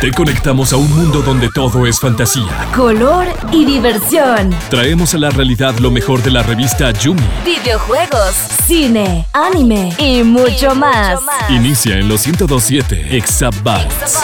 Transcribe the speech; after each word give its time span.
Te 0.00 0.10
conectamos 0.12 0.72
a 0.72 0.78
un 0.78 0.90
mundo 0.90 1.20
donde 1.20 1.50
todo 1.50 1.86
es 1.86 2.00
fantasía, 2.00 2.70
color 2.74 3.26
y 3.52 3.66
diversión. 3.66 4.48
Traemos 4.70 5.12
a 5.12 5.18
la 5.18 5.28
realidad 5.28 5.78
lo 5.78 5.90
mejor 5.90 6.22
de 6.22 6.30
la 6.30 6.42
revista 6.42 6.90
Yumi. 6.90 7.20
Videojuegos, 7.44 8.34
cine, 8.66 9.26
anime 9.34 9.92
y 9.98 10.22
mucho, 10.22 10.74
más. 10.74 11.20
Inicia 11.50 11.98
en 11.98 12.08
los 12.08 12.26
1027 12.26 13.14
Exabytes. 13.14 14.22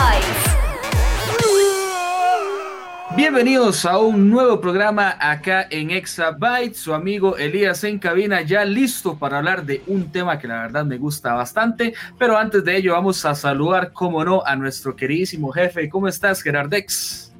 Bienvenidos 3.16 3.84
a 3.86 3.98
un 3.98 4.30
nuevo 4.30 4.60
programa 4.60 5.16
acá 5.18 5.66
en 5.68 5.90
Exabyte. 5.90 6.74
Su 6.74 6.94
amigo 6.94 7.36
Elías 7.36 7.82
en 7.82 7.98
cabina, 7.98 8.42
ya 8.42 8.64
listo 8.64 9.18
para 9.18 9.38
hablar 9.38 9.66
de 9.66 9.82
un 9.88 10.12
tema 10.12 10.38
que 10.38 10.46
la 10.46 10.62
verdad 10.62 10.84
me 10.84 10.96
gusta 10.96 11.34
bastante. 11.34 11.92
Pero 12.20 12.38
antes 12.38 12.64
de 12.64 12.76
ello, 12.76 12.92
vamos 12.92 13.24
a 13.24 13.34
saludar, 13.34 13.92
como 13.92 14.24
no, 14.24 14.46
a 14.46 14.54
nuestro 14.54 14.94
queridísimo 14.94 15.50
jefe. 15.50 15.88
¿Cómo 15.88 16.06
estás, 16.06 16.40
Gerardex? 16.40 17.32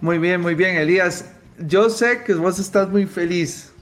Muy 0.00 0.18
bien, 0.18 0.40
muy 0.40 0.54
bien, 0.54 0.76
Elías. 0.76 1.32
Yo 1.58 1.90
sé 1.90 2.22
que 2.24 2.34
vos 2.34 2.60
estás 2.60 2.88
muy 2.88 3.04
feliz, 3.04 3.72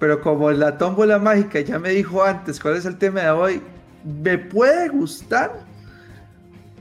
pero 0.00 0.20
como 0.20 0.50
la 0.50 0.76
tómbola 0.76 1.20
mágica 1.20 1.60
ya 1.60 1.78
me 1.78 1.90
dijo 1.90 2.24
antes 2.24 2.58
cuál 2.58 2.76
es 2.76 2.84
el 2.84 2.98
tema 2.98 3.20
de 3.20 3.30
hoy, 3.30 3.62
me 4.04 4.36
puede 4.38 4.88
gustar, 4.88 5.52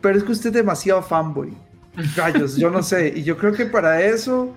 pero 0.02 0.18
es 0.18 0.24
que 0.24 0.32
usted 0.32 0.50
es 0.50 0.56
demasiado 0.56 1.04
fanboy. 1.04 1.67
Rayos, 2.16 2.58
yo 2.58 2.70
no 2.70 2.84
sé. 2.84 3.14
Y 3.16 3.24
yo 3.24 3.38
creo 3.38 3.54
que 3.54 3.66
para 3.66 4.02
eso 4.04 4.54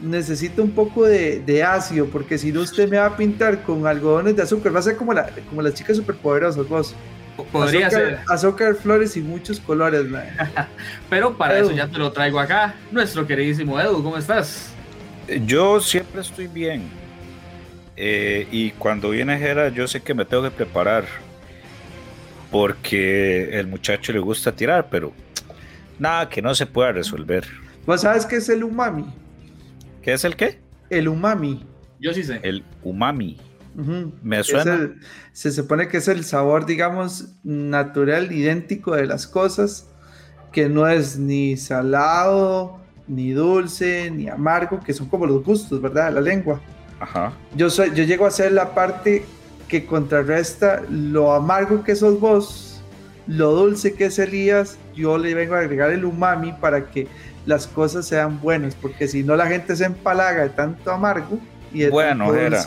necesito 0.00 0.62
un 0.62 0.70
poco 0.70 1.04
de, 1.04 1.62
ácido, 1.62 2.06
porque 2.06 2.38
si 2.38 2.52
no 2.52 2.60
usted 2.60 2.88
me 2.88 2.98
va 2.98 3.06
a 3.06 3.16
pintar 3.16 3.62
con 3.62 3.86
algodones 3.86 4.36
de 4.36 4.42
azúcar, 4.42 4.74
va 4.74 4.80
a 4.80 4.82
ser 4.82 4.96
como, 4.96 5.12
la, 5.12 5.28
como 5.48 5.62
las 5.62 5.74
chicas 5.74 5.96
superpoderosas, 5.96 6.68
vos. 6.68 6.94
Podría 7.52 7.86
azúcar, 7.86 8.06
ser. 8.06 8.18
Azúcar, 8.28 8.74
flores 8.74 9.16
y 9.16 9.20
muchos 9.20 9.60
colores, 9.60 10.06
Pero 11.10 11.36
para 11.36 11.58
eso 11.58 11.70
ya 11.70 11.86
te 11.86 11.98
lo 11.98 12.10
traigo 12.10 12.40
acá. 12.40 12.74
Nuestro 12.90 13.26
queridísimo 13.26 13.80
Edu, 13.80 14.02
¿cómo 14.02 14.16
estás? 14.16 14.72
Yo 15.46 15.80
siempre 15.80 16.20
estoy 16.20 16.48
bien. 16.48 16.90
Eh, 17.96 18.48
y 18.50 18.70
cuando 18.72 19.10
viene 19.10 19.38
Jera, 19.38 19.68
yo 19.68 19.86
sé 19.86 20.00
que 20.00 20.14
me 20.14 20.24
tengo 20.24 20.42
que 20.42 20.50
preparar. 20.50 21.04
Porque 22.50 23.50
el 23.58 23.66
muchacho 23.66 24.12
le 24.12 24.18
gusta 24.18 24.50
tirar, 24.52 24.88
pero 24.90 25.12
nada 25.98 26.28
que 26.28 26.42
no 26.42 26.54
se 26.54 26.66
pueda 26.66 26.92
resolver. 26.92 27.46
¿Vos 27.86 28.02
sabes 28.02 28.26
qué 28.26 28.36
es 28.36 28.48
el 28.48 28.64
umami? 28.64 29.06
¿Qué 30.02 30.12
es 30.12 30.24
el 30.24 30.36
qué? 30.36 30.60
El 30.90 31.08
umami. 31.08 31.64
Yo 32.00 32.12
sí 32.12 32.22
sé. 32.22 32.40
El 32.42 32.64
umami. 32.82 33.38
Me 34.22 34.42
suena. 34.42 34.90
se 35.32 35.52
supone 35.52 35.86
que 35.88 35.98
es 35.98 36.08
el 36.08 36.24
sabor, 36.24 36.66
digamos, 36.66 37.36
natural, 37.44 38.32
idéntico 38.32 38.96
de 38.96 39.06
las 39.06 39.26
cosas, 39.26 39.88
que 40.50 40.68
no 40.68 40.88
es 40.88 41.16
ni 41.16 41.56
salado, 41.56 42.80
ni 43.06 43.30
dulce, 43.30 44.10
ni 44.10 44.28
amargo, 44.28 44.80
que 44.80 44.92
son 44.92 45.08
como 45.08 45.26
los 45.26 45.44
gustos, 45.44 45.80
¿verdad? 45.80 46.08
De 46.08 46.14
la 46.16 46.20
lengua. 46.20 46.60
Ajá. 46.98 47.32
Yo, 47.54 47.70
soy, 47.70 47.94
yo 47.94 48.02
llego 48.02 48.26
a 48.26 48.30
ser 48.32 48.52
la 48.52 48.74
parte 48.74 49.24
que 49.68 49.86
contrarresta 49.86 50.82
lo 50.90 51.32
amargo 51.32 51.84
que 51.84 51.94
sos 51.94 52.18
vos, 52.18 52.82
lo 53.28 53.52
dulce 53.52 53.94
que 53.94 54.06
es 54.06 54.18
Elías 54.18 54.76
yo 54.98 55.16
le 55.16 55.34
vengo 55.34 55.54
a 55.54 55.60
agregar 55.60 55.90
el 55.90 56.04
umami 56.04 56.52
para 56.52 56.86
que 56.86 57.06
las 57.46 57.66
cosas 57.66 58.06
sean 58.06 58.40
buenas, 58.40 58.74
porque 58.74 59.08
si 59.08 59.22
no 59.22 59.36
la 59.36 59.46
gente 59.46 59.74
se 59.76 59.84
empalaga 59.84 60.42
de 60.42 60.50
tanto 60.50 60.90
amargo 60.90 61.38
y 61.72 61.80
de 61.80 61.90
bueno, 61.90 62.34
era, 62.34 62.64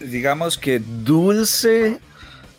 digamos 0.00 0.56
que 0.56 0.78
dulce 0.78 1.98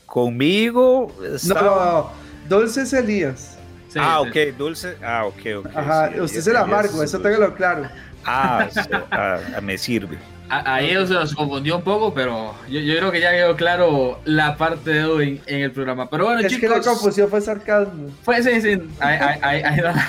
conmigo. 0.05 1.11
No, 1.47 2.11
dulce 2.47 2.81
es 2.81 2.93
Elías. 2.93 3.57
ah, 3.95 4.21
ok, 4.21 4.35
dulce. 4.57 4.97
Ah, 5.03 5.25
ok, 5.25 5.39
ok. 5.59 5.75
Ajá, 5.75 6.11
usted 6.21 6.39
es 6.39 6.47
el 6.47 6.57
amargo, 6.57 7.01
eso 7.01 7.19
téngalo 7.19 7.53
claro. 7.55 7.87
Ah, 8.25 8.67
ah, 9.11 9.39
me 9.61 9.77
sirve. 9.77 10.17
Ahí 10.49 10.91
se 11.05 11.13
nos 11.13 11.35
confundió 11.35 11.77
un 11.77 11.81
poco, 11.81 12.13
pero 12.13 12.55
yo, 12.69 12.79
creo 12.79 13.11
que 13.11 13.19
ya 13.19 13.31
quedó 13.31 13.55
claro 13.55 14.19
la 14.23 14.55
parte 14.55 14.91
de 14.91 15.05
hoy 15.05 15.41
en, 15.45 15.61
el 15.61 15.71
programa. 15.71 16.09
Pero 16.09 16.25
bueno, 16.25 16.39
es 16.39 16.57
que 16.57 16.69
la 16.69 16.81
confusión 16.81 17.29
fue 17.29 17.41
sarcasmo. 17.41 18.09
Fue, 18.23 18.41
sí, 18.41 18.61
sí, 18.61 18.81
ahí, 18.99 19.61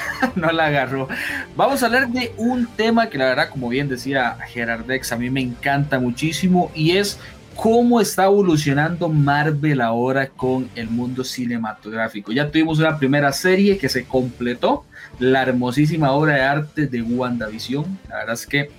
no, 0.36 0.52
la 0.52 0.66
agarró. 0.66 1.08
Vamos 1.56 1.82
a 1.82 1.86
hablar 1.86 2.08
de 2.08 2.32
un 2.36 2.66
tema 2.76 3.08
que 3.08 3.18
la 3.18 3.26
verdad, 3.26 3.50
como 3.50 3.68
bien 3.68 3.88
decía 3.88 4.36
Gerard 4.48 4.84
Dex, 4.84 5.10
a 5.12 5.16
mí 5.16 5.28
me 5.28 5.40
encanta 5.40 5.98
muchísimo 5.98 6.70
y 6.74 6.96
es 6.96 7.18
cómo 7.56 8.00
está 8.00 8.26
evolucionando 8.26 9.08
Marvel 9.08 9.80
ahora 9.80 10.28
con 10.28 10.70
el 10.76 10.88
mundo 10.88 11.24
cinematográfico. 11.24 12.30
Ya 12.30 12.48
tuvimos 12.48 12.78
una 12.78 12.96
primera 12.96 13.32
serie 13.32 13.76
que 13.78 13.88
se 13.88 14.04
completó, 14.04 14.84
la 15.18 15.42
hermosísima 15.42 16.12
obra 16.12 16.34
de 16.34 16.42
arte 16.42 16.86
de 16.86 17.02
WandaVision. 17.02 17.98
La 18.08 18.18
verdad 18.18 18.34
es 18.34 18.46
que 18.46 18.70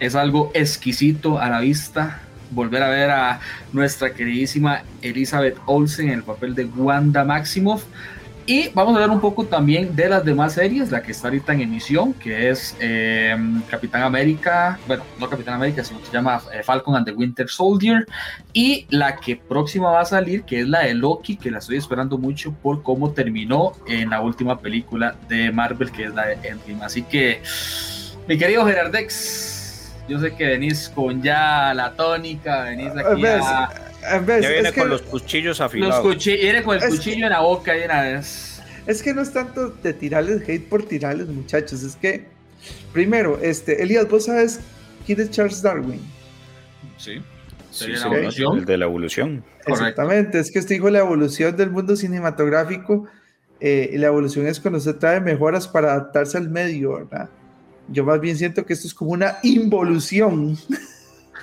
es 0.00 0.14
algo 0.14 0.50
exquisito 0.54 1.38
a 1.38 1.48
la 1.48 1.60
vista 1.60 2.20
volver 2.54 2.82
a 2.82 2.88
ver 2.88 3.10
a 3.10 3.40
nuestra 3.72 4.14
queridísima 4.14 4.82
Elizabeth 5.02 5.58
Olsen 5.66 6.08
en 6.08 6.14
el 6.14 6.22
papel 6.22 6.54
de 6.54 6.64
Wanda 6.64 7.24
Maximoff. 7.24 7.84
Y 8.46 8.68
vamos 8.74 8.92
a 8.92 8.96
hablar 8.96 9.08
un 9.08 9.22
poco 9.22 9.46
también 9.46 9.96
de 9.96 10.06
las 10.06 10.22
demás 10.22 10.52
series, 10.52 10.90
la 10.90 11.02
que 11.02 11.12
está 11.12 11.28
ahorita 11.28 11.54
en 11.54 11.62
emisión, 11.62 12.12
que 12.12 12.50
es 12.50 12.76
eh, 12.78 13.34
Capitán 13.70 14.02
América, 14.02 14.78
bueno, 14.86 15.02
no 15.18 15.30
Capitán 15.30 15.54
América, 15.54 15.82
sino 15.82 15.98
que 16.00 16.06
se 16.06 16.12
llama 16.12 16.42
eh, 16.52 16.62
Falcon 16.62 16.94
and 16.94 17.06
the 17.06 17.12
Winter 17.12 17.48
Soldier, 17.48 18.06
y 18.52 18.86
la 18.90 19.16
que 19.16 19.36
próxima 19.36 19.90
va 19.90 20.02
a 20.02 20.04
salir, 20.04 20.42
que 20.42 20.60
es 20.60 20.68
la 20.68 20.80
de 20.80 20.92
Loki, 20.92 21.38
que 21.38 21.50
la 21.50 21.56
estoy 21.56 21.78
esperando 21.78 22.18
mucho 22.18 22.52
por 22.52 22.82
cómo 22.82 23.12
terminó 23.12 23.72
en 23.86 24.10
la 24.10 24.20
última 24.20 24.60
película 24.60 25.16
de 25.26 25.50
Marvel, 25.50 25.90
que 25.90 26.04
es 26.04 26.14
la 26.14 26.26
de 26.26 26.34
Endgame. 26.46 26.84
Así 26.84 27.02
que, 27.02 27.40
mi 28.28 28.36
querido 28.36 28.66
Gerardex, 28.66 29.63
yo 30.08 30.18
sé 30.20 30.34
que 30.34 30.46
venís 30.46 30.88
con 30.88 31.22
ya 31.22 31.72
la 31.74 31.92
tónica, 31.94 32.64
venís 32.64 32.90
aquí 32.96 33.24
a... 33.26 33.70
ya 34.00 34.48
viene 34.48 34.72
con 34.72 34.88
los 34.88 35.02
cuchillos 35.02 35.60
afilados. 35.60 36.04
Los 36.04 36.24
viene 36.24 36.62
con 36.62 36.76
el 36.76 36.88
cuchillo 36.88 37.26
en 37.26 37.32
la 37.32 37.40
boca 37.40 37.76
y 37.76 37.84
una 37.84 38.02
vez. 38.02 38.62
Es 38.86 39.02
que 39.02 39.14
no 39.14 39.22
es 39.22 39.32
tanto 39.32 39.70
de 39.70 39.92
tirarles 39.94 40.46
hate 40.48 40.68
por 40.68 40.82
tirarles, 40.82 41.28
muchachos. 41.28 41.82
Es 41.82 41.96
que, 41.96 42.26
primero, 42.92 43.38
este, 43.40 43.82
Elías, 43.82 44.08
¿vos 44.08 44.26
sabes 44.26 44.60
quién 45.06 45.20
es 45.20 45.30
Charles 45.30 45.62
Darwin? 45.62 46.00
Sí. 46.98 47.22
Sí, 47.70 47.90
el 47.90 48.64
de 48.64 48.78
la 48.78 48.84
evolución. 48.84 49.42
Exactamente, 49.66 50.38
es 50.38 50.52
que 50.52 50.60
este 50.60 50.74
dijo 50.74 50.90
la 50.90 51.00
evolución 51.00 51.56
del 51.56 51.70
mundo 51.70 51.96
cinematográfico. 51.96 53.06
Eh, 53.60 53.90
y 53.94 53.98
la 53.98 54.08
evolución 54.08 54.46
es 54.46 54.60
cuando 54.60 54.78
se 54.78 54.94
trae 54.94 55.20
mejoras 55.20 55.66
para 55.66 55.92
adaptarse 55.92 56.36
al 56.36 56.50
medio, 56.50 56.94
¿verdad? 56.94 57.30
Yo 57.88 58.04
más 58.04 58.20
bien 58.20 58.36
siento 58.36 58.64
que 58.64 58.72
esto 58.72 58.86
es 58.86 58.94
como 58.94 59.12
una 59.12 59.38
involución. 59.42 60.56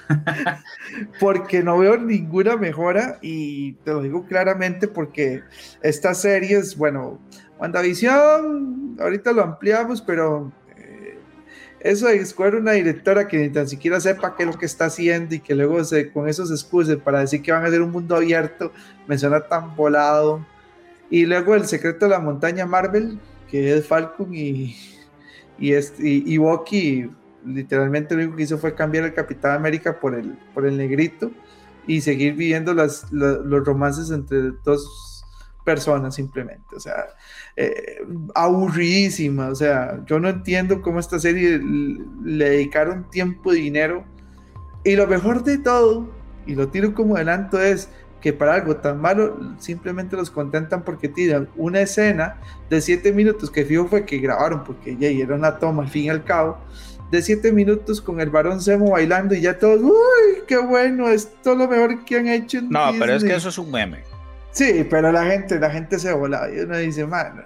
porque 1.19 1.63
no 1.63 1.77
veo 1.77 1.97
ninguna 1.97 2.57
mejora 2.57 3.17
y 3.21 3.73
te 3.73 3.91
lo 3.91 4.01
digo 4.01 4.25
claramente 4.25 4.87
porque 4.87 5.41
estas 5.81 6.21
series, 6.21 6.75
bueno, 6.77 7.19
WandaVision, 7.59 8.97
ahorita 8.99 9.31
lo 9.31 9.43
ampliamos, 9.43 10.01
pero 10.01 10.51
eh, 10.75 11.17
eso 11.79 12.07
de 12.07 12.17
escoger 12.17 12.55
una 12.55 12.73
directora 12.73 13.27
que 13.27 13.37
ni 13.37 13.49
tan 13.49 13.67
siquiera 13.67 13.99
sepa 13.99 14.35
qué 14.35 14.43
es 14.43 14.49
lo 14.49 14.57
que 14.57 14.65
está 14.65 14.85
haciendo 14.85 15.35
y 15.35 15.39
que 15.39 15.55
luego 15.55 15.83
se, 15.83 16.11
con 16.11 16.27
esos 16.27 16.51
excuses 16.51 16.97
para 16.97 17.19
decir 17.19 17.41
que 17.41 17.51
van 17.51 17.65
a 17.65 17.69
ser 17.69 17.81
un 17.81 17.91
mundo 17.91 18.15
abierto, 18.15 18.71
me 19.07 19.17
suena 19.17 19.41
tan 19.41 19.75
volado. 19.75 20.45
Y 21.09 21.25
luego 21.25 21.55
el 21.55 21.67
secreto 21.67 22.05
de 22.05 22.11
la 22.11 22.19
montaña 22.19 22.65
Marvel, 22.65 23.19
que 23.49 23.73
es 23.75 23.85
Falcon 23.85 24.33
y, 24.33 24.77
y, 25.61 25.73
este, 25.73 26.07
y, 26.07 27.09
literalmente 27.45 28.15
lo 28.15 28.21
único 28.21 28.35
que 28.35 28.43
hizo 28.43 28.57
fue 28.57 28.75
cambiar 28.75 29.05
el 29.05 29.13
Capitán 29.13 29.55
América 29.55 29.99
por 29.99 30.15
el, 30.15 30.37
por 30.53 30.65
el 30.65 30.77
negrito 30.77 31.31
y 31.87 32.01
seguir 32.01 32.33
viviendo 32.33 32.73
las, 32.73 33.11
los 33.11 33.65
romances 33.65 34.11
entre 34.11 34.51
dos 34.63 35.23
personas 35.63 36.15
simplemente. 36.15 36.75
O 36.75 36.79
sea, 36.79 37.07
eh, 37.55 38.03
aburridísima. 38.35 39.49
O 39.49 39.55
sea, 39.55 40.03
yo 40.05 40.19
no 40.19 40.29
entiendo 40.29 40.81
cómo 40.81 40.99
esta 40.99 41.19
serie 41.19 41.59
le 41.59 42.49
dedicaron 42.49 43.09
tiempo 43.09 43.53
y 43.53 43.61
dinero. 43.61 44.03
Y 44.83 44.95
lo 44.95 45.07
mejor 45.07 45.43
de 45.43 45.59
todo, 45.59 46.09
y 46.45 46.55
lo 46.55 46.69
tiro 46.69 46.93
como 46.93 47.15
adelanto, 47.15 47.61
es 47.61 47.89
que 48.21 48.31
para 48.31 48.53
algo 48.53 48.77
tan 48.77 49.01
malo 49.01 49.55
simplemente 49.59 50.15
los 50.15 50.29
contentan 50.29 50.83
porque 50.83 51.09
tiran 51.09 51.49
una 51.55 51.81
escena 51.81 52.37
de 52.69 52.79
7 52.79 53.11
minutos 53.11 53.49
que 53.49 53.65
fijo 53.65 53.87
fue 53.87 54.05
que 54.05 54.19
grabaron 54.19 54.63
porque 54.63 54.95
ya 54.95 55.07
era 55.07 55.35
una 55.35 55.57
toma 55.57 55.83
al 55.83 55.89
fin 55.89 56.05
y 56.05 56.09
al 56.09 56.23
cabo 56.23 56.57
de 57.11 57.21
7 57.21 57.51
minutos 57.51 57.99
con 57.99 58.21
el 58.21 58.29
varón 58.29 58.61
Semo 58.61 58.91
bailando 58.91 59.35
y 59.35 59.41
ya 59.41 59.59
todos, 59.59 59.81
uy, 59.81 60.43
qué 60.47 60.57
bueno, 60.57 61.09
esto 61.09 61.51
es 61.51 61.57
lo 61.57 61.67
mejor 61.67 62.05
que 62.05 62.17
han 62.17 62.27
hecho 62.27 62.59
en 62.59 62.69
No, 62.69 62.91
pero 62.97 63.13
es 63.15 63.23
que 63.23 63.35
eso 63.35 63.49
es 63.49 63.57
un 63.57 63.69
meme. 63.69 64.03
Sí, 64.51 64.85
pero 64.89 65.11
la 65.11 65.25
gente, 65.25 65.59
la 65.59 65.69
gente 65.69 65.99
se 65.99 66.13
vola 66.13 66.49
y 66.53 66.59
uno 66.59 66.77
dice, 66.77 67.05
mano, 67.05 67.43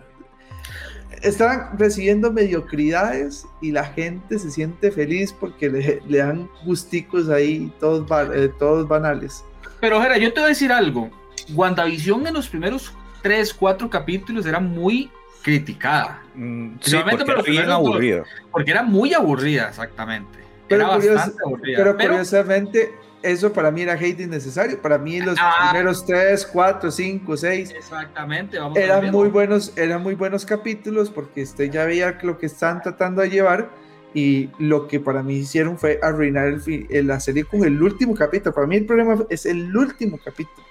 están 1.21 1.77
recibiendo 1.77 2.31
mediocridades 2.31 3.47
y 3.61 3.71
la 3.71 3.85
gente 3.85 4.37
se 4.37 4.51
siente 4.51 4.91
feliz 4.91 5.33
porque 5.33 5.69
le, 5.69 6.01
le 6.07 6.17
dan 6.19 6.49
gusticos 6.63 7.29
ahí, 7.29 7.73
todos, 7.79 8.07
eh, 8.33 8.51
todos 8.59 8.87
banales. 8.87 9.43
Pero, 9.85 10.01
Jera, 10.01 10.17
yo 10.17 10.33
te 10.33 10.39
voy 10.39 10.45
a 10.47 10.49
decir 10.49 10.71
algo. 10.71 11.11
WandaVision 11.53 12.25
en 12.25 12.33
los 12.33 12.49
primeros 12.49 12.91
3, 13.21 13.53
4 13.53 13.87
capítulos 13.87 14.43
era 14.47 14.59
muy 14.59 15.11
criticada. 15.43 16.23
Mm, 16.33 16.77
sí, 16.81 16.95
porque 17.07 17.23
por 17.23 17.33
era 17.35 17.41
bien 17.43 17.69
aburrida. 17.69 18.23
Porque 18.51 18.71
era 18.71 18.81
muy 18.81 19.13
aburrida, 19.13 19.69
exactamente. 19.69 20.39
Pero, 20.67 20.85
era 20.85 20.95
curios- 20.95 21.15
bastante 21.15 21.43
aburrida. 21.45 21.77
pero 21.77 21.97
pero- 21.97 22.09
curiosamente, 22.09 22.95
eso 23.21 23.53
para 23.53 23.69
mí 23.69 23.83
era 23.83 23.93
hate 23.93 24.21
innecesario. 24.21 24.81
Para 24.81 24.97
mí 24.97 25.19
los 25.21 25.37
Ah. 25.39 25.69
primeros 25.69 26.03
3, 26.03 26.47
4, 26.47 26.89
5, 26.89 27.37
6 27.37 27.69
exactamente, 27.77 28.57
vamos 28.57 28.75
a 28.77 28.81
ver 28.81 28.89
eran 28.89 29.11
muy 29.11 29.27
¿no? 29.27 29.33
buenos, 29.33 29.71
eran 29.77 30.01
muy 30.01 30.15
buenos 30.15 30.47
capítulos 30.47 31.11
porque 31.11 31.43
usted 31.43 31.69
ya 31.69 31.85
veía 31.85 32.17
lo 32.23 32.39
que 32.39 32.47
están 32.47 32.81
tratando 32.81 33.21
de 33.21 33.29
llevar 33.29 33.69
y 34.15 34.49
lo 34.57 34.87
que 34.87 34.99
para 34.99 35.21
mí 35.21 35.35
hicieron 35.35 35.77
fue 35.77 35.99
arruinar 36.01 36.47
el 36.47 36.61
eh, 36.89 37.03
la 37.03 37.19
serie 37.19 37.43
con 37.43 37.63
el 37.63 37.79
último 37.83 38.15
capítulo. 38.15 38.55
Para 38.55 38.65
mí 38.65 38.77
el 38.77 38.85
problema 38.87 39.17
es 39.29 39.45
el 39.45 39.75
último 39.77 40.17
capítulo. 40.23 40.65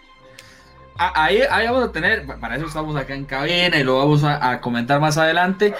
Ah, 0.96 1.12
Ahí, 1.14 1.40
ahí 1.50 1.66
vamos 1.66 1.84
a 1.84 1.92
tener, 1.92 2.24
para 2.40 2.56
eso 2.56 2.66
estamos 2.66 2.96
acá 2.96 3.14
en 3.14 3.24
cabina 3.24 3.78
y 3.78 3.84
lo 3.84 3.98
vamos 3.98 4.24
a, 4.24 4.50
a 4.50 4.60
comentar 4.60 5.00
más 5.00 5.18
adelante. 5.18 5.74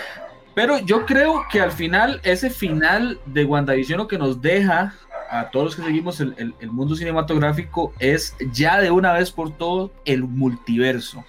Pero 0.55 0.79
yo 0.79 1.05
creo 1.07 1.47
que 1.51 1.61
al 1.61 1.73
final, 1.73 2.21
ese 2.23 2.51
final 2.51 3.19
de 3.27 3.45
WandaVision 3.45 3.99
lo 3.99 4.07
que 4.09 4.19
nos 4.19 4.41
deja 4.41 4.95
a 5.31 5.51
todos 5.51 5.65
los 5.67 5.77
que 5.77 5.83
seguimos 5.83 6.21
el, 6.21 6.35
el- 6.37 6.55
el 6.61 6.71
mundo 6.71 6.95
cinematográfico 6.95 7.93
es 7.99 8.37
ya 8.53 8.81
de 8.81 8.91
una 8.91 9.13
vez 9.15 9.31
por 9.33 9.57
todo 9.57 9.91
el 10.05 10.23
multiverso. 10.23 11.25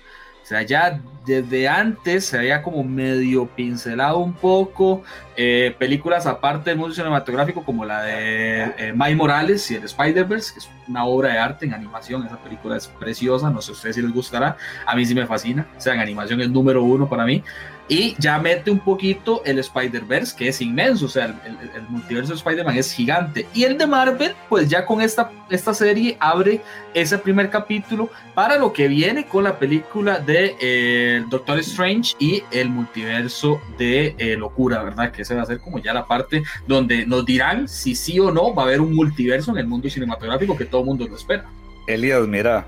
O 0.45 0.47
sea, 0.47 0.61
ya 0.61 1.01
desde 1.25 1.67
antes 1.67 2.27
se 2.27 2.37
había 2.37 2.61
como 2.61 2.83
medio 2.83 3.47
pincelado 3.47 4.19
un 4.19 4.33
poco 4.33 5.01
eh, 5.35 5.75
películas 5.79 6.27
aparte 6.27 6.69
del 6.69 6.77
mundo 6.77 6.93
cinematográfico 6.93 7.63
como 7.63 7.83
la 7.83 8.03
de 8.03 8.61
eh, 8.77 8.93
Miles 8.95 9.17
Morales 9.17 9.71
y 9.71 9.75
el 9.75 9.85
Spider-Verse, 9.85 10.53
que 10.53 10.59
es 10.59 10.69
una 10.87 11.03
obra 11.05 11.33
de 11.33 11.39
arte 11.39 11.65
en 11.65 11.73
animación. 11.73 12.27
Esa 12.27 12.37
película 12.37 12.77
es 12.77 12.87
preciosa, 12.87 13.49
no 13.49 13.59
sé 13.59 13.71
a 13.71 13.73
ustedes 13.73 13.95
si 13.95 14.03
les 14.03 14.13
gustará. 14.13 14.55
A 14.85 14.95
mí 14.95 15.03
sí 15.03 15.15
me 15.15 15.25
fascina. 15.25 15.65
O 15.75 15.81
sea, 15.81 15.95
en 15.95 15.99
animación 15.99 16.39
es 16.39 16.49
número 16.51 16.83
uno 16.83 17.09
para 17.09 17.25
mí. 17.25 17.43
Y 17.87 18.15
ya 18.17 18.39
mete 18.39 18.71
un 18.71 18.79
poquito 18.79 19.43
el 19.45 19.59
Spider-Verse, 19.59 20.35
que 20.35 20.47
es 20.47 20.59
inmenso, 20.59 21.05
o 21.05 21.09
sea, 21.09 21.25
el, 21.25 21.83
multiverso 21.87 22.31
de 22.31 22.37
Spider-Man 22.37 22.75
es 22.77 22.91
gigante. 22.91 23.47
Y 23.53 23.63
el 23.63 23.77
de 23.77 23.85
Marvel, 23.85 24.33
pues 24.49 24.67
ya 24.69 24.85
con 24.85 25.01
esta, 25.01 25.31
esta 25.51 25.73
serie 25.73 26.17
abre 26.19 26.61
ese 26.95 27.17
primer 27.19 27.51
capítulo 27.51 28.09
para 28.33 28.57
lo 28.57 28.73
que 28.73 28.87
viene 28.87 29.25
con 29.25 29.43
la 29.43 29.59
película 29.59 30.17
de 30.19 30.55
eh, 30.59 31.23
Doctor 31.29 31.59
Strange 31.59 32.15
y 32.17 32.41
el 32.51 32.69
multiverso 32.69 33.61
de 33.77 34.15
eh, 34.17 34.35
locura, 34.35 34.81
¿verdad? 34.81 35.11
Que 35.11 35.21
ese 35.21 35.35
va 35.35 35.43
a 35.43 35.45
ser 35.45 35.59
como 35.59 35.77
ya 35.77 35.93
la 35.93 36.07
parte 36.07 36.43
donde 36.67 37.05
nos 37.05 37.23
dirán 37.23 37.67
si 37.67 37.93
sí 37.93 38.19
o 38.19 38.31
no 38.31 38.55
va 38.55 38.63
a 38.63 38.65
haber 38.65 38.81
un 38.81 38.95
multiverso 38.95 39.51
en 39.51 39.57
el 39.57 39.67
mundo 39.67 39.89
cinematográfico 39.89 40.57
que 40.57 40.65
todo 40.65 40.81
el 40.81 40.87
mundo 40.87 41.07
lo 41.07 41.15
espera. 41.15 41.45
Elías, 41.85 42.27
mira, 42.27 42.65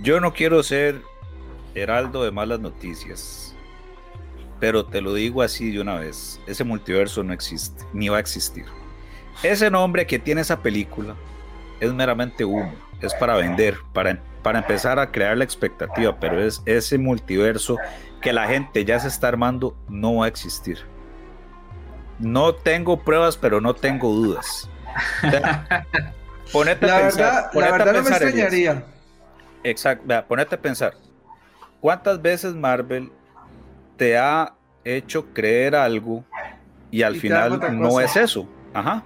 yo 0.00 0.20
no 0.20 0.32
quiero 0.32 0.62
ser 0.62 1.02
heraldo 1.74 2.22
de 2.22 2.30
malas 2.30 2.60
noticias, 2.60 3.43
pero 4.64 4.86
te 4.86 5.02
lo 5.02 5.12
digo 5.12 5.42
así 5.42 5.72
de 5.72 5.82
una 5.82 5.96
vez, 5.96 6.40
ese 6.46 6.64
multiverso 6.64 7.22
no 7.22 7.34
existe, 7.34 7.84
ni 7.92 8.08
va 8.08 8.16
a 8.16 8.20
existir. 8.20 8.64
Ese 9.42 9.70
nombre 9.70 10.06
que 10.06 10.18
tiene 10.18 10.40
esa 10.40 10.62
película 10.62 11.14
es 11.80 11.92
meramente 11.92 12.46
humo, 12.46 12.74
es 13.02 13.12
para 13.12 13.36
vender, 13.36 13.76
para, 13.92 14.18
para 14.42 14.60
empezar 14.60 14.98
a 14.98 15.12
crear 15.12 15.36
la 15.36 15.44
expectativa, 15.44 16.18
pero 16.18 16.42
es 16.42 16.62
ese 16.64 16.96
multiverso 16.96 17.76
que 18.22 18.32
la 18.32 18.46
gente 18.46 18.86
ya 18.86 18.98
se 18.98 19.08
está 19.08 19.28
armando, 19.28 19.76
no 19.86 20.14
va 20.14 20.24
a 20.24 20.28
existir. 20.28 20.78
No 22.18 22.54
tengo 22.54 23.04
pruebas, 23.04 23.36
pero 23.36 23.60
no 23.60 23.74
tengo 23.74 24.14
dudas. 24.14 24.70
O 25.24 25.30
sea, 25.30 25.86
ponete 26.50 26.86
La 26.86 26.96
a 26.96 27.00
pensar, 27.00 27.22
verdad, 27.22 27.44
la 27.44 27.50
ponete 27.50 27.68
a 27.68 27.76
verdad 27.76 27.92
no 27.92 27.92
me 27.92 28.04
pensar, 28.04 28.22
extrañaría. 28.22 28.84
Exacto, 29.62 30.24
ponete 30.26 30.54
a 30.54 30.58
pensar. 30.62 30.94
¿Cuántas 31.82 32.22
veces 32.22 32.54
Marvel 32.54 33.12
te 33.96 34.18
ha 34.18 34.54
hecho 34.84 35.26
creer 35.32 35.74
algo 35.74 36.24
y 36.90 37.02
al 37.02 37.16
Y 37.16 37.20
final 37.20 37.60
no 37.78 38.00
es 38.00 38.16
eso? 38.16 38.48
Ajá. 38.72 39.02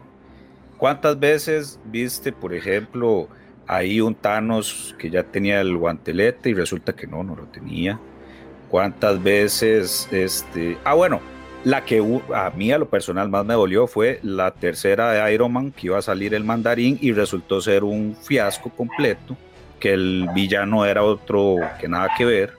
¿Cuántas 0.77 1.19
veces 1.19 1.81
viste, 1.87 2.33
por 2.33 2.55
ejemplo, 2.55 3.29
ahí 3.67 4.01
un 4.01 4.15
Thanos 4.15 4.95
que 4.99 5.11
ya 5.11 5.23
tenía 5.25 5.61
el 5.61 5.77
guantelete 5.77 6.51
y 6.51 6.55
resulta 6.55 6.95
que 6.95 7.07
no, 7.07 7.23
no 7.25 7.35
lo 7.35 7.45
tenía? 7.45 7.99
¿Cuántas 8.69 9.23
veces, 9.23 10.09
este, 10.13 10.79
ah, 10.85 10.95
bueno, 10.95 11.21
la 11.65 11.85
que 11.85 11.99
a 12.35 12.51
mí 12.51 12.71
a 12.71 12.79
lo 12.79 12.89
personal 12.89 13.29
más 13.29 13.45
me 13.45 13.55
dolió 13.55 13.87
fue 13.87 14.21
la 14.23 14.53
tercera 14.53 15.11
de 15.11 15.35
Iron 15.35 15.53
Man 15.53 15.73
que 15.73 15.89
iba 15.89 15.99
a 15.99 16.03
salir 16.03 16.35
el 16.35 16.45
mandarín 16.45 16.99
y 17.01 17.13
resultó 17.13 17.61
ser 17.61 17.83
un 17.83 18.15
fiasco 18.15 18.71
completo, 18.71 19.37
que 19.81 19.93
el 19.93 20.29
villano 20.35 20.85
era 20.85 21.03
otro 21.03 21.57
que 21.81 21.89
nada 21.89 22.11
que 22.17 22.25
ver. 22.25 22.58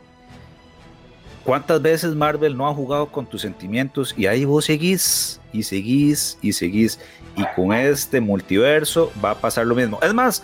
¿Cuántas 1.44 1.82
veces 1.82 2.16
Marvel 2.16 2.56
no 2.56 2.68
ha 2.68 2.74
jugado 2.74 3.08
con 3.08 3.26
tus 3.26 3.42
sentimientos 3.42 4.14
y 4.18 4.28
ahí 4.28 4.46
vos 4.46 4.66
seguís 4.66 5.40
y 5.52 5.64
seguís 5.64 6.38
y 6.42 6.54
seguís? 6.54 7.00
Y 7.36 7.44
con 7.56 7.74
este 7.74 8.20
multiverso 8.20 9.12
va 9.24 9.32
a 9.32 9.36
pasar 9.36 9.66
lo 9.66 9.76
mismo. 9.76 10.00
Es 10.02 10.14
más, 10.14 10.44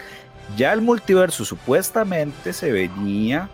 ya 0.55 0.71
el 0.73 0.81
multiverso 0.81 1.43
supuestamente 1.43 2.53
se 2.53 2.71
venía 2.71 3.49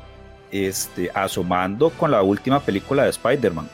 este, 0.51 1.09
asomando 1.13 1.89
con 1.89 2.11
la 2.11 2.21
última 2.21 2.59
película 2.59 3.03
de 3.03 3.09
Spider-Man. 3.09 3.69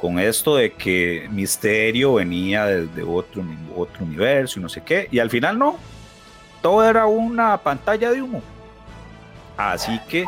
Con 0.00 0.18
esto 0.18 0.56
de 0.56 0.72
que 0.72 1.28
Misterio 1.30 2.14
venía 2.14 2.66
desde 2.66 3.02
otro, 3.02 3.44
otro 3.74 4.04
universo 4.04 4.58
y 4.58 4.62
no 4.62 4.68
sé 4.68 4.82
qué. 4.82 5.08
Y 5.10 5.20
al 5.20 5.30
final 5.30 5.58
no. 5.58 5.78
Todo 6.60 6.88
era 6.88 7.06
una 7.06 7.56
pantalla 7.58 8.10
de 8.10 8.20
humo. 8.20 8.42
Así 9.56 9.98
que 10.08 10.24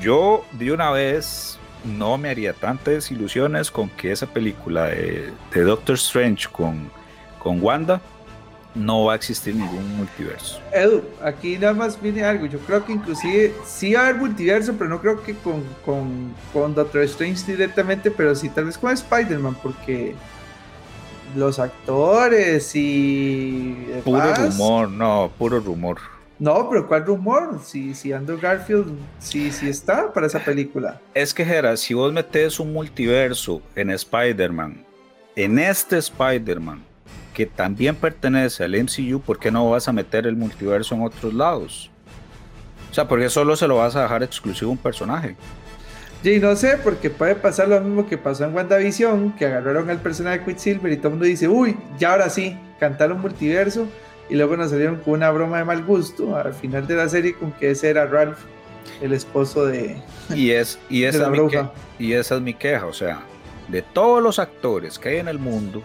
yo 0.00 0.44
de 0.52 0.72
una 0.72 0.90
vez 0.90 1.58
no 1.84 2.18
me 2.18 2.28
haría 2.30 2.52
tantas 2.52 3.10
ilusiones 3.10 3.70
con 3.70 3.88
que 3.88 4.12
esa 4.12 4.26
película 4.26 4.86
de, 4.86 5.32
de 5.54 5.60
Doctor 5.62 5.94
Strange 5.94 6.48
con, 6.50 6.90
con 7.38 7.62
Wanda 7.62 8.00
no 8.74 9.04
va 9.06 9.14
a 9.14 9.16
existir 9.16 9.54
ningún 9.54 9.96
multiverso. 9.96 10.60
Edu, 10.72 11.02
aquí 11.24 11.58
nada 11.58 11.72
más 11.74 12.00
viene 12.00 12.22
algo. 12.22 12.46
Yo 12.46 12.58
creo 12.60 12.84
que 12.84 12.92
inclusive 12.92 13.52
sí 13.66 13.94
va 13.94 14.00
a 14.00 14.04
haber 14.08 14.16
multiverso, 14.16 14.74
pero 14.78 14.88
no 14.90 15.00
creo 15.00 15.22
que 15.22 15.34
con, 15.34 15.64
con, 15.84 16.34
con 16.52 16.74
Doctor 16.74 17.02
Strange 17.02 17.50
directamente, 17.50 18.10
pero 18.12 18.34
sí 18.34 18.48
tal 18.48 18.66
vez 18.66 18.78
con 18.78 18.92
Spider-Man, 18.92 19.56
porque 19.62 20.14
los 21.34 21.58
actores 21.58 22.70
y 22.74 23.86
Puro 24.04 24.18
demás- 24.20 24.56
rumor, 24.56 24.88
no, 24.88 25.30
puro 25.38 25.58
rumor. 25.60 25.98
No, 26.40 26.70
pero 26.70 26.88
¿cuál 26.88 27.04
rumor? 27.04 27.60
Si, 27.62 27.94
si 27.94 28.14
Andrew 28.14 28.38
Garfield 28.40 28.96
sí, 29.18 29.52
sí 29.52 29.68
está 29.68 30.10
para 30.10 30.26
esa 30.26 30.38
película. 30.38 30.98
Es 31.12 31.34
que, 31.34 31.44
Jera, 31.44 31.76
si 31.76 31.92
vos 31.92 32.10
metes 32.14 32.58
un 32.58 32.72
multiverso 32.72 33.60
en 33.76 33.90
Spider-Man, 33.90 34.82
en 35.36 35.58
este 35.58 35.98
Spider-Man, 35.98 36.82
que 37.34 37.44
también 37.44 37.94
pertenece 37.94 38.64
al 38.64 38.72
MCU, 38.72 39.20
¿por 39.20 39.38
qué 39.38 39.50
no 39.50 39.68
vas 39.68 39.86
a 39.86 39.92
meter 39.92 40.26
el 40.26 40.34
multiverso 40.34 40.94
en 40.94 41.02
otros 41.02 41.34
lados? 41.34 41.90
O 42.90 42.94
sea, 42.94 43.06
¿por 43.06 43.20
qué 43.20 43.28
solo 43.28 43.54
se 43.54 43.68
lo 43.68 43.76
vas 43.76 43.94
a 43.94 44.02
dejar 44.02 44.22
exclusivo 44.22 44.70
a 44.70 44.72
un 44.72 44.78
personaje? 44.78 45.36
Y 46.24 46.38
no 46.38 46.56
sé, 46.56 46.78
porque 46.82 47.10
puede 47.10 47.34
pasar 47.34 47.68
lo 47.68 47.78
mismo 47.82 48.06
que 48.06 48.16
pasó 48.16 48.44
en 48.44 48.54
WandaVision, 48.54 49.36
que 49.36 49.44
agarraron 49.44 49.90
al 49.90 49.98
personaje 49.98 50.38
de 50.38 50.44
Quicksilver 50.46 50.90
y 50.90 50.96
todo 50.96 51.08
el 51.08 51.12
mundo 51.12 51.26
dice, 51.26 51.48
uy, 51.48 51.76
ya 51.98 52.12
ahora 52.12 52.30
sí, 52.30 52.58
cantaron 52.78 53.20
multiverso, 53.20 53.86
y 54.30 54.36
luego 54.36 54.56
nos 54.56 54.70
salieron 54.70 54.96
con 54.96 55.14
una 55.14 55.30
broma 55.30 55.58
de 55.58 55.64
mal 55.64 55.84
gusto 55.84 56.36
al 56.36 56.54
final 56.54 56.86
de 56.86 56.94
la 56.94 57.08
serie 57.08 57.34
con 57.34 57.52
que 57.52 57.70
ese 57.72 57.90
era 57.90 58.06
Ralph, 58.06 58.38
el 59.02 59.12
esposo 59.12 59.66
de, 59.66 60.00
Y, 60.34 60.50
es, 60.52 60.78
y, 60.88 61.00
de 61.02 61.08
esa 61.08 61.18
la 61.18 61.24
es 61.26 61.30
mi 61.30 61.36
que- 61.36 61.56
bruja. 61.58 61.72
y 61.98 62.12
esa 62.12 62.36
es 62.36 62.40
mi 62.40 62.54
queja, 62.54 62.86
o 62.86 62.92
sea, 62.92 63.20
de 63.68 63.82
todos 63.82 64.22
los 64.22 64.38
actores 64.38 64.98
que 64.98 65.10
hay 65.10 65.16
en 65.18 65.28
el 65.28 65.38
mundo, 65.38 65.82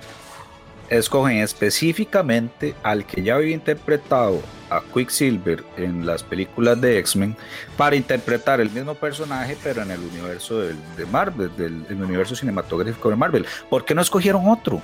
escogen 0.90 1.38
específicamente 1.38 2.76
al 2.84 3.06
que 3.06 3.24
ya 3.24 3.36
había 3.36 3.54
interpretado 3.56 4.42
a 4.70 4.82
Quicksilver 4.94 5.64
en 5.78 6.06
las 6.06 6.24
películas 6.24 6.80
de 6.82 6.98
X-Men 7.00 7.36
para 7.78 7.96
interpretar 7.96 8.60
el 8.62 8.70
mismo 8.70 8.94
personaje, 8.96 9.58
pero 9.64 9.82
en 9.82 9.92
el 9.92 10.00
universo 10.00 10.60
del- 10.62 10.78
de 10.98 11.06
Marvel, 11.08 11.52
del, 11.58 11.88
del 11.88 12.04
universo 12.04 12.36
cinematográfico 12.36 13.10
de 13.10 13.16
Marvel. 13.16 13.46
¿Por 13.70 13.86
qué 13.86 13.94
no 13.96 14.02
escogieron 14.02 14.48
otro? 14.48 14.82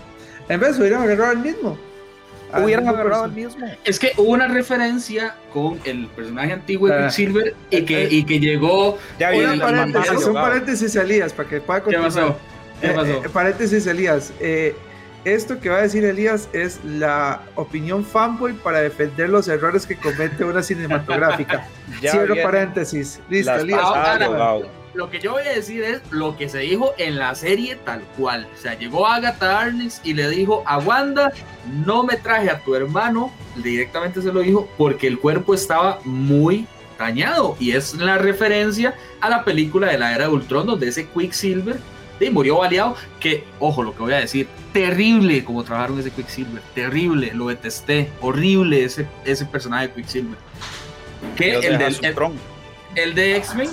En 0.49 0.59
vez 0.59 0.77
hubieran 0.79 1.03
agarrado 1.03 1.31
al 1.31 1.37
mismo. 1.39 1.77
Al 2.53 2.63
Hubieran 2.63 2.83
mismo 2.85 2.99
agarrado 2.99 3.23
perso- 3.25 3.35
mismo. 3.35 3.67
Es 3.83 3.99
que 3.99 4.11
hubo 4.17 4.31
una 4.31 4.47
referencia 4.47 5.35
con 5.53 5.79
el 5.85 6.07
personaje 6.07 6.53
antiguo 6.53 6.87
de 6.87 6.95
Ah. 6.95 7.01
Quicksilver 7.03 7.55
y 7.69 7.81
que, 7.85 8.07
y 8.09 8.23
que 8.23 8.39
llegó. 8.39 8.97
Ya 9.19 9.31
el 9.31 9.59
paréntesis, 9.59 10.25
un 10.25 10.33
paréntesis, 10.33 10.95
Elías, 10.95 11.33
para 11.33 11.49
que 11.49 11.61
pueda 11.61 11.79
¿Qué 11.79 11.95
continuar. 11.95 12.11
pasó? 12.11 12.37
¿Qué 12.81 12.87
Eh, 12.87 12.93
pasó? 12.93 13.07
eh, 13.25 13.29
paréntesis, 13.31 13.85
Elías. 13.87 14.33
eh, 14.39 14.75
esto 15.23 15.59
que 15.59 15.69
va 15.69 15.77
a 15.77 15.81
decir 15.83 16.03
Elías 16.03 16.49
es 16.51 16.79
la 16.83 17.41
opinión 17.55 18.03
fanboy 18.03 18.53
para 18.53 18.81
defender 18.81 19.29
los 19.29 19.47
errores 19.47 19.85
que 19.85 19.95
comete 19.95 20.43
una 20.43 20.63
cinematográfica. 20.63 21.67
Cierro 22.01 22.35
paréntesis. 22.41 23.19
Listo, 23.29 23.51
las 23.51 23.61
Elías. 23.61 23.81
De. 24.91 24.97
Lo 24.97 25.09
que 25.09 25.19
yo 25.19 25.33
voy 25.33 25.43
a 25.43 25.53
decir 25.53 25.83
es 25.83 26.01
lo 26.11 26.37
que 26.37 26.49
se 26.49 26.59
dijo 26.59 26.93
en 26.97 27.17
la 27.17 27.35
serie 27.35 27.75
tal 27.75 28.01
cual. 28.17 28.47
O 28.53 28.61
sea, 28.61 28.77
llegó 28.77 29.07
Agatha 29.07 29.59
Harkness 29.59 30.01
y 30.03 30.13
le 30.13 30.29
dijo 30.29 30.63
a 30.65 30.77
Wanda, 30.79 31.31
no 31.85 32.03
me 32.03 32.17
traje 32.17 32.49
a 32.49 32.59
tu 32.59 32.75
hermano, 32.75 33.31
directamente 33.57 34.21
se 34.21 34.31
lo 34.31 34.41
dijo, 34.41 34.69
porque 34.77 35.07
el 35.07 35.19
cuerpo 35.19 35.53
estaba 35.53 35.99
muy 36.03 36.67
dañado. 36.97 37.55
Y 37.59 37.71
es 37.71 37.95
la 37.95 38.17
referencia 38.17 38.95
a 39.21 39.29
la 39.29 39.43
película 39.43 39.87
de 39.87 39.97
la 39.97 40.13
era 40.13 40.25
de 40.25 40.33
Ultron, 40.33 40.67
donde 40.67 40.87
ese 40.87 41.07
Quicksilver 41.07 41.79
y 42.19 42.29
murió 42.29 42.57
baleado. 42.57 42.95
Que, 43.19 43.43
ojo, 43.59 43.83
lo 43.83 43.95
que 43.95 44.03
voy 44.03 44.13
a 44.13 44.17
decir, 44.17 44.47
terrible 44.73 45.43
como 45.43 45.63
trabajaron 45.63 45.99
ese 45.99 46.11
Quicksilver, 46.11 46.61
terrible, 46.73 47.31
lo 47.33 47.47
detesté, 47.47 48.09
horrible 48.21 48.83
ese, 48.83 49.07
ese 49.25 49.45
personaje 49.45 49.87
de 49.87 49.93
Quicksilver. 49.93 50.37
Que 51.35 51.55
el, 51.55 51.77
del, 51.77 51.97
el, 52.01 52.15
el 52.95 53.15
de 53.15 53.37
X-Men 53.37 53.69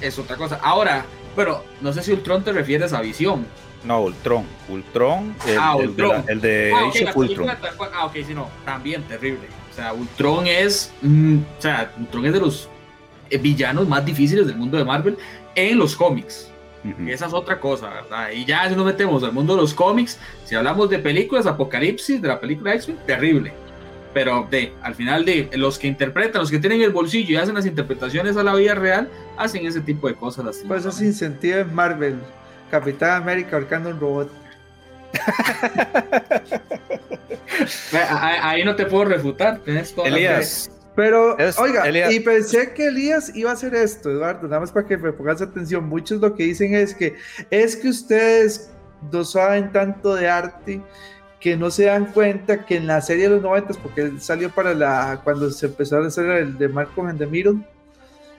es 0.00 0.18
otra 0.18 0.36
cosa. 0.36 0.58
Ahora, 0.62 1.04
pero 1.34 1.64
no 1.80 1.92
sé 1.92 2.02
si 2.02 2.12
Ultron 2.12 2.42
te 2.44 2.52
refieres 2.52 2.92
a 2.92 3.00
visión. 3.00 3.46
No, 3.84 4.00
Ultron. 4.02 4.44
Ultron, 4.68 5.34
el, 5.46 5.58
Ah, 5.58 5.76
el 5.78 5.90
Ultron. 5.90 6.08
de, 6.10 6.16
la- 6.26 6.32
el 6.32 6.40
de 6.40 6.72
Ah, 6.74 6.84
ok, 6.86 6.88
Age 6.90 7.04
la 7.04 7.10
of 7.10 7.16
Ultron. 7.16 7.46
película 7.46 7.90
Ah, 7.94 8.06
ok, 8.06 8.12
sí, 8.26 8.34
no, 8.34 8.48
también 8.64 9.02
terrible. 9.04 9.46
O 9.70 9.74
sea, 9.74 9.92
Ultron 9.92 10.46
es. 10.46 10.92
mm, 11.02 11.38
o 11.58 11.62
sea, 11.62 11.92
Ultron 11.98 12.26
es 12.26 12.32
de 12.32 12.40
los 12.40 12.68
eh, 13.30 13.38
villanos 13.38 13.86
más 13.88 14.04
difíciles 14.04 14.46
del 14.46 14.56
mundo 14.56 14.78
de 14.78 14.84
Marvel 14.84 15.18
en 15.54 15.78
los 15.78 15.94
cómics. 15.96 16.50
Ujú. 16.84 17.08
Esa 17.08 17.26
es 17.26 17.32
otra 17.32 17.58
cosa, 17.60 17.88
¿verdad? 17.90 18.30
Y 18.30 18.44
ya 18.44 18.68
si 18.68 18.76
nos 18.76 18.86
metemos 18.86 19.22
al 19.24 19.32
mundo 19.32 19.54
de 19.56 19.60
los 19.62 19.74
cómics, 19.74 20.18
si 20.44 20.54
hablamos 20.54 20.88
de 20.88 20.98
películas, 21.00 21.44
Apocalipsis, 21.46 22.22
de 22.22 22.28
la 22.28 22.38
película 22.40 22.74
X-Men, 22.74 22.98
terrible. 23.06 23.52
Pero 24.16 24.48
de, 24.50 24.72
al 24.80 24.94
final 24.94 25.26
de 25.26 25.50
los 25.56 25.78
que 25.78 25.86
interpretan, 25.86 26.40
los 26.40 26.50
que 26.50 26.58
tienen 26.58 26.80
el 26.80 26.88
bolsillo 26.88 27.34
y 27.34 27.36
hacen 27.36 27.54
las 27.54 27.66
interpretaciones 27.66 28.34
a 28.38 28.42
la 28.42 28.54
vida 28.54 28.74
real, 28.74 29.10
hacen 29.36 29.66
ese 29.66 29.82
tipo 29.82 30.08
de 30.08 30.14
cosas. 30.14 30.62
Pues 30.66 30.86
eso 30.86 31.12
sentido 31.12 31.58
en 31.58 31.74
Marvel. 31.74 32.16
Capitán 32.70 33.20
América 33.20 33.56
ahorcando 33.56 33.90
un 33.90 34.00
robot. 34.00 34.30
Ahí 38.40 38.64
no 38.64 38.74
te 38.74 38.86
puedo 38.86 39.04
refutar. 39.04 39.58
Tienes 39.58 39.94
toda 39.94 40.08
la 40.08 40.16
Elías, 40.16 40.70
Pero, 40.94 41.36
Es- 41.36 41.58
oiga, 41.58 41.86
Elías- 41.86 42.10
y 42.10 42.20
pensé 42.20 42.72
que 42.72 42.86
Elías 42.86 43.36
iba 43.36 43.50
a 43.50 43.52
hacer 43.52 43.74
esto, 43.74 44.10
Eduardo, 44.10 44.48
nada 44.48 44.60
más 44.60 44.72
para 44.72 44.86
que 44.86 44.96
me 44.96 45.12
pongas 45.12 45.42
atención. 45.42 45.84
Muchos 45.84 46.22
lo 46.22 46.34
que 46.34 46.44
dicen 46.44 46.74
es 46.74 46.94
que 46.94 47.16
es 47.50 47.76
que 47.76 47.90
ustedes 47.90 48.70
no 49.12 49.24
saben 49.24 49.70
tanto 49.72 50.14
de 50.14 50.26
arte 50.26 50.80
que 51.46 51.56
no 51.56 51.70
se 51.70 51.84
dan 51.84 52.06
cuenta 52.06 52.66
que 52.66 52.74
en 52.74 52.88
la 52.88 53.00
serie 53.00 53.28
de 53.28 53.36
los 53.36 53.42
90, 53.44 53.74
porque 53.80 54.00
él 54.00 54.20
salió 54.20 54.50
para 54.50 54.74
la, 54.74 55.20
cuando 55.22 55.48
se 55.48 55.66
empezó 55.66 55.98
a 55.98 56.04
hacer 56.04 56.28
el 56.28 56.58
de 56.58 56.66
Middle, 57.30 57.60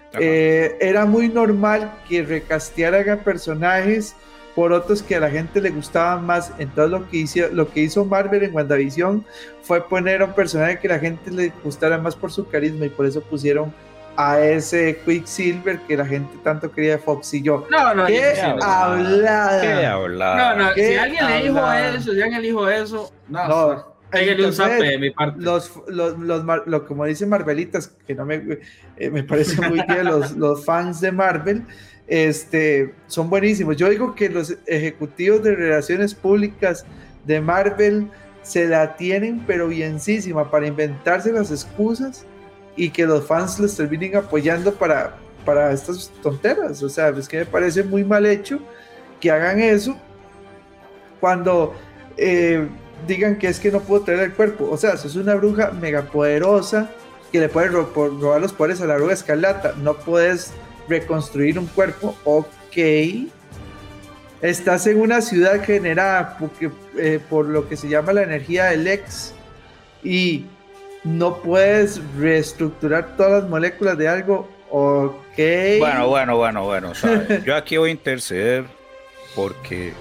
Ajá. 0.10 0.20
eh, 0.20 0.76
era 0.82 1.06
muy 1.06 1.30
normal 1.30 1.90
que 2.10 2.22
recastearan 2.24 3.10
a 3.10 3.24
personajes 3.24 4.14
por 4.54 4.74
otros 4.74 5.02
que 5.02 5.16
a 5.16 5.22
la 5.22 5.30
gente 5.30 5.62
le 5.62 5.70
gustaban 5.70 6.26
más. 6.26 6.52
Entonces 6.60 6.92
lo 7.00 7.10
que 7.10 7.16
hizo, 7.16 7.48
lo 7.54 7.72
que 7.72 7.80
hizo 7.80 8.04
Marvel 8.04 8.44
en 8.44 8.54
WandaVision 8.54 9.26
fue 9.62 9.88
poner 9.88 10.22
a 10.22 10.26
un 10.26 10.34
personaje 10.34 10.78
que 10.78 10.90
la 10.90 11.00
gente 11.00 11.32
le 11.32 11.54
gustara 11.64 11.98
más 11.98 12.14
por 12.14 12.30
su 12.30 12.46
carisma 12.50 12.88
y 12.88 12.90
por 12.90 13.06
eso 13.06 13.22
pusieron 13.22 13.74
a 14.20 14.40
ese 14.42 15.00
Quicksilver 15.06 15.80
que 15.82 15.96
la 15.96 16.06
gente 16.06 16.38
tanto 16.44 16.72
quería 16.72 16.94
de 16.94 16.98
Fox 16.98 17.34
y 17.36 17.44
yo. 17.44 17.68
No, 17.70 17.94
no, 17.94 18.08
¡Qué 18.08 18.16
imposible. 18.16 18.64
hablada! 18.66 19.62
¿Qué 19.62 19.84
No, 19.84 19.88
habla? 19.94 20.56
no, 20.58 20.74
¿Qué 20.74 20.88
si 20.90 20.96
alguien 20.96 21.28
le 21.28 21.44
dijo 21.44 21.72
eso, 21.72 22.14
si 22.14 22.22
alguien 22.22 22.42
le 22.42 22.48
dijo 22.48 22.68
eso, 22.70 23.12
no, 23.30 23.48
No, 23.48 23.68
un 23.68 23.86
entonces, 24.12 24.56
zape 24.58 24.84
de 24.86 24.98
mi 24.98 25.12
parte. 25.12 25.40
los, 25.42 25.72
los, 25.88 26.18
los 26.18 26.44
Mar- 26.44 26.64
lo, 26.66 26.86
como 26.88 27.06
dicen 27.06 27.30
Marvelitas, 27.30 27.90
que 28.08 28.16
no 28.16 28.26
me, 28.26 28.58
eh, 28.98 29.10
me 29.12 29.24
parece 29.24 29.62
muy 29.70 29.82
bien, 29.88 30.06
los, 30.06 30.32
los 30.38 30.66
fans 30.66 31.00
de 31.02 31.12
Marvel, 31.12 31.64
este, 32.08 32.96
son 33.08 33.30
buenísimos. 33.30 33.78
Yo 33.78 33.90
digo 33.90 34.16
que 34.16 34.30
los 34.30 34.56
ejecutivos 34.66 35.44
de 35.44 35.56
relaciones 35.56 36.16
públicas 36.16 36.86
de 37.26 37.40
Marvel 37.42 38.08
se 38.42 38.66
la 38.68 38.96
tienen, 38.96 39.44
pero 39.46 39.68
bienísima, 39.68 40.50
para 40.50 40.66
inventarse 40.68 41.32
las 41.34 41.52
excusas 41.52 42.26
y 42.78 42.92
que 42.92 43.06
los 43.06 43.26
fans 43.26 43.60
les 43.60 43.76
terminen 43.76 44.16
apoyando 44.16 44.74
para, 44.74 45.18
para 45.44 45.74
estas 45.74 46.10
tonteras. 46.22 46.82
O 46.84 46.90
sea, 46.90 47.10
es 47.10 47.28
que 47.28 47.40
me 47.40 47.46
parece 47.46 47.84
muy 47.84 48.06
mal 48.06 48.26
hecho 48.26 48.60
que 49.20 49.32
hagan 49.32 49.60
eso 49.60 49.98
cuando 51.20 51.74
eh, 52.16 52.68
digan 53.08 53.38
que 53.38 53.48
es 53.48 53.60
que 53.60 53.72
no 53.72 53.82
puedo 53.82 54.04
traer 54.04 54.22
el 54.22 54.34
cuerpo. 54.34 54.70
O 54.70 54.78
sea, 54.78 54.96
sos 54.96 55.16
una 55.16 55.36
bruja 55.36 55.72
mega 55.72 56.04
poderosa 56.04 56.92
que 57.32 57.40
le 57.40 57.50
puede 57.50 57.70
robar 57.70 58.40
los 58.40 58.54
poderes 58.54 58.80
a 58.82 58.86
la 58.86 58.96
bruja 58.96 59.14
escarlata. 59.14 59.74
No 59.82 59.96
puedes 59.96 60.54
reconstruir 60.88 61.58
un 61.58 61.66
cuerpo. 61.66 62.16
Ok. 62.24 62.78
Estás 64.42 64.86
en 64.86 65.02
una 65.02 65.22
ciudad 65.22 65.64
generada 65.64 66.38
eh, 66.98 67.20
por 67.28 67.48
lo 67.48 67.68
que 67.68 67.76
se 67.76 67.90
llama 67.90 68.14
la 68.14 68.22
energía 68.22 68.66
del 68.66 68.86
ex 68.86 69.34
y 70.04 70.46
no 71.04 71.38
puedes 71.38 72.02
reestructurar 72.18 73.16
todas 73.16 73.44
las 73.44 73.50
moléculas 73.50 73.98
de 73.98 74.08
algo. 74.08 74.50
Ok. 74.70 75.38
Bueno, 75.80 76.08
bueno, 76.08 76.38
bueno, 76.38 76.64
bueno. 76.66 76.96
sabe, 76.96 77.42
Yo 77.46 77.56
aquí 77.56 77.78
voy 77.78 77.90
a 77.90 77.94
interceder 77.94 78.66
porque, 79.36 79.94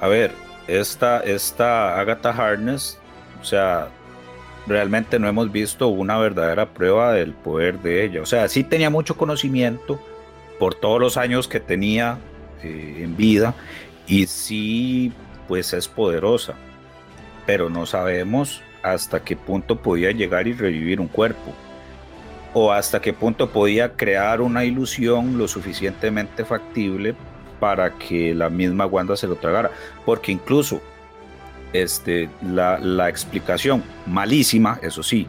a 0.00 0.08
ver, 0.08 0.32
esta, 0.66 1.20
esta 1.20 1.98
Agatha 1.98 2.30
Harness, 2.30 2.98
o 3.40 3.44
sea, 3.44 3.88
realmente 4.66 5.18
no 5.18 5.28
hemos 5.28 5.50
visto 5.50 5.88
una 5.88 6.18
verdadera 6.18 6.66
prueba 6.66 7.12
del 7.12 7.32
poder 7.32 7.78
de 7.80 8.04
ella. 8.04 8.22
O 8.22 8.26
sea, 8.26 8.48
sí 8.48 8.64
tenía 8.64 8.90
mucho 8.90 9.16
conocimiento 9.16 10.00
por 10.58 10.74
todos 10.74 11.00
los 11.00 11.16
años 11.16 11.48
que 11.48 11.60
tenía 11.60 12.18
eh, 12.62 13.00
en 13.00 13.16
vida 13.16 13.54
y 14.06 14.26
sí, 14.26 15.12
pues 15.48 15.72
es 15.72 15.88
poderosa, 15.88 16.54
pero 17.46 17.68
no 17.68 17.86
sabemos 17.86 18.62
hasta 18.82 19.22
qué 19.22 19.36
punto 19.36 19.76
podía 19.76 20.10
llegar 20.10 20.46
y 20.46 20.52
revivir 20.52 21.00
un 21.00 21.08
cuerpo 21.08 21.52
o 22.54 22.72
hasta 22.72 23.00
qué 23.00 23.12
punto 23.12 23.50
podía 23.50 23.92
crear 23.92 24.40
una 24.40 24.64
ilusión 24.64 25.38
lo 25.38 25.48
suficientemente 25.48 26.44
factible 26.44 27.14
para 27.60 27.96
que 27.96 28.34
la 28.34 28.50
misma 28.50 28.86
Wanda 28.86 29.16
se 29.16 29.26
lo 29.26 29.36
tragara. 29.36 29.70
Porque 30.04 30.32
incluso 30.32 30.82
este, 31.72 32.28
la, 32.42 32.78
la 32.78 33.08
explicación 33.08 33.82
malísima, 34.06 34.78
eso 34.82 35.02
sí, 35.02 35.26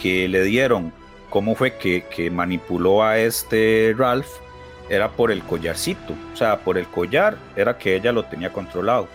que 0.00 0.28
le 0.28 0.42
dieron 0.44 0.92
cómo 1.30 1.54
fue 1.54 1.76
que, 1.76 2.04
que 2.14 2.30
manipuló 2.30 3.02
a 3.02 3.18
este 3.18 3.94
Ralph, 3.96 4.28
era 4.88 5.10
por 5.10 5.32
el 5.32 5.42
collarcito. 5.42 6.14
O 6.32 6.36
sea, 6.36 6.58
por 6.60 6.78
el 6.78 6.86
collar 6.86 7.36
era 7.56 7.76
que 7.76 7.96
ella 7.96 8.12
lo 8.12 8.24
tenía 8.24 8.52
controlado. 8.52 9.08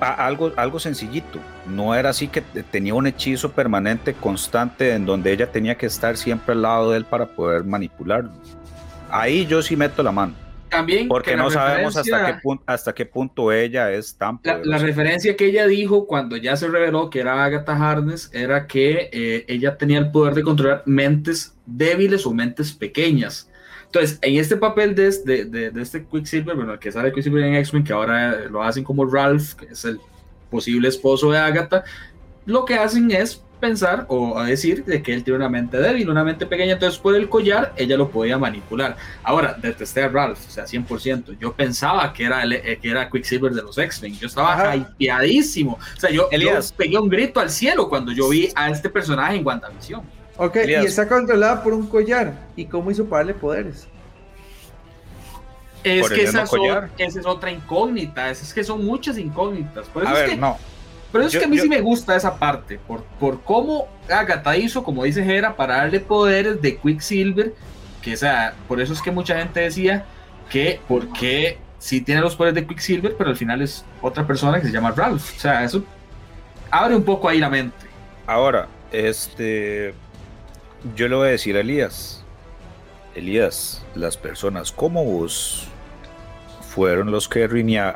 Algo, 0.00 0.52
algo 0.56 0.80
sencillito. 0.80 1.46
No 1.64 1.94
era 1.94 2.10
así 2.10 2.28
que 2.28 2.42
te- 2.42 2.64
tenía 2.64 2.94
un 2.94 3.06
hechizo 3.06 3.52
permanente, 3.52 4.14
constante, 4.14 4.92
en 4.94 5.06
donde 5.06 5.32
ella 5.32 5.50
tenía 5.52 5.76
que 5.76 5.86
estar 5.86 6.16
siempre 6.16 6.52
al 6.54 6.62
lado 6.62 6.90
de 6.90 6.98
él 6.98 7.06
para 7.06 7.26
poder 7.34 7.64
manipularlo. 7.64 8.32
Ahí 9.08 9.46
yo 9.46 9.62
sí 9.62 9.76
meto 9.76 10.02
la 10.02 10.12
mano, 10.12 10.34
También 10.68 11.08
porque 11.08 11.36
no 11.36 11.50
sabemos 11.50 11.96
hasta 11.96 12.26
qué, 12.26 12.34
punto, 12.34 12.64
hasta 12.66 12.94
qué 12.94 13.06
punto 13.06 13.52
ella 13.52 13.90
es 13.92 14.16
tan 14.16 14.38
La, 14.42 14.78
referencia 14.78 15.34
que 15.36 15.46
ella 15.46 15.66
dijo 15.66 16.06
cuando 16.06 16.36
ya 16.36 16.56
se 16.56 16.68
reveló 16.68 17.08
que 17.08 17.20
era 17.20 17.42
Agatha 17.42 17.72
Harness 17.74 18.30
era 18.34 18.66
que 18.66 19.08
eh, 19.12 19.44
ella 19.48 19.78
tenía 19.78 19.98
el 19.98 20.10
poder 20.10 20.34
de 20.34 20.42
controlar 20.42 20.82
mentes 20.84 21.56
débiles 21.64 22.26
o 22.26 22.34
mentes 22.34 22.72
pequeñas. 22.72 23.50
Entonces, 23.88 24.18
en 24.22 24.36
este 24.36 24.56
papel 24.56 24.94
de, 24.94 25.10
de, 25.24 25.44
de- 25.46 25.70
de 25.70 25.82
este 25.82 26.04
Quicksilver, 26.04 26.54
bueno, 26.54 26.74
el 26.74 26.78
que 26.78 26.92
sale 26.92 27.12
Quicksilver 27.12 27.42
en 27.44 27.54
X-Men, 27.56 27.84
que 27.84 27.92
ahora 27.92 28.36
lo 28.50 28.62
hacen 28.62 28.84
como 28.84 29.04
Ralph, 29.06 29.54
que 29.54 29.66
es 29.66 29.84
el 29.84 29.98
posible 30.50 30.88
esposo 30.88 31.30
de 31.30 31.38
Agatha, 31.38 31.84
lo 32.46 32.64
que 32.64 32.74
hacen 32.74 33.10
es 33.10 33.42
pensar 33.60 34.06
o 34.08 34.38
a 34.38 34.46
decir 34.46 34.84
de 34.84 35.02
que 35.02 35.12
él 35.12 35.24
tiene 35.24 35.38
una 35.38 35.48
mente 35.48 35.78
débil, 35.78 36.08
una 36.08 36.22
mente 36.22 36.46
pequeña, 36.46 36.74
entonces 36.74 36.98
por 37.00 37.14
el 37.16 37.28
collar 37.28 37.72
ella 37.76 37.96
lo 37.96 38.08
podía 38.08 38.38
manipular. 38.38 38.96
Ahora, 39.24 39.56
detesté 39.60 40.02
a 40.04 40.08
Ralph, 40.08 40.38
o 40.46 40.50
sea, 40.50 40.64
100%. 40.64 41.36
Yo 41.40 41.52
pensaba 41.54 42.12
que 42.12 42.24
era, 42.24 42.42
el, 42.44 42.52
eh, 42.52 42.78
que 42.80 42.90
era 42.90 43.10
Quicksilver 43.10 43.52
de 43.52 43.62
los 43.62 43.76
X-Men. 43.76 44.14
Yo 44.18 44.28
estaba 44.28 44.76
hypeadísimo. 44.76 45.72
O 45.96 46.00
sea, 46.00 46.10
yo, 46.10 46.28
yo 46.30 46.50
pegué 46.76 46.98
un 46.98 47.08
grito 47.08 47.40
al 47.40 47.50
cielo 47.50 47.88
cuando 47.88 48.12
yo 48.12 48.28
vi 48.28 48.48
a 48.54 48.70
este 48.70 48.88
personaje 48.90 49.36
en 49.36 49.44
WandaVision. 49.46 50.02
Ok, 50.38 50.56
Elías. 50.56 50.84
y 50.84 50.86
está 50.86 51.06
controlada 51.08 51.62
por 51.62 51.74
un 51.74 51.86
collar. 51.88 52.32
¿Y 52.56 52.64
cómo 52.66 52.90
hizo 52.90 53.04
para 53.04 53.20
darle 53.24 53.34
poderes? 53.34 53.86
Es 55.84 56.08
que 56.10 56.22
esa 56.24 56.42
es, 56.42 57.16
esa 57.16 57.28
otra 57.28 57.50
incógnita. 57.50 58.30
Es, 58.30 58.42
es 58.42 58.52
que 58.54 58.64
son 58.64 58.84
muchas 58.84 59.16
incógnitas. 59.18 59.86
Por 59.88 60.02
eso 60.02 60.12
A 60.12 60.14
es 60.14 60.20
ver, 60.20 60.30
que, 60.30 60.36
no. 60.36 60.56
pero 61.12 61.24
es 61.24 61.32
yo- 61.32 61.38
que 61.40 61.46
a 61.46 61.48
mí 61.48 61.56
yo- 61.56 61.62
sí 61.64 61.68
me 61.68 61.80
gusta 61.80 62.16
esa 62.16 62.36
parte. 62.38 62.78
Por, 62.78 63.02
por 63.20 63.42
cómo 63.42 63.88
Agatha 64.10 64.56
hizo, 64.56 64.82
como 64.82 65.04
dice 65.04 65.22
Hera, 65.22 65.56
para 65.56 65.76
darle 65.76 66.00
poderes 66.00 66.60
de 66.60 66.76
Quicksilver. 66.78 67.54
Que, 68.02 68.14
o 68.14 68.16
sea, 68.16 68.54
por 68.66 68.80
eso 68.80 68.92
es 68.92 69.00
que 69.02 69.10
mucha 69.10 69.36
gente 69.38 69.60
decía 69.60 70.04
que, 70.50 70.80
¿por 70.88 71.12
qué 71.12 71.58
sí 71.78 72.00
tiene 72.00 72.20
los 72.20 72.34
poderes 72.36 72.54
de 72.56 72.66
Quicksilver, 72.66 73.16
pero 73.16 73.30
al 73.30 73.36
final 73.36 73.62
es 73.62 73.84
otra 74.02 74.26
persona 74.26 74.60
que 74.60 74.66
se 74.66 74.72
llama 74.72 74.90
Ralph? 74.92 75.36
O 75.36 75.40
sea, 75.40 75.62
eso 75.64 75.82
abre 76.70 76.94
un 76.96 77.04
poco 77.04 77.28
ahí 77.28 77.38
la 77.38 77.48
mente. 77.50 77.86
Ahora, 78.26 78.66
este, 78.92 79.94
yo 80.94 81.08
le 81.08 81.16
voy 81.16 81.28
a 81.28 81.30
decir 81.30 81.56
a 81.56 81.60
Elías, 81.60 82.24
Elías, 83.14 83.84
las 83.94 84.16
personas 84.16 84.70
como 84.70 85.04
vos 85.04 85.68
fueron 86.60 87.10
los 87.10 87.28
que 87.28 87.42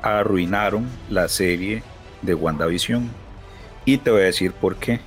arruinaron 0.03 0.89
la 1.09 1.29
serie 1.29 1.83
de 2.23 2.35
WandaVision. 2.35 3.09
Y 3.85 3.99
te 3.99 4.11
voy 4.11 4.23
a 4.23 4.25
decir 4.25 4.53
por 4.53 4.77
qué. 4.77 5.01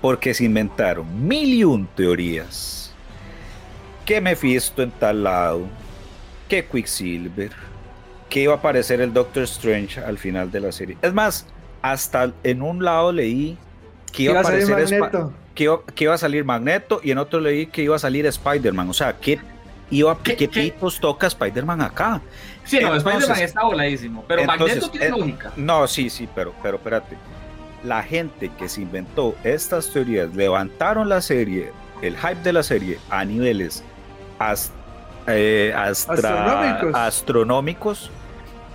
porque 0.00 0.34
se 0.34 0.44
inventaron 0.44 1.28
mil 1.28 1.54
y 1.54 1.64
un 1.64 1.86
teorías. 1.86 2.92
Que 4.04 4.20
Mephisto 4.20 4.82
en 4.82 4.90
tal 4.90 5.22
lado, 5.22 5.66
que 6.48 6.64
Quicksilver, 6.64 7.52
que 8.28 8.40
iba 8.40 8.54
a 8.54 8.56
aparecer 8.56 9.00
el 9.00 9.12
Doctor 9.12 9.44
Strange 9.44 10.00
al 10.00 10.18
final 10.18 10.50
de 10.50 10.60
la 10.60 10.72
serie. 10.72 10.96
Es 11.02 11.12
más, 11.12 11.46
hasta 11.82 12.32
en 12.42 12.62
un 12.62 12.84
lado 12.84 13.12
leí 13.12 13.56
que 14.12 14.24
iba, 14.24 14.38
a 14.38 14.40
aparecer 14.40 14.98
Magneto. 14.98 15.32
Que 15.54 15.64
iba, 15.98 16.14
a 16.14 16.18
salir 16.18 16.44
Magneto 16.44 17.00
y 17.02 17.10
en 17.10 17.18
otro 17.18 17.40
leí 17.40 17.66
que 17.66 17.82
iba 17.82 17.96
a 17.96 17.98
salir 17.98 18.26
Spider-Man. 18.26 18.88
O 18.88 18.94
sea, 18.94 19.16
¿qué, 19.18 19.38
iba, 19.90 20.18
¿qué, 20.22 20.48
tipos 20.48 20.98
toca 20.98 21.26
Spider-Man 21.26 21.82
acá? 21.82 22.22
Sí, 22.64 22.80
no, 22.80 22.94
Spider-Man 22.94 23.40
está 23.40 23.64
voladísimo, 23.64 24.24
pero 24.26 24.44
Magneto 24.44 24.90
tiene 24.90 25.06
eh, 25.06 25.10
lógica. 25.10 25.52
No, 25.56 25.86
sí, 25.86 26.08
sí, 26.08 26.28
pero, 26.34 26.54
pero 26.62 26.76
espérate 26.76 27.16
la 27.84 28.02
gente 28.02 28.50
que 28.58 28.68
se 28.68 28.82
inventó 28.82 29.34
estas 29.44 29.90
teorías 29.90 30.34
levantaron 30.34 31.08
la 31.08 31.20
serie, 31.20 31.72
el 32.00 32.16
hype 32.16 32.42
de 32.42 32.52
la 32.52 32.62
serie 32.62 32.98
a 33.10 33.24
niveles 33.24 33.82
eh, 35.26 35.74
astronómicos. 36.94 38.10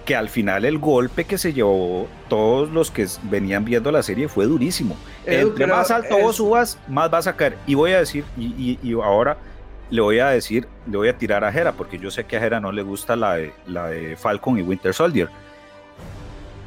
Que 0.07 0.15
al 0.15 0.29
final 0.29 0.65
el 0.65 0.79
golpe 0.79 1.25
que 1.25 1.37
se 1.37 1.51
llevó 1.53 2.07
todos 2.29 2.71
los 2.71 2.89
que 2.89 3.05
venían 3.23 3.65
viendo 3.65 3.91
la 3.91 4.01
serie 4.01 4.27
fue 4.29 4.45
durísimo. 4.45 4.95
Entre 5.25 5.67
más 5.67 5.91
alto 5.91 6.17
vos 6.17 6.37
subas, 6.37 6.79
más 6.87 7.11
vas 7.11 7.27
a 7.27 7.35
caer. 7.35 7.57
Y 7.67 7.75
voy 7.75 7.91
a 7.91 7.99
decir, 7.99 8.23
y, 8.37 8.93
ahora 9.03 9.37
le 9.89 10.01
voy 10.01 10.19
a 10.19 10.29
decir, 10.29 10.65
le 10.89 10.97
voy 10.97 11.09
a 11.09 11.17
tirar 11.17 11.43
a 11.43 11.51
Jera, 11.51 11.73
porque 11.73 11.99
yo 11.99 12.09
sé 12.09 12.23
que 12.23 12.37
a 12.37 12.39
Jera 12.39 12.59
no 12.59 12.71
le 12.71 12.81
gusta 12.81 13.17
la 13.17 13.35
de, 13.35 13.53
la 13.67 13.87
de 13.87 14.15
Falcon 14.15 14.57
y 14.57 14.61
Winter 14.61 14.93
Soldier 14.93 15.29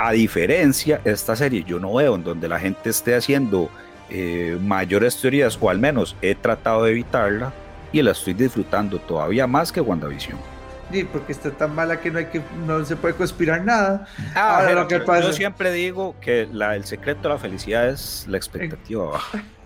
a 0.02 0.12
diferencia, 0.12 1.02
esta 1.04 1.37
serie 1.37 1.62
yo 1.62 1.78
no 1.78 1.92
veo 1.92 2.14
en 2.14 2.25
donde 2.25 2.49
la 2.49 2.59
gente 2.59 2.88
esté 2.88 3.14
haciendo 3.14 3.68
eh, 4.09 4.56
mayores 4.59 5.20
teorías, 5.20 5.59
o 5.61 5.68
al 5.68 5.78
menos 5.78 6.16
he 6.23 6.35
tratado 6.35 6.85
de 6.85 6.92
evitarla, 6.92 7.52
y 7.92 8.00
la 8.00 8.12
estoy 8.12 8.32
disfrutando 8.32 8.99
todavía 8.99 9.47
más 9.47 9.70
que 9.70 9.82
WandaVision. 9.82 10.38
Sí, 10.92 11.04
porque 11.04 11.32
está 11.32 11.50
tan 11.50 11.75
mala 11.75 12.00
que 12.00 12.11
no 12.11 12.18
hay 12.18 12.26
que 12.26 12.42
no 12.66 12.85
se 12.85 12.97
puede 12.97 13.14
conspirar 13.14 13.64
nada. 13.64 14.06
Ah, 14.35 14.68
lo 14.75 14.88
que 14.88 15.00
pasa... 15.00 15.28
Yo 15.28 15.32
siempre 15.32 15.70
digo 15.73 16.16
que 16.20 16.49
la, 16.50 16.75
el 16.75 16.85
secreto 16.85 17.23
de 17.23 17.28
la 17.30 17.38
felicidad 17.38 17.88
es 17.88 18.26
la 18.28 18.37
expectativa 18.37 19.20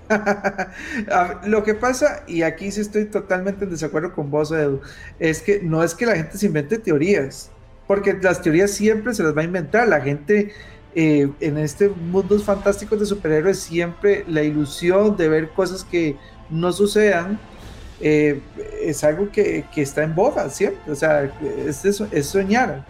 lo 1.46 1.62
que 1.64 1.74
pasa, 1.74 2.24
y 2.26 2.42
aquí 2.42 2.70
sí 2.70 2.80
estoy 2.80 3.06
totalmente 3.06 3.64
en 3.64 3.70
desacuerdo 3.70 4.12
con 4.12 4.30
vos, 4.30 4.52
Edu, 4.52 4.80
es 5.18 5.40
que 5.40 5.60
no 5.62 5.82
es 5.82 5.94
que 5.94 6.06
la 6.06 6.16
gente 6.16 6.36
se 6.36 6.46
invente 6.46 6.78
teorías, 6.78 7.50
porque 7.86 8.18
las 8.20 8.42
teorías 8.42 8.70
siempre 8.70 9.14
se 9.14 9.22
las 9.22 9.36
va 9.36 9.42
a 9.42 9.44
inventar. 9.44 9.88
La 9.88 10.00
gente 10.00 10.52
eh, 10.94 11.28
en 11.40 11.58
este 11.58 11.88
mundo 11.88 12.38
fantásticos 12.38 13.00
de 13.00 13.06
superhéroes 13.06 13.58
siempre 13.58 14.24
la 14.28 14.42
ilusión 14.42 15.16
de 15.16 15.28
ver 15.28 15.48
cosas 15.50 15.84
que 15.84 16.16
no 16.50 16.72
sucedan 16.72 17.38
eh, 18.00 18.40
es 18.82 19.04
algo 19.04 19.30
que, 19.30 19.64
está 19.76 20.02
en 20.02 20.14
boga 20.14 20.48
siempre. 20.50 20.92
O 20.92 20.94
sea, 20.94 21.32
es, 21.66 22.26
soñar. 22.26 22.84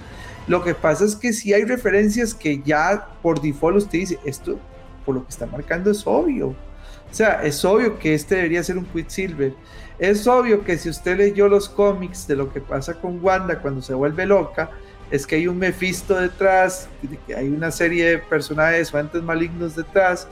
Lo 0.47 0.63
que 0.63 0.75
pasa 0.75 1.05
es 1.05 1.17
que 1.17 1.33
si 1.33 1.53
hay 1.53 1.65
referencias 1.65 2.35
que 2.35 2.63
ya 2.63 3.09
por 3.23 3.41
default 3.41 3.79
usted 3.79 3.99
dice, 3.99 4.19
esto 4.25 4.59
por 5.05 5.15
lo 5.15 5.25
que 5.25 5.31
está 5.31 5.47
marcando 5.47 5.91
es 5.91 6.07
obvio. 6.07 6.49
O 6.49 7.17
sea, 7.17 7.43
es 7.45 7.65
obvio 7.65 7.99
que 7.99 8.15
este 8.15 8.37
debería 8.37 8.63
ser 8.63 8.77
un 8.77 8.85
Quicksilver. 8.87 9.55
Es 9.99 10.27
obvio 10.27 10.65
que 10.65 10.77
si 10.77 10.89
usted 10.89 11.17
leyó 11.17 11.49
los 11.49 11.69
cómics 11.69 12.27
de 12.27 12.37
lo 12.37 12.53
que 12.53 12.61
pasa 12.61 12.95
con 12.95 13.23
Wanda 13.23 13.61
cuando 13.61 13.81
se 13.83 13.95
vuelve 13.95 14.27
loca, 14.27 14.71
es 15.11 15.27
que 15.27 15.37
hay 15.37 15.47
un 15.47 15.59
Mephisto 15.59 16.17
detrás, 16.17 16.89
que 17.27 17.37
hay 17.37 17.49
una 17.49 17.71
serie 17.71 18.05
de 18.07 18.19
personajes 18.19 18.93
o 18.93 18.99
entes 18.99 19.23
malignos 19.23 19.77
detrás, 19.77 20.27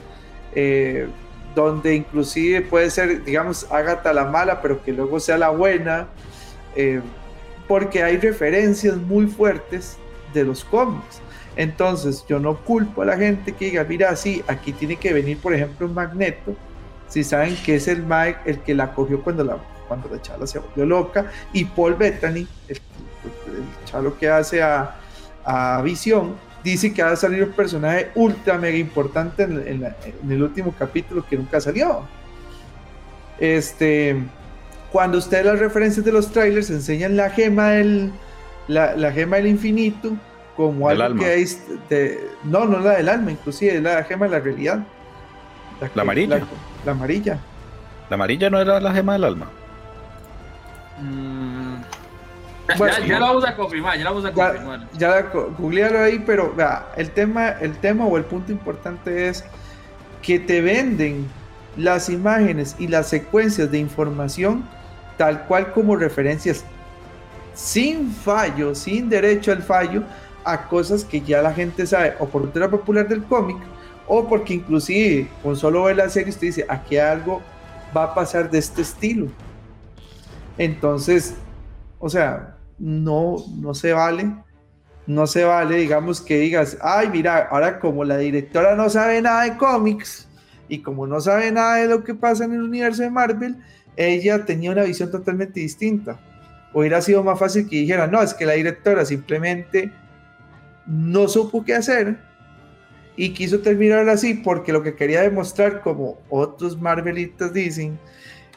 eh, 0.55 1.07
donde 1.55 1.95
inclusive 1.95 2.63
puede 2.63 2.91
ser, 2.91 3.25
digamos, 3.25 3.67
Agatha 3.71 4.13
la 4.13 4.25
mala, 4.25 4.61
pero 4.63 4.83
que 4.83 4.93
luego 4.93 5.21
sea 5.21 5.39
la 5.39 5.51
buena, 5.51 6.09
eh, 6.77 7.01
porque 7.69 8.03
hay 8.03 8.17
referencias 8.17 8.97
muy 8.97 9.27
fuertes 9.27 9.97
de 10.33 10.45
los 10.45 10.65
cómics. 10.65 11.21
Entonces, 11.57 12.25
yo 12.29 12.39
no 12.39 12.57
culpo 12.57 13.03
a 13.03 13.05
la 13.05 13.17
gente 13.17 13.53
que 13.53 13.67
diga, 13.67 13.85
mira, 13.85 14.15
sí, 14.17 14.43
aquí 14.49 14.73
tiene 14.73 14.97
que 14.97 15.13
venir, 15.13 15.39
por 15.39 15.55
ejemplo, 15.55 15.87
un 15.87 15.95
Magneto, 15.95 16.55
si 17.09 17.23
saben 17.23 17.57
que 17.65 17.75
es 17.77 17.89
el 17.89 18.03
Mike 18.03 18.39
el 18.47 18.59
que 18.61 18.75
la 18.75 18.95
cogió 18.95 19.23
cuando 19.23 19.45
la, 19.45 19.59
cuando 19.87 20.09
la 20.09 20.21
chala 20.23 20.47
se 20.47 20.59
volvió 20.59 20.87
loca, 20.87 21.31
y 21.53 21.67
Paul 21.67 21.95
Bettany, 21.95 22.47
el 22.69 22.81
el 23.47 23.65
chalo 23.85 24.17
que 24.19 24.29
hace 24.29 24.63
a, 24.63 24.97
a 25.45 25.83
Visión, 25.83 26.35
dice 26.63 26.93
que 26.93 27.03
va 27.03 27.11
a 27.11 27.17
salir 27.17 27.43
un 27.43 27.53
personaje 27.53 28.11
ultra 28.15 28.59
mega 28.59 28.77
importante 28.77 29.43
en, 29.43 29.95
el 30.29 30.43
último 30.43 30.75
capítulo 30.79 31.25
que 31.29 31.37
nunca 31.37 31.61
salió. 31.61 32.07
Este, 33.39 34.17
cuando 34.93 35.19
ustedes 35.19 35.47
las 35.47 35.59
referencias 35.59 36.05
de 36.05 36.13
los 36.13 36.31
trailers 36.31 36.71
enseñan 36.71 37.17
la 37.17 37.31
gema 37.31 37.71
del, 37.71 38.13
la, 38.69 39.13
gema 39.13 39.37
del 39.37 39.49
infinito 39.49 40.13
como 40.57 40.89
algo 40.89 41.19
que 41.19 41.27
hay, 41.27 41.45
no, 42.45 42.67
no 42.67 42.79
la 42.79 42.93
del 42.93 43.09
alma, 43.09 43.33
inclusive 43.33 43.77
es 43.77 43.83
la 43.83 44.05
gema 44.05 44.27
de 44.27 44.33
la 44.33 44.41
realidad. 44.41 44.85
La, 45.95 46.03
amarilla. 46.03 46.41
La, 46.85 46.93
amarilla. 46.93 47.39
La 48.09 48.15
amarilla 48.15 48.51
no 48.51 48.61
era 48.61 48.79
la 48.79 48.93
gema 48.93 49.15
del 49.15 49.25
alma. 49.25 49.51
Mm, 51.01 51.42
ya, 52.79 53.19
la 53.19 53.27
vamos 53.27 53.45
a 53.45 53.57
confirmar, 53.57 53.99
ya 53.99 54.05
la 54.05 54.11
vamos 54.11 54.25
a 54.25 54.33
confirmar. 54.33 54.89
Ya, 54.97 55.09
la 55.09 55.23
googlealo 55.23 56.01
ahí, 56.01 56.23
pero 56.25 56.53
vea, 56.55 56.87
el 56.97 57.11
tema, 57.11 57.49
el 57.49 57.77
tema 57.79 58.07
o 58.07 58.17
el 58.17 58.25
punto 58.25 58.53
importante 58.53 59.29
es 59.29 59.45
que 60.21 60.39
te 60.39 60.61
venden 60.61 61.29
las 61.77 62.09
imágenes 62.09 62.77
y 62.79 62.89
las 62.89 63.09
secuencias 63.09 63.71
de 63.71 63.79
información 63.79 64.65
tal 65.17 65.45
cual 65.47 65.73
como 65.73 65.97
referencias 65.97 66.65
sin 67.55 68.11
fallo, 68.11 68.75
sin 68.75 69.09
derecho 69.09 69.53
al 69.53 69.63
fallo 69.63 70.03
a 70.45 70.69
cosas 70.69 71.05
que 71.05 71.21
ya 71.21 71.43
la 71.43 71.53
gente 71.53 71.87
sabe 71.87 72.15
o 72.19 72.27
por 72.27 72.43
cultura 72.43 72.69
popular 72.69 73.09
del 73.09 73.23
cómic 73.25 73.57
o 74.07 74.29
porque 74.29 74.55
inclusive 74.55 75.29
con 75.43 75.57
solo 75.57 75.85
ver 75.85 75.97
la 75.97 76.09
serie 76.09 76.31
usted 76.31 76.49
dice 76.49 76.67
aquí 76.69 76.97
algo 76.97 77.41
va 77.97 78.05
a 78.05 78.15
pasar 78.15 78.51
de 78.51 78.59
este 78.59 78.83
estilo 78.83 79.29
entonces 80.59 81.37
o 82.05 82.11
sea, 82.11 82.52
no, 82.83 83.37
no 83.61 83.75
se 83.75 83.93
vale. 83.93 84.35
No 85.07 85.27
se 85.27 85.45
vale, 85.45 85.77
digamos, 85.77 86.21
que 86.21 86.39
digas, 86.39 86.77
ay, 86.81 87.09
mira, 87.11 87.49
ahora 87.51 87.79
como 87.81 88.05
la 88.05 88.19
directora 88.19 88.77
no 88.77 88.89
sabe 88.89 89.21
nada 89.21 89.45
de 89.45 89.57
cómics 89.57 90.29
y 90.69 90.79
como 90.79 91.07
no 91.07 91.21
sabe 91.21 91.51
nada 91.51 91.77
de 91.77 91.89
lo 91.89 92.05
que 92.05 92.15
pasa 92.15 92.45
en 92.45 92.53
el 92.53 92.63
universo 92.63 93.03
de 93.03 93.11
Marvel, 93.11 93.57
ella 93.97 94.45
tenía 94.45 94.71
una 94.71 94.85
visión 94.85 95.11
totalmente 95.11 95.61
distinta. 95.61 96.21
Hubiera 96.73 97.01
sido 97.03 97.23
más 97.23 97.39
fácil 97.39 97.69
que 97.69 97.77
dijera, 97.77 98.07
no, 98.07 98.23
es 98.23 98.33
que 98.33 98.47
la 98.47 98.53
directora 98.53 99.05
simplemente 99.05 99.93
no 100.87 101.29
supo 101.29 101.65
qué 101.65 101.75
hacer 101.75 102.17
y 103.17 103.31
quiso 103.31 103.61
terminar 103.61 104.09
así 104.09 104.35
porque 104.35 104.73
lo 104.73 104.83
que 104.83 104.95
quería 104.95 105.23
demostrar, 105.23 105.83
como 105.83 106.19
otros 106.31 106.81
Marvelitas 106.81 107.53
dicen, 107.53 107.99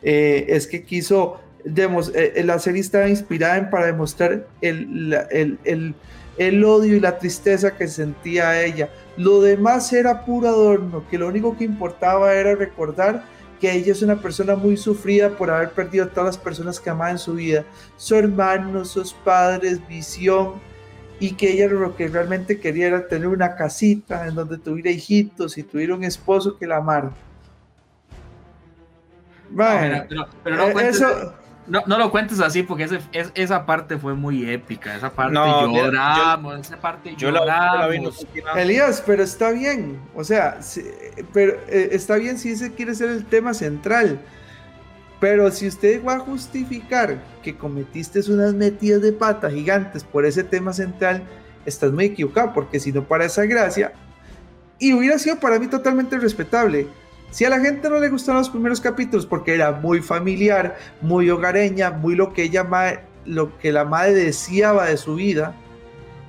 eh, 0.01 0.45
es 0.47 0.67
que 0.67 0.83
quiso 0.83 1.41
eh, 1.65 2.34
eh, 2.36 2.43
la 2.43 2.60
serie 2.60 2.82
estaba 2.82 3.10
inspirada 3.10 3.58
en 3.58 3.69
para 3.69 3.88
demostrar 3.88 4.45
el, 4.62 5.95
el, 6.38 6.63
odio 6.63 6.95
y 6.95 6.99
la 6.99 7.17
tristeza 7.17 7.75
que 7.75 7.88
sentía 7.88 8.63
ella. 8.63 8.89
Lo 9.17 9.41
demás 9.41 9.91
era 9.93 10.25
puro 10.25 10.47
adorno, 10.47 11.04
que 11.10 11.17
lo 11.17 11.28
único 11.28 11.58
que 11.58 11.63
importaba 11.63 12.34
era 12.34 12.56
recordar 12.56 13.23
que 13.60 13.71
ella 13.71 13.93
es 13.93 14.01
una 14.01 14.21
persona 14.21 14.56
muy 14.56 14.78
sufrida 14.78 15.30
por 15.30 15.49
haber 15.49 15.71
perdido 15.71 16.06
a 16.06 16.10
todas 16.10 16.36
las 16.36 16.38
personas 16.38 16.80
que 16.80 16.89
amaba 16.89 17.12
en 17.12 17.17
su 17.17 17.34
vida, 17.34 17.63
su 17.97 18.15
hermano, 18.15 18.84
sus 18.86 19.13
padres, 19.13 19.80
visión, 19.88 20.56
y 21.19 21.32
que 21.32 21.54
ella 21.54 21.67
lo 21.67 21.95
que 21.95 22.10
realmente 22.10 22.60
quería 22.60 22.88
era 22.88 23.08
tener 23.08 23.28
una 23.28 23.56
casita 23.56 24.28
en 24.28 24.36
donde 24.36 24.58
tuviera 24.58 24.91
hijitos 24.91 25.58
y 25.58 25.63
tuviera 25.63 25.95
un 25.95 26.04
esposo 26.04 26.58
que 26.58 26.67
la 26.67 26.78
amara. 26.78 27.12
Bueno, 29.49 30.04
pero, 30.43 30.58
no 30.58 30.80
eh, 30.80 30.89
eso, 30.89 31.34
no, 31.67 31.84
no 31.88 31.97
lo 31.97 32.12
cuentes 32.12 32.39
así 32.39 32.63
porque 32.63 32.84
ese, 32.84 32.99
esa 33.34 33.65
parte 33.65 33.97
fue 33.97 34.13
muy 34.13 34.49
épica. 34.49 34.95
Esa 34.95 35.12
parte 35.12 35.34
lloramos, 35.34 36.60
esa 36.60 36.78
parte 36.78 37.15
lloramos. 37.15 38.25
Elías, 38.56 39.04
pero 39.06 39.23
está 39.23 39.51
bien. 39.51 39.99
O 40.13 40.23
sea, 40.23 40.60
pero 41.34 41.54
eh, 41.67 41.89
está 41.91 42.17
bien 42.17 42.38
si 42.38 42.51
ese 42.51 42.73
quiere 42.73 42.93
ser 42.93 43.10
el 43.10 43.25
tema 43.25 43.54
central. 43.54 44.19
Pero 45.19 45.49
si 45.49 45.67
usted 45.67 46.04
va 46.04 46.15
a 46.15 46.19
justificar 46.19 47.17
que 47.41 47.56
cometiste 47.56 48.19
unas 48.32 48.54
metidas 48.54 49.01
de 49.01 49.13
pata 49.13 49.49
gigantes 49.49 50.04
por 50.04 50.25
ese 50.25 50.43
tema 50.43 50.73
central, 50.73 51.23
estás 51.65 51.91
muy 51.91 52.06
equivocado, 52.06 52.54
porque 52.54 52.80
si 52.80 52.91
no 52.91 53.04
para 53.04 53.25
esa 53.25 53.45
gracia, 53.45 53.93
y 54.78 54.93
hubiera 54.93 55.17
sido 55.17 55.39
para 55.39 55.58
mí 55.58 55.67
totalmente 55.67 56.19
respetable 56.19 56.88
si 57.31 57.45
a 57.45 57.49
la 57.49 57.59
gente 57.59 57.89
no 57.89 57.99
le 57.99 58.09
gustaron 58.09 58.39
los 58.39 58.49
primeros 58.49 58.79
capítulos 58.79 59.25
porque 59.25 59.55
era 59.55 59.71
muy 59.71 60.01
familiar, 60.01 60.77
muy 61.01 61.29
hogareña, 61.29 61.91
muy 61.91 62.15
lo 62.15 62.33
que 62.33 62.43
ella 62.43 62.65
lo 63.25 63.57
que 63.57 63.71
la 63.71 63.85
madre 63.85 64.13
deseaba 64.13 64.85
de 64.85 64.97
su 64.97 65.15
vida, 65.15 65.55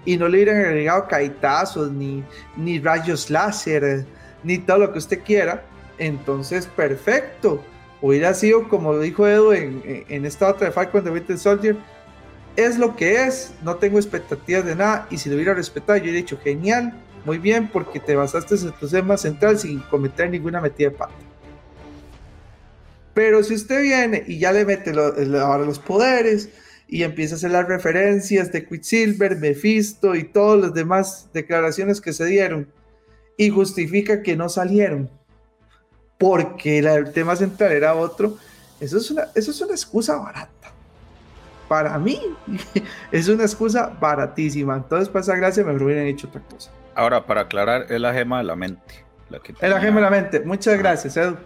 y 0.06 0.16
no 0.16 0.28
le 0.28 0.38
hubieran 0.38 0.64
agregado 0.64 1.06
caitazos, 1.08 1.90
ni, 1.90 2.24
ni 2.56 2.78
rayos 2.78 3.28
láser, 3.28 4.06
ni 4.42 4.58
todo 4.58 4.78
lo 4.78 4.92
que 4.92 4.98
usted 4.98 5.22
quiera, 5.22 5.64
entonces 5.98 6.66
perfecto. 6.66 7.62
Hubiera 8.00 8.32
sido, 8.32 8.68
como 8.68 8.98
dijo 8.98 9.26
Edu 9.26 9.52
en, 9.52 9.82
en 10.08 10.24
esta 10.24 10.48
otra 10.48 10.68
de 10.68 10.72
Falcon 10.72 11.04
de 11.04 11.10
Winter 11.10 11.36
Soldier, 11.36 11.76
es 12.54 12.78
lo 12.78 12.96
que 12.96 13.24
es, 13.24 13.52
no 13.62 13.76
tengo 13.76 13.98
expectativas 13.98 14.64
de 14.64 14.76
nada, 14.76 15.06
y 15.10 15.18
si 15.18 15.28
lo 15.28 15.34
hubiera 15.34 15.54
respetado, 15.54 15.98
yo 15.98 16.10
he 16.10 16.14
dicho, 16.14 16.38
genial, 16.42 16.94
muy 17.26 17.38
bien, 17.38 17.68
porque 17.68 18.00
te 18.00 18.14
basaste 18.16 18.54
en 18.54 18.72
tu 18.72 18.88
tema 18.88 19.16
central 19.16 19.58
sin 19.58 19.80
cometer 19.80 20.30
ninguna 20.30 20.60
metida 20.60 20.90
de 20.90 20.96
pata. 20.96 21.12
Pero 23.12 23.42
si 23.42 23.54
usted 23.54 23.82
viene 23.82 24.24
y 24.26 24.38
ya 24.38 24.52
le 24.52 24.64
mete 24.64 24.92
ahora 25.40 25.64
los 25.64 25.78
poderes 25.78 26.50
y 26.86 27.02
empieza 27.02 27.34
a 27.34 27.36
hacer 27.36 27.50
las 27.50 27.66
referencias 27.66 28.52
de 28.52 28.64
Quicksilver, 28.64 29.36
Mephisto 29.36 30.14
y 30.14 30.24
todas 30.24 30.60
las 30.60 30.74
demás 30.74 31.28
declaraciones 31.32 32.00
que 32.00 32.12
se 32.12 32.26
dieron 32.26 32.68
y 33.36 33.50
justifica 33.50 34.22
que 34.22 34.36
no 34.36 34.48
salieron 34.48 35.10
porque 36.18 36.78
el 36.78 37.12
tema 37.12 37.36
central 37.36 37.72
era 37.72 37.94
otro, 37.94 38.38
eso 38.80 38.98
es 38.98 39.10
una, 39.10 39.24
eso 39.34 39.50
es 39.50 39.60
una 39.60 39.72
excusa 39.72 40.16
barata. 40.16 40.72
Para 41.68 41.98
mí, 41.98 42.20
es 43.12 43.28
una 43.28 43.42
excusa 43.42 43.88
baratísima. 44.00 44.76
Entonces, 44.76 45.08
para 45.08 45.22
esa 45.22 45.36
gracia, 45.36 45.64
me 45.64 45.74
hubieran 45.82 46.06
hecho 46.06 46.28
otra 46.28 46.40
cosa. 46.42 46.70
Ahora, 46.96 47.26
para 47.26 47.42
aclarar, 47.42 47.86
es 47.90 48.00
la 48.00 48.14
gema 48.14 48.38
de 48.38 48.44
la 48.44 48.56
mente. 48.56 49.04
La 49.28 49.38
que 49.38 49.52
es 49.52 49.70
la 49.70 49.80
gema 49.80 49.96
de 49.96 50.02
la 50.02 50.10
mente. 50.10 50.40
Muchas 50.40 50.78
gracias, 50.78 51.16
Edu. 51.16 51.36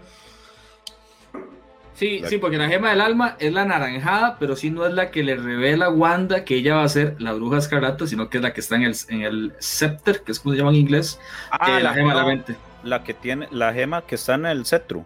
Sí, 1.94 2.22
sí, 2.28 2.38
porque 2.38 2.56
la 2.56 2.68
gema 2.68 2.90
del 2.90 3.00
alma 3.00 3.36
es 3.38 3.52
la 3.52 3.66
naranjada, 3.66 4.38
pero 4.38 4.56
sí 4.56 4.70
no 4.70 4.86
es 4.86 4.94
la 4.94 5.10
que 5.10 5.22
le 5.22 5.36
revela 5.36 5.86
a 5.86 5.90
Wanda 5.90 6.44
que 6.44 6.54
ella 6.54 6.76
va 6.76 6.84
a 6.84 6.88
ser 6.88 7.16
la 7.18 7.32
bruja 7.32 7.58
escarlata, 7.58 8.06
sino 8.06 8.30
que 8.30 8.38
es 8.38 8.42
la 8.42 8.54
que 8.54 8.60
está 8.60 8.76
en 8.76 8.84
el, 8.84 8.96
en 9.08 9.22
el 9.22 9.52
scepter, 9.60 10.22
que 10.22 10.32
es 10.32 10.40
como 10.40 10.54
se 10.54 10.60
llama 10.60 10.70
en 10.70 10.76
inglés, 10.76 11.20
ah, 11.50 11.78
la, 11.78 11.92
gema 11.92 12.14
de 12.14 12.20
la 12.20 12.24
mente. 12.24 12.56
La 12.84 13.02
que 13.02 13.12
tiene, 13.12 13.48
la 13.50 13.74
gema 13.74 14.02
que 14.06 14.14
está 14.14 14.36
en 14.36 14.46
el 14.46 14.64
cetro. 14.64 15.04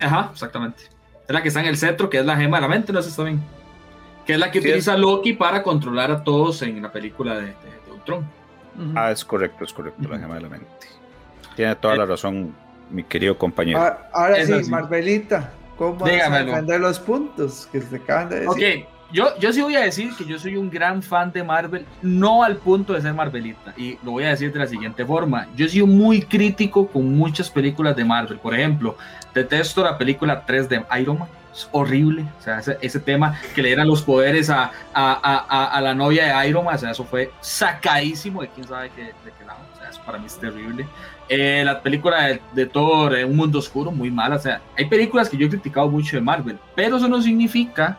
Ajá, 0.00 0.30
exactamente. 0.32 0.84
Es 1.28 1.32
la 1.32 1.40
que 1.40 1.48
está 1.48 1.60
en 1.60 1.66
el 1.66 1.76
cetro, 1.76 2.10
que 2.10 2.18
es 2.18 2.26
la 2.26 2.36
gema 2.36 2.56
de 2.56 2.62
la 2.62 2.68
mente, 2.68 2.92
no 2.92 3.00
sé 3.00 3.04
si 3.04 3.10
está 3.10 3.22
bien. 3.22 3.40
Que 4.26 4.32
es 4.32 4.38
la 4.40 4.50
que 4.50 4.58
utiliza 4.58 4.96
Loki 4.96 5.34
para 5.34 5.62
controlar 5.62 6.10
a 6.10 6.24
todos 6.24 6.62
en 6.62 6.82
la 6.82 6.90
película 6.90 7.36
de, 7.36 7.46
de, 7.46 7.92
Ultron. 7.92 8.26
Ah, 8.94 9.10
es 9.10 9.24
correcto, 9.24 9.64
es 9.64 9.72
correcto, 9.72 10.08
la 10.08 10.18
gema 10.18 10.34
de 10.34 10.40
la 10.42 10.48
mente. 10.48 10.66
Tiene 11.56 11.74
toda 11.76 11.96
la 11.96 12.04
eh, 12.04 12.06
razón, 12.06 12.54
mi 12.90 13.04
querido 13.04 13.36
compañero. 13.36 13.80
Ah, 13.80 14.08
ahora, 14.12 14.44
sí, 14.44 14.70
Marvelita. 14.70 15.50
¿Cómo 15.76 15.96
vas 15.96 16.10
a 16.10 16.44
defender 16.44 16.80
los 16.80 17.00
puntos 17.00 17.68
que 17.70 17.80
se 17.80 17.96
acaban 17.96 18.28
de 18.28 18.40
decir? 18.40 18.48
Ok, 18.48 18.88
yo, 19.12 19.36
yo 19.38 19.52
sí 19.52 19.60
voy 19.60 19.76
a 19.76 19.80
decir 19.80 20.10
que 20.16 20.24
yo 20.24 20.38
soy 20.38 20.56
un 20.56 20.70
gran 20.70 21.02
fan 21.02 21.30
de 21.32 21.42
Marvel, 21.42 21.86
no 22.02 22.42
al 22.42 22.56
punto 22.56 22.92
de 22.92 23.00
ser 23.00 23.14
Marvelita, 23.14 23.74
y 23.76 23.98
lo 24.02 24.12
voy 24.12 24.24
a 24.24 24.30
decir 24.30 24.52
de 24.52 24.58
la 24.58 24.66
siguiente 24.66 25.04
forma. 25.04 25.46
Yo 25.56 25.66
he 25.66 25.68
sido 25.68 25.86
muy 25.86 26.22
crítico 26.22 26.86
con 26.86 27.16
muchas 27.16 27.50
películas 27.50 27.94
de 27.96 28.04
Marvel. 28.04 28.38
Por 28.38 28.54
ejemplo, 28.54 28.96
detesto 29.32 29.84
la 29.84 29.98
película 29.98 30.44
3 30.44 30.68
de 30.68 30.84
Iron 31.00 31.18
Man. 31.20 31.28
Es 31.54 31.68
horrible, 31.70 32.24
o 32.40 32.42
sea, 32.42 32.58
ese, 32.80 32.98
tema 32.98 33.38
que 33.54 33.62
le 33.62 33.68
dieran 33.68 33.86
los 33.86 34.02
poderes 34.02 34.50
a, 34.50 34.72
a, 34.92 35.68
a, 35.68 35.80
la 35.80 35.94
novia 35.94 36.40
de 36.40 36.48
Iron 36.48 36.64
Man, 36.64 36.74
o 36.74 36.78
sea, 36.78 36.90
eso 36.90 37.04
fue 37.04 37.30
sacadísimo 37.40 38.42
de 38.42 38.48
quién 38.48 38.66
sabe 38.66 38.90
qué, 38.90 39.02
de 39.02 39.32
qué 39.38 39.44
lado, 39.46 39.60
o 39.72 39.78
sea, 39.78 39.88
eso 39.88 40.00
para 40.04 40.18
mí 40.18 40.26
es 40.26 40.36
terrible. 40.36 40.84
Eh, 41.28 41.62
la 41.64 41.80
película 41.80 42.26
de, 42.26 42.40
de 42.52 42.66
Thor, 42.66 43.16
eh, 43.16 43.24
Un 43.24 43.36
Mundo 43.36 43.58
Oscuro, 43.58 43.90
muy 43.90 44.10
mala. 44.10 44.36
O 44.36 44.38
sea, 44.38 44.60
hay 44.76 44.86
películas 44.86 45.28
que 45.28 45.36
yo 45.36 45.46
he 45.46 45.50
criticado 45.50 45.88
mucho 45.88 46.16
de 46.16 46.22
Marvel, 46.22 46.58
pero 46.74 46.96
eso 46.96 47.08
no 47.08 47.22
significa 47.22 47.98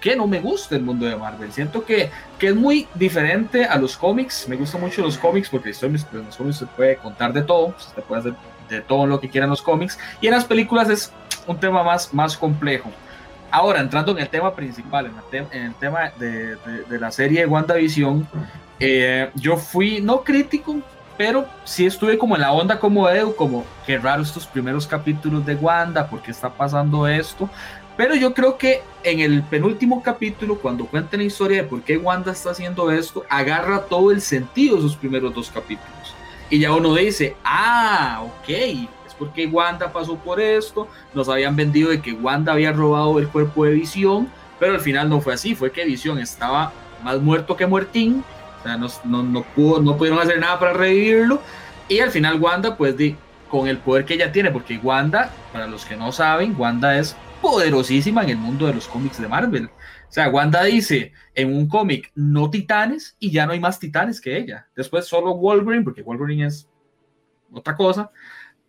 que 0.00 0.14
no 0.14 0.26
me 0.26 0.40
guste 0.40 0.76
el 0.76 0.82
mundo 0.82 1.06
de 1.06 1.16
Marvel. 1.16 1.50
Siento 1.52 1.84
que, 1.84 2.10
que 2.38 2.48
es 2.48 2.54
muy 2.54 2.86
diferente 2.94 3.64
a 3.64 3.76
los 3.76 3.96
cómics. 3.96 4.46
Me 4.48 4.56
gustan 4.56 4.80
mucho 4.80 5.02
los 5.02 5.16
cómics 5.16 5.48
porque 5.48 5.70
en 5.70 5.92
los 5.92 6.36
cómics 6.36 6.58
se 6.58 6.66
puede 6.66 6.96
contar 6.96 7.32
de 7.32 7.42
todo, 7.42 7.74
se 7.78 8.02
puede 8.02 8.20
hacer 8.20 8.34
de 8.68 8.80
todo 8.80 9.06
lo 9.06 9.20
que 9.20 9.30
quieran 9.30 9.48
los 9.48 9.62
cómics. 9.62 9.98
Y 10.20 10.26
en 10.26 10.34
las 10.34 10.44
películas 10.44 10.90
es 10.90 11.12
un 11.46 11.58
tema 11.58 11.82
más, 11.82 12.12
más 12.12 12.36
complejo. 12.36 12.90
Ahora, 13.50 13.80
entrando 13.80 14.12
en 14.12 14.18
el 14.18 14.28
tema 14.28 14.54
principal, 14.54 15.06
en 15.06 15.62
el, 15.62 15.74
tema 15.76 16.10
de, 16.18 16.56
de, 16.88 16.98
la 16.98 17.10
serie 17.10 17.40
de 17.40 17.46
WandaVision, 17.46 18.26
eh, 18.80 19.30
yo 19.34 19.56
fui 19.56 20.00
no 20.00 20.22
crítico, 20.22 20.76
pero 21.16 21.46
sí 21.64 21.86
estuve 21.86 22.18
como 22.18 22.34
en 22.34 22.42
la 22.42 22.52
onda 22.52 22.78
como 22.78 23.08
Edu, 23.08 23.34
como 23.34 23.64
qué 23.86 23.98
raro 23.98 24.22
estos 24.22 24.46
primeros 24.46 24.86
capítulos 24.86 25.46
de 25.46 25.54
Wanda, 25.54 26.08
¿por 26.08 26.20
qué 26.20 26.32
está 26.32 26.50
pasando 26.50 27.06
esto? 27.08 27.48
Pero 27.96 28.14
yo 28.14 28.34
creo 28.34 28.58
que 28.58 28.82
en 29.04 29.20
el 29.20 29.42
penúltimo 29.42 30.02
capítulo, 30.02 30.58
cuando 30.58 30.84
cuenta 30.84 31.16
la 31.16 31.22
historia 31.22 31.62
de 31.62 31.68
por 31.68 31.80
qué 31.80 31.96
Wanda 31.96 32.32
está 32.32 32.50
haciendo 32.50 32.90
esto, 32.90 33.24
agarra 33.30 33.84
todo 33.84 34.10
el 34.10 34.20
sentido 34.20 34.74
de 34.76 34.80
esos 34.80 34.96
primeros 34.96 35.34
dos 35.34 35.50
capítulos. 35.50 36.14
Y 36.50 36.58
ya 36.58 36.72
uno 36.72 36.94
dice, 36.94 37.36
ah, 37.42 38.22
ok, 38.22 38.88
porque 39.18 39.46
Wanda 39.46 39.92
pasó 39.92 40.16
por 40.16 40.40
esto, 40.40 40.88
nos 41.14 41.28
habían 41.28 41.56
vendido 41.56 41.90
de 41.90 42.00
que 42.00 42.12
Wanda 42.12 42.52
había 42.52 42.72
robado 42.72 43.18
el 43.18 43.28
cuerpo 43.28 43.64
de 43.64 43.72
Visión, 43.72 44.28
pero 44.58 44.74
al 44.74 44.80
final 44.80 45.08
no 45.08 45.20
fue 45.20 45.34
así, 45.34 45.54
fue 45.54 45.72
que 45.72 45.84
Visión 45.84 46.18
estaba 46.18 46.72
más 47.02 47.20
muerto 47.20 47.56
que 47.56 47.66
muertín 47.66 48.24
no, 48.76 48.88
no, 49.04 49.22
no, 49.22 49.42
pudo, 49.42 49.80
no 49.80 49.96
pudieron 49.96 50.18
hacer 50.18 50.40
nada 50.40 50.58
para 50.58 50.72
revivirlo. 50.72 51.40
Y 51.88 52.00
al 52.00 52.10
final 52.10 52.40
Wanda, 52.40 52.76
pues 52.76 52.96
di, 52.96 53.16
con 53.48 53.68
el 53.68 53.78
poder 53.78 54.04
que 54.04 54.14
ella 54.14 54.32
tiene, 54.32 54.50
porque 54.50 54.78
Wanda, 54.78 55.30
para 55.52 55.68
los 55.68 55.84
que 55.84 55.96
no 55.96 56.10
saben, 56.10 56.56
Wanda 56.58 56.98
es 56.98 57.16
poderosísima 57.40 58.24
en 58.24 58.30
el 58.30 58.38
mundo 58.38 58.66
de 58.66 58.74
los 58.74 58.88
cómics 58.88 59.20
de 59.20 59.28
Marvel. 59.28 59.66
O 59.66 60.12
sea, 60.12 60.28
Wanda 60.28 60.64
dice 60.64 61.12
en 61.34 61.54
un 61.54 61.68
cómic 61.68 62.10
no 62.14 62.50
titanes 62.50 63.16
y 63.20 63.30
ya 63.30 63.46
no 63.46 63.52
hay 63.52 63.60
más 63.60 63.78
titanes 63.78 64.20
que 64.20 64.36
ella. 64.36 64.66
Después 64.74 65.06
solo 65.06 65.36
Wolverine, 65.36 65.84
porque 65.84 66.02
Wolverine 66.02 66.46
es 66.46 66.68
otra 67.52 67.76
cosa. 67.76 68.10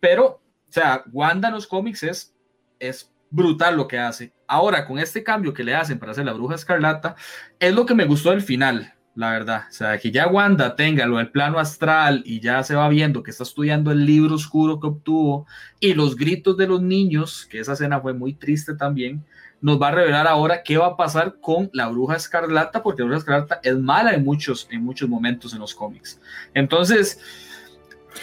Pero, 0.00 0.26
o 0.26 0.40
sea, 0.72 1.04
Wanda 1.12 1.48
en 1.48 1.54
los 1.54 1.66
cómics 1.66 2.02
es, 2.02 2.34
es 2.78 3.10
brutal 3.30 3.76
lo 3.76 3.88
que 3.88 3.98
hace. 3.98 4.32
Ahora, 4.46 4.86
con 4.86 4.98
este 4.98 5.22
cambio 5.22 5.52
que 5.52 5.64
le 5.64 5.74
hacen 5.74 5.98
para 5.98 6.12
hacer 6.12 6.24
la 6.24 6.32
bruja 6.32 6.54
escarlata, 6.54 7.16
es 7.58 7.74
lo 7.74 7.84
que 7.86 7.94
me 7.94 8.06
gustó 8.06 8.30
del 8.30 8.42
final 8.42 8.94
la 9.18 9.32
verdad. 9.32 9.64
O 9.68 9.72
sea, 9.72 9.98
que 9.98 10.12
ya 10.12 10.28
Wanda 10.28 10.76
tenga 10.76 11.04
lo 11.04 11.16
del 11.16 11.32
plano 11.32 11.58
astral 11.58 12.22
y 12.24 12.38
ya 12.38 12.62
se 12.62 12.76
va 12.76 12.88
viendo 12.88 13.24
que 13.24 13.32
está 13.32 13.42
estudiando 13.42 13.90
el 13.90 14.06
libro 14.06 14.36
oscuro 14.36 14.78
que 14.78 14.86
obtuvo 14.86 15.44
y 15.80 15.92
los 15.94 16.14
gritos 16.14 16.56
de 16.56 16.68
los 16.68 16.80
niños, 16.80 17.44
que 17.50 17.58
esa 17.58 17.72
escena 17.72 18.00
fue 18.00 18.14
muy 18.14 18.34
triste 18.34 18.76
también, 18.76 19.24
nos 19.60 19.82
va 19.82 19.88
a 19.88 19.90
revelar 19.90 20.28
ahora 20.28 20.62
qué 20.62 20.78
va 20.78 20.86
a 20.86 20.96
pasar 20.96 21.40
con 21.40 21.68
la 21.72 21.88
bruja 21.88 22.14
escarlata, 22.14 22.80
porque 22.80 23.02
la 23.02 23.06
bruja 23.06 23.18
escarlata 23.18 23.60
es 23.64 23.76
mala 23.76 24.12
en 24.12 24.24
muchos, 24.24 24.68
en 24.70 24.84
muchos 24.84 25.08
momentos 25.08 25.52
en 25.52 25.58
los 25.58 25.74
cómics. 25.74 26.20
Entonces, 26.54 27.20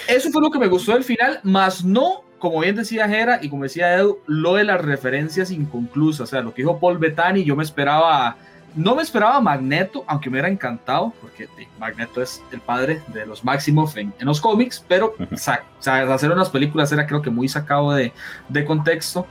eso 0.07 0.29
fue 0.31 0.41
lo 0.41 0.51
que 0.51 0.59
me 0.59 0.67
gustó 0.67 0.93
del 0.93 1.03
final, 1.03 1.39
más 1.43 1.83
no 1.83 2.23
como 2.39 2.59
bien 2.59 2.75
decía 2.75 3.07
Jera 3.07 3.39
y 3.41 3.49
como 3.49 3.63
decía 3.63 3.95
Edu, 3.95 4.19
lo 4.27 4.55
de 4.55 4.65
las 4.65 4.79
referencias 4.79 5.49
inconclusas, 5.49 6.21
o 6.21 6.27
sea, 6.27 6.41
lo 6.41 6.53
que 6.53 6.61
dijo 6.61 6.79
Paul 6.79 6.99
Bettany, 6.99 7.43
yo 7.43 7.55
me 7.55 7.63
esperaba 7.63 8.37
no 8.75 8.93
me 8.93 9.01
esperaba 9.01 9.39
Magneto, 9.39 10.03
aunque 10.05 10.29
me 10.29 10.35
hubiera 10.35 10.49
encantado, 10.49 11.13
porque 11.21 11.47
Magneto 11.79 12.21
es 12.21 12.43
el 12.51 12.59
padre 12.59 13.01
de 13.07 13.25
los 13.25 13.43
Maximoff 13.43 13.95
en, 13.97 14.13
los 14.19 14.41
cómics, 14.41 14.83
pero 14.85 15.15
hacer 15.85 16.31
unas 16.31 16.49
películas 16.49 16.91
era 16.91 17.07
creo 17.07 17.21
que 17.21 17.29
muy 17.29 17.47
sacado 17.47 17.93
de, 17.93 18.11
contexto. 18.67 19.25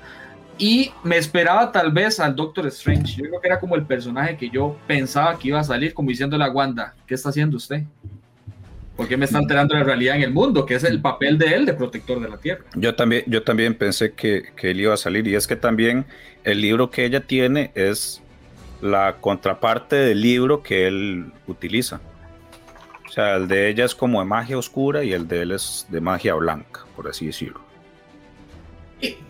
Y 0.57 0.93
me 1.03 1.19
esperaba 1.19 1.73
tal 1.73 1.91
vez 1.91 2.21
al 2.21 2.37
Doctor 2.37 2.69
Strange. 2.69 3.17
Yo 3.17 3.25
creo 3.25 3.41
que 3.41 3.49
era 3.49 3.61
como 3.61 3.75
el 3.75 3.85
personaje 3.85 4.37
que 4.37 4.49
yo 4.49 4.77
pensaba 4.87 5.37
que 5.37 5.49
iba 5.49 5.59
a 5.59 5.65
salir, 5.65 5.93
como 5.93 6.11
diciendo 6.11 6.39
la 6.39 6.51
Wanda, 6.51 6.95
¿qué 7.07 7.15
está 7.15 7.31
haciendo 7.31 7.57
usted? 7.57 7.83
¿Por 8.97 9.09
qué 9.09 9.17
me 9.17 9.25
está 9.25 9.39
alterando 9.39 9.75
la 9.75 9.83
realidad 9.83 10.17
en 10.17 10.23
el 10.23 10.33
mundo? 10.33 10.65
Que 10.65 10.75
es 10.75 10.85
el 10.85 11.01
papel 11.01 11.37
de 11.37 11.47
él 11.55 11.67
de 11.67 11.75
protector 11.75 12.21
de 12.21 12.29
la 12.29 12.39
Tierra. 12.39 12.65
Yo 12.77 12.95
también, 12.95 13.25
yo 13.27 13.43
también 13.43 13.75
pensé 13.75 14.13
que, 14.13 14.45
que 14.55 14.71
él 14.71 14.81
iba 14.81 14.95
a 14.95 14.97
salir. 14.97 15.27
Y 15.27 15.35
es 15.35 15.47
que 15.47 15.57
también 15.57 16.07
el 16.45 16.61
libro 16.61 16.91
que 16.91 17.05
ella 17.05 17.21
tiene 17.21 17.73
es 17.75 18.23
la 18.81 19.17
contraparte 19.21 19.97
del 19.97 20.21
libro 20.21 20.63
que 20.63 20.87
él 20.87 21.33
utiliza. 21.47 22.01
O 23.09 23.11
sea, 23.11 23.37
el 23.37 23.49
de 23.49 23.69
ella 23.69 23.85
es 23.85 23.95
como 23.95 24.21
de 24.21 24.27
magia 24.27 24.59
oscura 24.59 25.05
y 25.05 25.13
el 25.13 25.27
de 25.27 25.43
él 25.43 25.53
es 25.53 25.87
de 25.89 26.01
magia 26.01 26.35
blanca, 26.35 26.85
por 26.95 27.09
así 27.09 27.27
decirlo. 27.27 27.61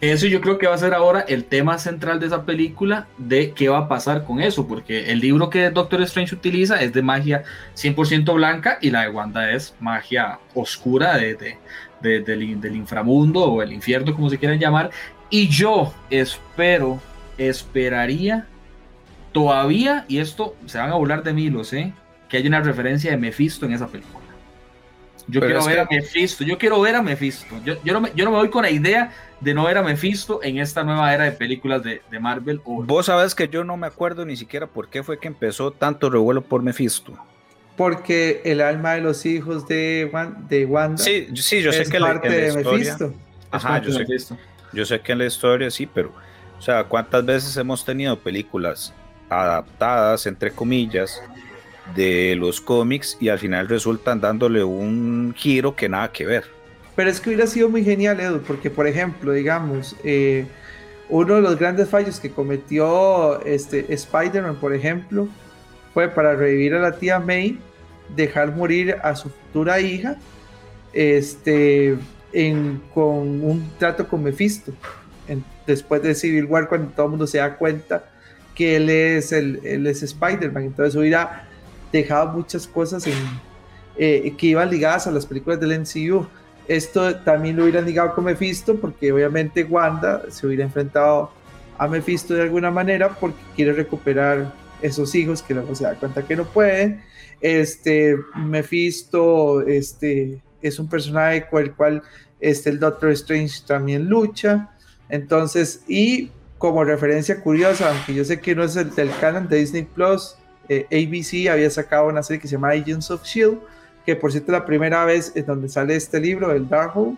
Eso 0.00 0.26
yo 0.26 0.40
creo 0.40 0.58
que 0.58 0.66
va 0.66 0.74
a 0.74 0.78
ser 0.78 0.94
ahora 0.94 1.20
el 1.20 1.44
tema 1.44 1.78
central 1.78 2.20
de 2.20 2.26
esa 2.26 2.44
película, 2.44 3.06
de 3.18 3.52
qué 3.52 3.68
va 3.68 3.78
a 3.78 3.88
pasar 3.88 4.24
con 4.24 4.40
eso, 4.40 4.66
porque 4.66 5.10
el 5.10 5.20
libro 5.20 5.50
que 5.50 5.70
Doctor 5.70 6.02
Strange 6.02 6.34
utiliza 6.34 6.80
es 6.80 6.92
de 6.92 7.02
magia 7.02 7.44
100% 7.74 8.34
blanca 8.34 8.78
y 8.80 8.90
la 8.90 9.02
de 9.02 9.10
Wanda 9.10 9.50
es 9.50 9.74
magia 9.80 10.38
oscura 10.54 11.16
de, 11.16 11.58
del, 12.00 12.60
del 12.60 12.76
inframundo 12.76 13.44
o 13.44 13.62
el 13.62 13.72
infierno, 13.72 14.14
como 14.14 14.30
se 14.30 14.38
quieran 14.38 14.58
llamar. 14.58 14.90
Y 15.30 15.48
yo 15.48 15.94
espero, 16.10 17.00
esperaría 17.38 18.46
todavía, 19.32 20.04
y 20.08 20.18
esto 20.18 20.54
se 20.66 20.78
van 20.78 20.90
a 20.90 20.94
burlar 20.94 21.22
de 21.22 21.32
mí, 21.32 21.50
lo 21.50 21.64
sé, 21.64 21.92
que 22.28 22.36
hay 22.36 22.46
una 22.46 22.60
referencia 22.60 23.10
de 23.10 23.16
Mephisto 23.16 23.66
en 23.66 23.72
esa 23.72 23.88
película. 23.88 24.23
Yo 25.26 25.40
quiero 25.40 25.64
ver 25.64 25.80
a 25.80 25.86
Mephisto, 25.90 26.44
yo 26.44 26.58
quiero 26.58 26.80
ver 26.80 26.96
a 26.96 27.02
Mephisto. 27.02 27.54
Yo, 27.64 27.76
yo, 27.82 27.92
no 27.92 28.00
me, 28.00 28.12
yo 28.14 28.24
no 28.24 28.30
me 28.30 28.36
voy 28.36 28.50
con 28.50 28.62
la 28.62 28.70
idea 28.70 29.12
de 29.40 29.54
no 29.54 29.64
ver 29.64 29.78
a 29.78 29.82
Mephisto 29.82 30.40
en 30.42 30.58
esta 30.58 30.84
nueva 30.84 31.14
era 31.14 31.24
de 31.24 31.32
películas 31.32 31.82
de, 31.82 32.02
de 32.10 32.20
Marvel. 32.20 32.60
Vos 32.64 33.06
sabes 33.06 33.34
que 33.34 33.48
yo 33.48 33.64
no 33.64 33.76
me 33.76 33.86
acuerdo 33.86 34.24
ni 34.24 34.36
siquiera 34.36 34.66
por 34.66 34.88
qué 34.88 35.02
fue 35.02 35.18
que 35.18 35.28
empezó 35.28 35.70
tanto 35.70 36.10
revuelo 36.10 36.42
por 36.42 36.62
Mephisto. 36.62 37.16
Porque 37.76 38.42
el 38.44 38.60
alma 38.60 38.94
de 38.94 39.00
los 39.00 39.26
hijos 39.26 39.66
de, 39.66 40.10
de 40.48 40.64
Wanda 40.66 41.02
sí, 41.02 41.28
sí, 41.34 41.60
yo 41.60 41.72
sé 41.72 41.84
que 41.84 41.98
parte 41.98 42.28
de 42.28 42.52
Mephisto. 42.52 43.12
Ajá, 43.50 43.80
yo 43.80 43.92
sé, 43.92 44.36
Yo 44.72 44.84
sé 44.84 45.00
que 45.00 45.12
en 45.12 45.18
la 45.18 45.26
historia 45.26 45.70
sí, 45.70 45.86
pero, 45.86 46.12
o 46.58 46.62
sea, 46.62 46.84
¿cuántas 46.84 47.24
veces 47.24 47.56
hemos 47.56 47.84
tenido 47.84 48.18
películas 48.18 48.92
adaptadas, 49.28 50.26
entre 50.26 50.50
comillas, 50.50 51.20
de 51.94 52.34
los 52.36 52.60
cómics 52.60 53.16
y 53.20 53.28
al 53.28 53.38
final 53.38 53.68
resultan 53.68 54.20
dándole 54.20 54.64
un 54.64 55.34
giro 55.36 55.76
que 55.76 55.88
nada 55.88 56.10
que 56.10 56.26
ver? 56.26 56.44
Pero 56.96 57.10
es 57.10 57.20
que 57.20 57.30
hubiera 57.30 57.46
sido 57.46 57.68
muy 57.68 57.84
genial, 57.84 58.20
Edu, 58.20 58.40
porque, 58.42 58.70
por 58.70 58.86
ejemplo, 58.86 59.32
digamos, 59.32 59.96
eh, 60.04 60.46
uno 61.08 61.36
de 61.36 61.42
los 61.42 61.58
grandes 61.58 61.88
fallos 61.88 62.20
que 62.20 62.30
cometió 62.30 63.40
este 63.44 63.92
Spider-Man, 63.92 64.56
por 64.56 64.74
ejemplo, 64.74 65.28
fue 65.92 66.08
para 66.08 66.34
revivir 66.34 66.74
a 66.74 66.80
la 66.80 66.92
tía 66.92 67.18
May, 67.18 67.58
dejar 68.14 68.54
morir 68.54 68.96
a 69.02 69.14
su 69.16 69.28
futura 69.30 69.80
hija, 69.80 70.16
este, 70.92 71.98
con 72.92 73.42
un 73.42 73.70
trato 73.78 74.06
con 74.08 74.22
Mephisto. 74.22 74.72
después 75.66 76.02
de 76.02 76.14
Civil 76.14 76.44
War, 76.44 76.68
cuando 76.68 76.90
todo 76.90 77.06
el 77.06 77.10
mundo 77.10 77.26
se 77.26 77.38
da 77.38 77.56
cuenta 77.56 78.04
que 78.54 78.76
él 78.76 78.90
es, 78.90 79.32
el, 79.32 79.86
es 79.86 80.02
Spider-Man, 80.02 80.64
entonces 80.64 80.94
hubiera 80.94 81.48
dejado 81.94 82.32
muchas 82.32 82.66
cosas 82.66 83.06
eh, 83.96 84.34
que 84.36 84.46
iban 84.48 84.68
ligadas 84.68 85.06
a 85.06 85.12
las 85.12 85.24
películas 85.24 85.60
del 85.60 85.80
MCU. 85.80 86.26
Esto 86.66 87.14
también 87.20 87.56
lo 87.56 87.62
hubieran 87.62 87.86
ligado 87.86 88.14
con 88.14 88.24
Mephisto, 88.24 88.76
porque 88.76 89.12
obviamente 89.12 89.64
Wanda 89.64 90.22
se 90.28 90.46
hubiera 90.46 90.64
enfrentado 90.64 91.30
a 91.78 91.86
Mephisto 91.88 92.34
de 92.34 92.42
alguna 92.42 92.70
manera 92.70 93.10
porque 93.10 93.38
quiere 93.54 93.72
recuperar 93.72 94.52
esos 94.82 95.14
hijos 95.14 95.42
que 95.42 95.54
luego 95.54 95.74
se 95.74 95.84
da 95.84 95.94
cuenta 95.94 96.26
que 96.26 96.36
no 96.36 96.44
puede. 96.44 97.00
Este, 97.40 98.16
Mephisto 98.34 99.62
este, 99.62 100.40
es 100.62 100.78
un 100.78 100.88
personaje 100.88 101.46
con 101.48 101.62
el 101.62 101.72
cual 101.74 102.02
este, 102.40 102.70
el 102.70 102.80
Doctor 102.80 103.10
Strange 103.10 103.60
también 103.66 104.08
lucha. 104.08 104.70
Entonces, 105.08 105.84
y 105.86 106.30
como 106.58 106.82
referencia 106.82 107.40
curiosa, 107.40 107.90
aunque 107.90 108.14
yo 108.14 108.24
sé 108.24 108.40
que 108.40 108.54
no 108.54 108.64
es 108.64 108.74
el 108.74 108.94
del 108.94 109.10
canon 109.20 109.48
de 109.48 109.58
Disney 109.58 109.84
Plus, 109.84 110.36
eh, 110.68 110.86
ABC 110.90 111.50
había 111.50 111.70
sacado 111.70 112.08
una 112.08 112.22
serie 112.22 112.40
que 112.40 112.48
se 112.48 112.52
llama 112.52 112.70
Agents 112.70 113.10
of 113.10 113.24
Shield, 113.24 113.58
que 114.04 114.16
por 114.16 114.30
cierto 114.30 114.52
es 114.52 114.58
la 114.58 114.66
primera 114.66 115.04
vez 115.04 115.32
en 115.34 115.46
donde 115.46 115.68
sale 115.68 115.96
este 115.96 116.20
libro, 116.20 116.52
el 116.52 116.68
Darkhold. 116.68 117.16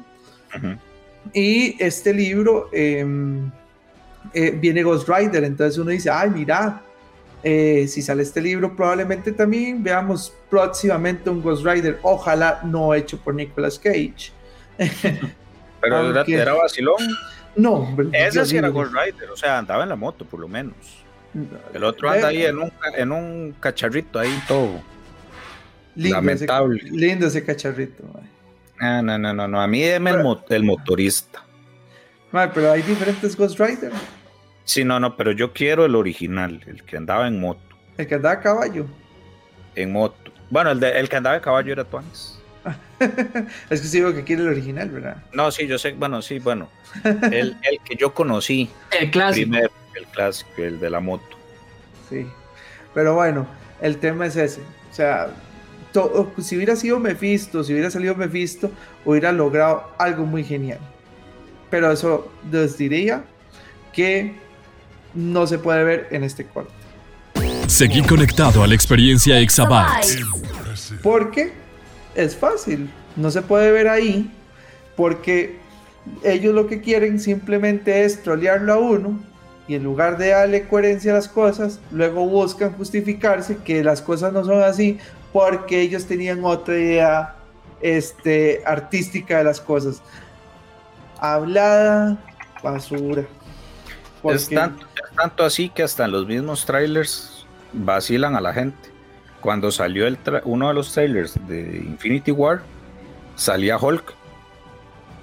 Y 1.33 1.77
este 1.83 2.15
libro 2.15 2.69
em, 2.73 3.51
eh, 4.33 4.51
viene 4.51 4.83
Ghost 4.83 5.09
Rider, 5.09 5.45
entonces 5.45 5.79
uno 5.79 5.91
dice, 5.91 6.09
ay, 6.09 6.31
mira, 6.31 6.81
eh, 7.43 7.87
si 7.89 8.01
sale 8.03 8.23
este 8.23 8.41
libro, 8.41 8.75
probablemente 8.75 9.33
también 9.33 9.83
veamos 9.83 10.33
próximamente 10.49 11.29
un 11.31 11.43
Ghost 11.43 11.65
Rider, 11.65 11.99
ojalá 12.03 12.61
no 12.65 12.95
hecho 12.95 13.19
por 13.19 13.35
Nicolas 13.35 13.79
Cage. 13.79 14.33
Pero 15.81 16.23
era, 16.27 16.55
vacilón. 16.55 16.97
No, 17.55 17.97
ese 18.13 18.45
sí 18.47 18.57
era 18.57 18.69
Ghost 18.69 18.93
Rider, 18.93 19.31
o 19.31 19.37
sea, 19.37 19.59
andaba 19.59 19.83
en 19.83 19.89
la 19.89 19.97
moto 19.97 20.25
por 20.25 20.41
lo 20.41 20.49
menos. 20.49 21.06
El 21.75 21.85
otro 21.85 22.11
anda 22.11 22.29
ahí 22.29 22.45
en 22.45 22.59
un, 22.59 22.73
en 22.97 23.13
un 23.13 23.55
cacharrito 23.61 24.19
ahí 24.19 24.43
todo. 24.49 24.81
lamentable. 25.95 26.83
lindo 26.85 27.27
ese 27.27 27.45
cacharrito. 27.45 28.05
Ah, 28.81 29.03
no, 29.03 29.19
no, 29.19 29.33
no, 29.33 29.49
no. 29.49 29.61
A 29.61 29.67
mí 29.67 29.83
deme 29.83 30.11
el, 30.11 30.65
motorista. 30.65 31.45
pero 32.31 32.73
hay 32.73 32.83
diferentes 32.83 33.37
Ghost 33.37 33.59
Rider. 33.59 33.93
Sí, 34.65 34.85
no, 34.85 34.99
no, 34.99 35.17
pero 35.17 35.33
yo 35.33 35.53
quiero 35.53 35.85
el 35.85 35.95
original, 35.95 36.63
el 36.67 36.83
que 36.83 36.97
andaba 36.97 37.29
en 37.29 37.41
moto. 37.41 37.61
El 37.97 38.07
que 38.07 38.17
andaba 38.17 38.35
a 38.35 38.41
caballo. 38.41 38.87
En 39.75 39.93
moto. 39.93 40.33
Bueno, 40.51 40.71
el, 40.71 40.81
de, 40.81 40.99
el 40.99 41.09
que 41.09 41.17
andaba 41.17 41.37
a 41.37 41.41
caballo 41.41 41.73
era 41.73 41.85
Tuanis. 41.85 42.39
es 43.71 43.81
que 43.81 43.87
sí 43.87 43.99
digo 43.99 44.13
que 44.13 44.25
quiere 44.25 44.43
el 44.43 44.49
original, 44.49 44.91
¿verdad? 44.91 45.23
No, 45.33 45.51
sí, 45.51 45.67
yo 45.67 45.79
sé, 45.79 45.93
bueno, 45.93 46.21
sí, 46.21 46.39
bueno. 46.39 46.69
el, 47.05 47.57
el 47.63 47.79
que 47.85 47.95
yo 47.97 48.13
conocí. 48.13 48.69
El 48.99 49.11
clásico. 49.11 49.51
Primero, 49.51 49.71
el 49.97 50.07
clásico, 50.07 50.51
el 50.59 50.79
de 50.79 50.91
la 50.91 51.01
moto. 51.01 51.37
Sí. 52.09 52.27
Pero 52.95 53.15
bueno, 53.15 53.47
el 53.81 53.99
tema 53.99 54.27
es 54.27 54.37
ese. 54.37 54.61
O 54.91 54.95
sea, 54.95 55.31
si 56.39 56.57
hubiera 56.57 56.77
sido 56.77 56.99
Mephisto, 56.99 57.65
si 57.65 57.73
hubiera 57.73 57.91
salido 57.91 58.15
Mephisto, 58.15 58.71
hubiera 59.05 59.33
logrado 59.33 59.91
algo 59.99 60.25
muy 60.25 60.45
genial. 60.45 60.79
Pero 61.71 61.91
eso 61.91 62.31
les 62.51 62.79
diría 62.79 63.25
que 63.93 64.35
no 65.15 65.47
se 65.47 65.59
puede 65.59 65.85
ver 65.85 66.09
en 66.11 66.25
este 66.25 66.45
corte. 66.45 66.73
Seguí 67.67 68.03
conectado 68.03 68.63
a 68.63 68.67
la 68.67 68.75
experiencia 68.75 69.41
Exabytes. 69.41 70.21
Porque 71.03 71.53
es 72.15 72.37
fácil, 72.37 72.91
no 73.17 73.31
se 73.31 73.43
puede 73.43 73.73
ver 73.73 73.89
ahí, 73.89 74.31
porque 74.97 75.59
ellos 76.23 76.55
lo 76.55 76.67
que 76.67 76.81
quieren 76.81 77.19
simplemente 77.19 78.05
es 78.05 78.23
trolearlo 78.23 78.73
a 78.73 78.79
uno 78.79 79.21
y 79.69 79.75
en 79.75 79.83
lugar 79.83 80.17
de 80.17 80.29
darle 80.29 80.69
coherencia 80.69 81.13
a 81.13 81.17
las 81.17 81.29
cosas, 81.29 81.81
luego 81.91 82.27
buscan 82.27 82.73
justificarse 82.75 83.59
que 83.59 83.83
las 83.83 84.01
cosas 84.01 84.33
no 84.33 84.45
son 84.45 84.63
así 84.63 84.99
porque 85.33 85.81
ellos 85.81 86.07
tenían 86.07 86.45
otra 86.45 86.75
idea 86.75 87.35
este, 87.81 88.63
artística 88.65 89.39
de 89.39 89.45
las 89.45 89.61
cosas. 89.61 90.03
Hablada, 91.19 92.17
basura. 92.63 93.25
Es 94.25 94.49
tanto, 94.49 94.87
tanto, 95.17 95.45
así 95.45 95.69
que 95.69 95.83
hasta 95.83 96.05
en 96.05 96.13
los 96.13 96.27
mismos 96.27 96.65
trailers 96.65 97.47
vacilan 97.73 98.35
a 98.37 98.41
la 98.41 98.53
gente. 98.53 98.91
Cuando 99.41 99.71
salió 99.71 100.07
el 100.07 100.19
uno 100.45 100.69
de 100.69 100.75
los 100.75 100.93
trailers 100.93 101.35
de 101.47 101.77
Infinity 101.77 102.33
War, 102.33 102.63
salía 103.35 103.79
Hulk. 103.79 104.15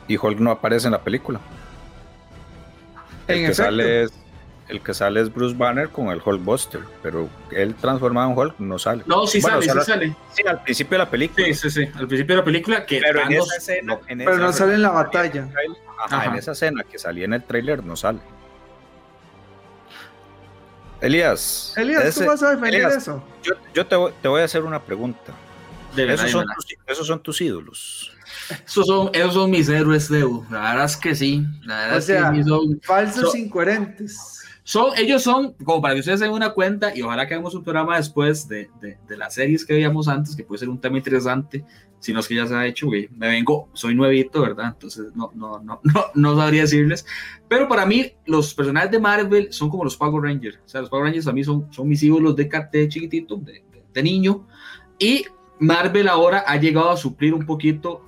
Y 0.08 0.17
Hulk 0.17 0.39
no 0.39 0.51
aparece 0.51 0.88
en 0.88 0.93
la 0.93 1.01
película. 1.01 1.39
El 3.27 3.47
que, 3.47 3.53
sale 3.53 4.03
es, 4.03 4.13
el 4.73 4.81
que 4.81 4.93
sale 4.93 5.21
es 5.21 5.33
Bruce 5.33 5.55
Banner 5.55 5.89
con 5.89 6.07
el 6.07 6.21
Hulk 6.23 6.43
Buster, 6.43 6.81
pero 7.01 7.29
él 7.51 7.75
transformado 7.75 8.31
en 8.31 8.38
Hulk 8.38 8.55
no 8.59 8.79
sale. 8.79 9.03
No, 9.05 9.27
sí 9.27 9.39
sale, 9.39 9.62
sí 9.62 9.79
sale. 9.86 10.15
Sí, 10.33 10.43
al 10.47 10.63
principio 10.63 10.97
de 10.97 11.03
la 11.03 11.09
película. 11.09 11.45
Sí, 11.45 11.53
sí, 11.53 11.69
sí, 11.69 11.81
al 11.95 12.07
principio 12.07 12.36
de 12.36 12.41
la 12.41 12.45
película 12.45 12.86
que 12.86 12.99
pero 12.99 13.21
en 13.21 13.33
esa 13.33 13.55
escena, 13.57 13.99
pero 14.07 14.38
no 14.38 14.51
sale 14.51 14.73
en 14.73 14.81
la 14.81 14.89
batalla. 14.89 15.47
Ajá, 15.99 16.25
en 16.25 16.36
esa 16.36 16.53
escena 16.53 16.83
que 16.83 16.97
salía 16.97 17.25
en 17.25 17.33
el 17.33 17.43
trailer 17.43 17.83
no 17.83 17.95
sale. 17.95 18.19
Elías. 21.01 21.73
Elías, 21.75 22.15
¿tú 22.15 22.25
vas 22.25 22.41
a 22.43 22.55
defender 22.55 22.86
eso? 22.97 23.23
Yo, 23.73 23.86
te, 23.86 23.95
voy, 24.27 24.41
a 24.41 24.45
hacer 24.45 24.63
una 24.63 24.81
pregunta. 24.81 25.33
esos, 25.95 26.31
son 26.31 26.45
tus, 26.55 26.65
esos, 26.88 27.07
son 27.07 27.21
tus, 27.21 27.41
ídolos. 27.41 28.12
Esos 28.65 28.88
son, 28.88 29.09
esos 29.13 29.33
son 29.33 29.51
mis 29.51 29.69
héroes, 29.69 30.09
de 30.09 30.21
La 30.49 30.71
verdad 30.71 30.86
es 30.86 30.97
que 30.97 31.13
sí. 31.13 31.45
La 31.63 31.81
verdad 31.81 31.97
es 31.97 32.05
que 32.05 32.43
son, 32.43 32.81
falsos 32.81 33.36
incoherentes. 33.36 34.42
Son, 34.63 34.97
ellos 34.97 35.21
son, 35.21 35.54
como 35.65 35.82
para 35.82 35.93
que 35.93 35.99
ustedes 35.99 36.19
se 36.19 36.26
den 36.26 36.34
una 36.34 36.54
cuenta, 36.54 36.95
y 36.95 37.02
ojalá 37.02 37.28
que 37.28 37.34
hagamos 37.34 37.54
un 37.54 37.63
programa 37.63 37.97
después 37.97 38.47
de, 38.47 38.69
de, 38.82 38.97
de, 39.08 39.17
las 39.17 39.34
series 39.34 39.65
que 39.65 39.73
veíamos 39.73 40.08
antes, 40.08 40.36
que 40.36 40.43
puede 40.43 40.60
ser 40.60 40.69
un 40.69 40.80
tema 40.80 40.97
interesante, 40.97 41.65
si 42.04 42.12
no 42.12 42.19
es 42.19 42.28
que 42.28 42.36
ya 42.36 42.45
se 42.45 42.54
ha 42.54 42.65
hecho, 42.65 42.88
güey, 42.88 43.10
me 43.15 43.30
vengo, 43.30 43.69
soy 43.71 43.95
nuevito, 43.95 44.41
¿verdad? 44.41 44.73
Entonces 44.73 45.08
no, 45.15 45.32
no, 45.36 45.60
no, 45.60 45.80
no, 45.84 46.06
no 46.13 46.36
sabría 46.36 46.63
decirles. 46.63 47.06
Pero 47.47 47.67
para 47.69 47.86
mí, 47.86 48.12
los 48.26 48.54
personajes 48.54 48.91
de 48.91 48.99
Marvel 48.99 49.54
son 49.54 49.69
como 49.69 49.86
los 49.86 49.95
Power 49.95 50.23
Rangers. 50.23 50.60
O 50.65 50.67
sea, 50.67 50.82
los 50.82 50.89
Power 50.89 51.06
Rangers 51.06 51.28
a 51.28 51.34
mí 51.34 51.43
son, 51.43 51.71
son 51.71 51.88
mis 51.88 52.04
ídolos 52.04 52.36
de, 52.36 52.49
de 52.71 52.89
chiquitito, 52.89 53.38
de, 53.38 53.63
de 53.93 54.04
niño. 54.04 54.45
Y 54.99 55.26
Marvel 55.60 56.10
ahora 56.10 56.43
ha 56.45 56.58
llegado 56.58 56.89
a 56.89 56.97
suplir 56.97 57.34
un 57.34 57.45
poquito 57.45 58.04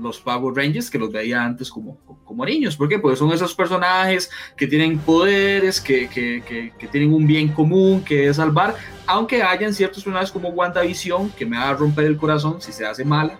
los 0.00 0.20
Power 0.20 0.54
Rangers 0.54 0.90
que 0.90 0.98
los 0.98 1.10
veía 1.10 1.42
antes 1.42 1.70
como, 1.70 1.98
como 2.24 2.44
niños. 2.44 2.76
¿Por 2.76 2.88
qué? 2.88 2.98
Porque 2.98 3.16
son 3.16 3.32
esos 3.32 3.54
personajes 3.54 4.30
que 4.56 4.66
tienen 4.66 4.98
poderes, 4.98 5.80
que, 5.80 6.08
que, 6.08 6.72
que, 6.78 6.88
tienen 6.88 7.12
un 7.12 7.26
bien 7.26 7.48
común 7.48 8.02
que 8.04 8.28
es 8.28 8.36
salvar, 8.36 8.74
aunque 9.06 9.42
hayan 9.42 9.72
ciertos 9.74 10.04
personajes 10.04 10.30
como 10.30 10.48
WandaVision 10.50 11.30
que 11.30 11.46
me 11.46 11.56
va 11.56 11.70
a 11.70 11.74
romper 11.74 12.06
el 12.06 12.16
corazón 12.16 12.60
si 12.60 12.72
se 12.72 12.86
hace 12.86 13.04
mala. 13.04 13.38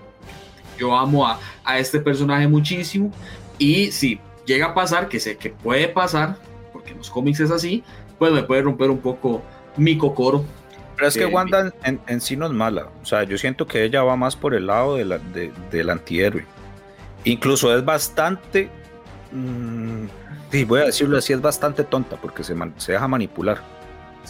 Yo 0.78 0.96
amo 0.96 1.26
a, 1.26 1.38
a 1.64 1.78
este 1.78 2.00
personaje 2.00 2.48
muchísimo 2.48 3.12
y 3.58 3.92
si 3.92 4.18
llega 4.44 4.66
a 4.66 4.74
pasar, 4.74 5.08
que 5.08 5.20
sé 5.20 5.36
que 5.36 5.50
puede 5.50 5.88
pasar, 5.88 6.36
porque 6.72 6.92
en 6.92 6.98
los 6.98 7.10
cómics 7.10 7.40
es 7.40 7.50
así, 7.50 7.84
pues 8.18 8.32
me 8.32 8.42
puede 8.42 8.62
romper 8.62 8.90
un 8.90 8.98
poco 8.98 9.42
mi 9.76 9.96
cocoro 9.96 10.44
pero 10.96 11.08
es 11.08 11.14
que 11.14 11.26
Wanda 11.26 11.72
en, 11.84 12.20
sí 12.20 12.36
no 12.36 12.46
es 12.46 12.52
mala. 12.52 12.88
O 13.02 13.06
sea, 13.06 13.24
yo 13.24 13.36
siento 13.38 13.66
que 13.66 13.84
ella 13.84 14.02
va 14.02 14.16
más 14.16 14.36
por 14.36 14.54
el 14.54 14.66
lado 14.66 14.96
de 14.96 15.04
la, 15.04 15.18
del 15.70 15.90
antihéroe. 15.90 16.44
Incluso 17.24 17.76
es 17.76 17.84
bastante. 17.84 18.68
Mmm, 19.32 20.06
voy 20.62 20.82
a 20.82 20.84
decirlo 20.84 21.18
así, 21.18 21.32
es 21.32 21.40
bastante 21.40 21.82
tonta 21.82 22.16
porque 22.16 22.44
se, 22.44 22.54
se 22.76 22.92
deja 22.92 23.08
manipular. 23.08 23.58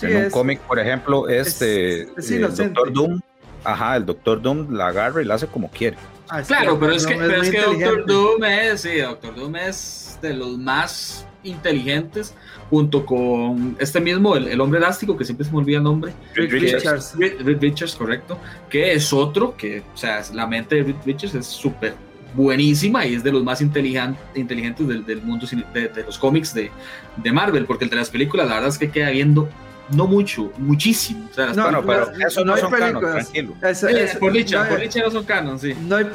en 0.00 0.16
un 0.16 0.30
cómic, 0.30 0.60
por 0.60 0.78
ejemplo, 0.78 1.28
este. 1.28 2.02
el 2.02 2.54
Doctor 2.56 2.92
Doom. 2.92 3.20
Ajá, 3.64 3.96
el 3.96 4.06
Doctor 4.06 4.40
Doom 4.40 4.74
la 4.74 4.88
agarra 4.88 5.22
y 5.22 5.24
la 5.24 5.34
hace 5.34 5.46
como 5.46 5.70
quiere. 5.70 5.96
Ah, 6.28 6.42
claro, 6.42 6.78
pero 6.78 6.92
es 6.92 7.06
que, 7.06 7.16
pero 7.16 7.42
es 7.42 7.50
que 7.50 7.60
Doctor 7.60 8.06
Doom 8.06 8.44
es, 8.44 8.80
sí, 8.80 8.98
Doctor 8.98 9.34
Doom 9.34 9.56
es 9.56 10.18
de 10.22 10.34
los 10.34 10.56
más 10.58 11.26
inteligentes 11.42 12.34
junto 12.70 13.04
con 13.04 13.76
este 13.78 14.00
mismo, 14.00 14.36
el, 14.36 14.60
hombre 14.60 14.78
elástico, 14.78 15.16
que 15.16 15.24
siempre 15.24 15.44
se 15.46 15.52
me 15.52 15.58
olvida 15.58 15.78
el 15.78 15.84
nombre. 15.84 16.12
Reed 16.34 16.50
Richards. 16.50 17.14
Reed, 17.16 17.58
Richards, 17.60 17.94
correcto. 17.94 18.38
Que 18.68 18.92
es 18.92 19.12
otro, 19.12 19.56
que, 19.56 19.80
o 19.80 19.96
sea, 19.96 20.22
la 20.32 20.46
mente 20.46 20.76
de 20.76 20.82
Reed 20.84 20.96
Richards 21.04 21.34
es 21.34 21.46
súper 21.46 21.94
buenísima 22.34 23.06
y 23.06 23.14
es 23.14 23.22
de 23.22 23.30
los 23.30 23.44
más 23.44 23.60
inteligentes 23.60 24.88
del, 24.88 25.06
del 25.06 25.22
mundo 25.22 25.46
de, 25.72 25.88
de 25.88 26.02
los 26.02 26.18
cómics 26.18 26.52
de, 26.52 26.70
de, 27.16 27.32
Marvel, 27.32 27.64
porque 27.64 27.84
el 27.84 27.90
de 27.90 27.96
las 27.96 28.10
películas 28.10 28.48
la 28.48 28.54
verdad 28.54 28.70
es 28.70 28.78
que 28.78 28.90
queda 28.90 29.10
viendo 29.10 29.48
no 29.90 30.06
mucho, 30.06 30.52
muchísimo. 30.58 31.28
O 31.30 31.34
sea, 31.34 31.52
no, 31.52 31.70
no, 31.70 31.84
pero 31.84 32.10
eso 32.26 32.44
no, 32.44 32.54
no 32.54 32.60
son 32.60 32.72
canon, 32.72 33.02
tranquilo. 33.02 33.54
Eso, 33.62 33.88
eso, 33.88 34.18
por 34.18 34.32
dicha, 34.32 34.62
no, 34.62 34.70
por 34.70 34.80
dicha 34.80 35.00
no 35.00 35.10
son 35.10 35.24
canon, 35.24 35.58
sí. 35.58 35.74
No 35.86 35.96
hay, 35.96 36.06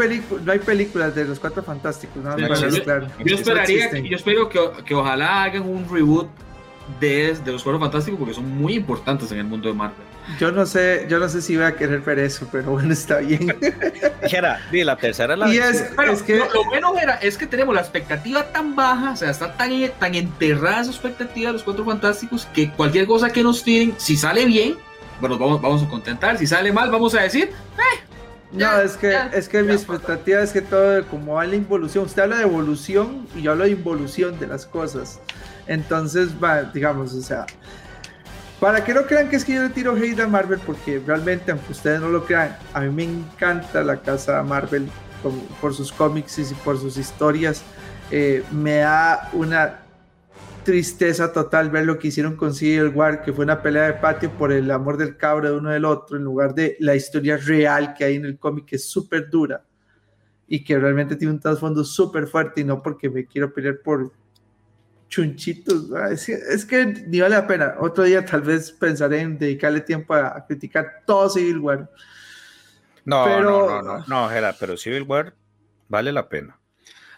no 0.44 0.52
hay 0.52 0.60
películas 0.60 1.14
de 1.16 1.26
los 1.26 1.40
Cuatro 1.40 1.64
Fantásticos, 1.64 2.24
nada 2.24 2.38
más 2.38 2.60
yo, 2.62 2.84
claro. 2.84 3.08
yo, 3.24 3.36
esperaría, 3.36 3.90
que, 3.92 4.08
yo 4.08 4.16
espero 4.16 4.50
que, 4.50 4.60
que 4.86 4.96
ojalá 4.96 5.44
hagan 5.44 5.64
un 5.64 5.88
reboot 5.90 6.28
de, 7.00 7.36
de 7.36 7.52
los 7.52 7.64
Cuatro 7.64 7.80
Fantásticos 7.80 8.20
porque 8.20 8.34
son 8.34 8.50
muy 8.50 8.74
importantes 8.74 9.32
en 9.32 9.40
el 9.40 9.46
mundo 9.46 9.70
de 9.70 9.76
Marvel. 9.76 10.09
Yo 10.38 10.52
no 10.52 10.66
sé, 10.66 11.06
yo 11.10 11.18
no 11.18 11.28
sé 11.28 11.42
si 11.42 11.56
voy 11.56 11.66
a 11.66 11.76
querer 11.76 12.02
ver 12.02 12.20
eso, 12.20 12.48
pero 12.52 12.72
bueno, 12.72 12.94
está 12.94 13.18
bien. 13.18 13.56
Dijera, 14.22 14.60
la 14.72 14.96
tercera 14.96 15.36
la 15.36 15.52
y 15.54 15.58
es, 15.58 15.86
es 16.12 16.24
que 16.24 16.38
lo, 16.38 16.54
lo, 16.54 16.66
bueno 16.66 16.98
era, 16.98 17.16
es 17.16 17.38
que 17.38 17.48
tenemos 17.48 17.74
la 17.74 17.82
expectativa 17.82 18.44
tan 18.52 18.76
baja, 18.76 19.12
o 19.12 19.16
sea, 19.16 19.32
está 19.32 19.56
tan, 19.58 19.72
tan 20.00 20.16
enterrada 20.16 20.82
esa 20.82 20.92
expectativa 20.92 21.48
de 21.48 21.54
los 21.54 21.64
cuatro 21.64 21.84
fantásticos 21.84 22.46
que 22.54 22.72
cualquier 22.72 23.08
cosa 23.08 23.32
que 23.32 23.42
nos 23.42 23.64
tiren, 23.64 23.96
si 23.98 24.18
sale 24.18 24.46
bien, 24.46 24.78
bueno, 25.20 25.38
vamos, 25.38 25.62
vamos 25.62 25.84
a 25.84 25.90
contentar, 25.90 26.38
si 26.38 26.48
sale 26.48 26.72
mal, 26.72 26.92
vamos 26.92 27.16
a 27.16 27.22
decir, 27.22 27.46
eh, 27.50 28.00
ya, 28.52 28.78
no, 28.78 28.82
es 28.82 28.98
que, 28.98 29.12
ya, 29.12 29.28
es 29.28 29.50
que 29.50 29.62
mi 29.64 29.74
expectativa 29.74 30.42
es 30.42 30.52
que 30.52 30.62
todo, 30.62 31.06
como 31.08 31.36
va 31.36 31.46
la 31.46 31.56
involución, 31.56 32.06
usted 32.06 32.24
habla 32.24 32.38
de 32.38 32.44
evolución 32.44 33.28
y 33.36 33.44
yo 33.44 33.52
hablo 33.52 33.66
de 33.66 33.72
involución 33.72 34.40
de 34.40 34.48
las 34.48 34.66
cosas. 34.66 35.20
Entonces, 35.68 36.30
va, 36.44 36.64
digamos, 36.64 37.14
o 37.14 37.22
sea, 37.22 37.46
para 38.60 38.84
que 38.84 38.94
no 38.94 39.04
crean 39.06 39.30
que 39.30 39.38
es 39.38 39.46
que 39.46 39.54
yo 39.54 39.64
le 39.64 39.70
tiro 39.70 39.96
hate 39.96 40.20
a 40.20 40.28
Marvel, 40.28 40.60
porque 40.66 41.02
realmente, 41.06 41.52
aunque 41.52 41.72
ustedes 41.72 42.02
no 42.02 42.10
lo 42.10 42.26
crean, 42.26 42.58
a 42.74 42.82
mí 42.82 42.90
me 42.90 43.04
encanta 43.04 43.84
la 43.84 43.98
casa 43.98 44.44
Marvel 44.44 44.88
por 45.62 45.74
sus 45.74 45.92
cómics 45.92 46.40
y 46.40 46.54
por 46.56 46.78
sus 46.78 46.98
historias. 46.98 47.64
Eh, 48.12 48.44
me 48.52 48.78
da 48.78 49.30
una 49.34 49.80
tristeza 50.64 51.32
total 51.32 51.70
ver 51.70 51.86
lo 51.86 51.98
que 51.98 52.10
hicieron 52.10 52.36
con 52.36 52.54
Civil 52.54 52.90
War, 52.90 53.22
que 53.22 53.32
fue 53.34 53.46
una 53.46 53.62
pelea 53.62 53.84
de 53.84 53.94
patio 53.94 54.30
por 54.32 54.52
el 54.52 54.70
amor 54.72 54.98
del 54.98 55.16
cabro 55.18 55.50
de 55.50 55.58
uno 55.58 55.70
del 55.70 55.86
otro, 55.86 56.18
en 56.18 56.24
lugar 56.24 56.54
de 56.54 56.76
la 56.80 56.96
historia 56.96 57.38
real 57.38 57.94
que 57.94 58.04
hay 58.04 58.16
en 58.16 58.26
el 58.26 58.38
cómic, 58.38 58.66
que 58.66 58.76
es 58.76 58.90
súper 58.90 59.30
dura 59.30 59.64
y 60.48 60.64
que 60.64 60.78
realmente 60.78 61.16
tiene 61.16 61.34
un 61.34 61.40
trasfondo 61.40 61.84
súper 61.84 62.28
fuerte 62.28 62.62
y 62.62 62.64
no 62.64 62.82
porque 62.82 63.10
me 63.10 63.26
quiero 63.26 63.54
pelear 63.54 63.80
por 63.84 64.12
chunchitos. 65.10 65.90
Es, 66.12 66.30
es, 66.30 66.66
que 66.66 66.86
ni 66.86 67.20
vale 67.20 67.36
la 67.36 67.48
pena. 67.48 67.76
Otro 67.80 68.06
día 68.06 68.24
tal 68.24 68.42
vez 68.42 68.72
pensaré 68.72 69.22
en 69.22 69.38
dedicarle 69.38 69.82
tiempo 69.82 70.14
a, 70.14 70.38
a 70.38 70.46
criticar 70.46 71.02
todo 71.06 71.30
Civil 71.30 71.58
War. 71.60 71.90
No, 73.04 73.26
pero, 73.26 73.42
no, 73.42 73.68
no, 73.68 73.82
no, 73.82 74.06
no, 74.08 74.30
Gera, 74.30 74.56
pero 74.58 74.78
Civil 74.78 75.04
War 75.04 75.34
vale 75.88 76.12
la 76.12 76.30
pena. 76.30 76.58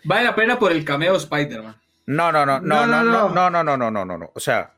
Vale 0.04 0.24
la 0.24 0.36
pena 0.36 0.58
por 0.58 0.72
el 0.72 0.84
cameo 0.84 1.16
Spider-Man. 1.16 1.76
No, 2.08 2.32
no, 2.32 2.46
no, 2.46 2.60
no, 2.60 2.88
no, 2.88 3.04
no, 3.04 3.30
no, 3.30 3.50
no, 3.50 3.64
no, 3.64 3.78
no, 3.78 3.92
no, 3.92 4.06
no, 4.06 4.18
no. 4.18 4.32
O 4.34 4.40
sea, 4.40 4.74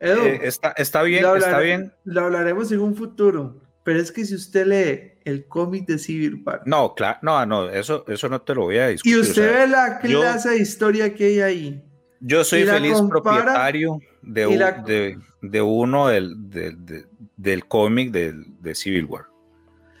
Edu, 0.00 0.22
eh, 0.22 0.40
está, 0.42 0.70
está 0.72 1.02
bien, 1.02 1.24
hablaré, 1.24 1.46
está 1.46 1.60
bien. 1.60 1.92
Lo 2.04 2.24
hablaremos 2.24 2.72
en 2.72 2.80
un 2.80 2.96
futuro. 2.96 3.60
Pero 3.84 4.00
es 4.00 4.12
que 4.12 4.24
si 4.24 4.34
usted 4.34 4.66
lee 4.66 5.20
el 5.24 5.46
cómic 5.46 5.86
de 5.86 5.98
Civil 5.98 6.42
War. 6.44 6.62
No, 6.66 6.94
claro, 6.94 7.18
no, 7.22 7.46
no, 7.46 7.68
eso, 7.68 8.04
eso 8.08 8.28
no 8.28 8.40
te 8.42 8.54
lo 8.54 8.62
voy 8.62 8.78
a 8.78 8.88
discutir. 8.88 9.16
Y 9.16 9.20
usted 9.20 9.42
o 9.42 9.52
sea, 9.52 9.60
ve 9.60 9.66
la 9.68 9.98
clase 9.98 10.48
yo, 10.48 10.54
de 10.54 10.58
historia 10.58 11.14
que 11.14 11.24
hay 11.26 11.40
ahí. 11.40 11.89
Yo 12.20 12.44
soy 12.44 12.64
feliz 12.64 12.94
compara, 12.94 13.22
propietario 13.22 14.00
de, 14.22 14.46
un, 14.46 14.58
la, 14.58 14.72
de, 14.72 15.18
de, 15.40 15.62
uno 15.62 16.08
del, 16.08 16.50
de, 16.50 16.72
de, 16.72 17.06
del 17.36 17.66
cómic 17.66 18.10
de, 18.10 18.34
de, 18.60 18.74
Civil 18.74 19.06
War. 19.06 19.26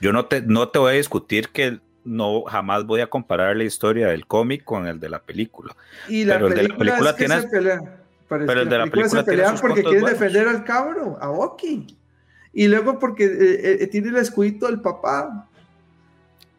Yo 0.00 0.12
no 0.12 0.26
te, 0.26 0.42
no 0.42 0.68
te 0.68 0.78
voy 0.78 0.92
a 0.92 0.96
discutir 0.96 1.48
que 1.48 1.80
no 2.04 2.42
jamás 2.42 2.84
voy 2.84 3.00
a 3.00 3.08
comparar 3.08 3.56
la 3.56 3.64
historia 3.64 4.08
del 4.08 4.26
cómic 4.26 4.64
con 4.64 4.86
el 4.86 5.00
de 5.00 5.08
la 5.08 5.22
película. 5.22 5.74
Y 6.08 6.24
la 6.24 6.34
pero 6.34 6.48
película 6.48 6.60
el 6.60 6.66
de 6.66 6.68
la 6.68 6.78
película 6.78 7.10
es 7.10 7.16
que 7.16 7.24
tiene, 7.26 7.40
se 7.40 7.48
pelean. 7.48 7.80
Pero, 8.28 8.46
pero 8.46 8.60
el 8.60 8.68
de 8.68 8.78
la 8.78 8.86
película 8.86 9.08
se 9.08 9.24
pelean 9.24 9.54
tiene 9.54 9.60
porque 9.60 9.82
quieren 9.82 10.00
buenos. 10.02 10.20
defender 10.20 10.48
al 10.48 10.64
cabro, 10.64 11.18
a 11.20 11.30
Oki. 11.30 11.98
Y 12.52 12.68
luego 12.68 12.98
porque 12.98 13.24
eh, 13.24 13.78
eh, 13.80 13.86
tiene 13.86 14.08
el 14.08 14.16
escudito 14.16 14.66
del 14.66 14.80
papá. 14.80 15.48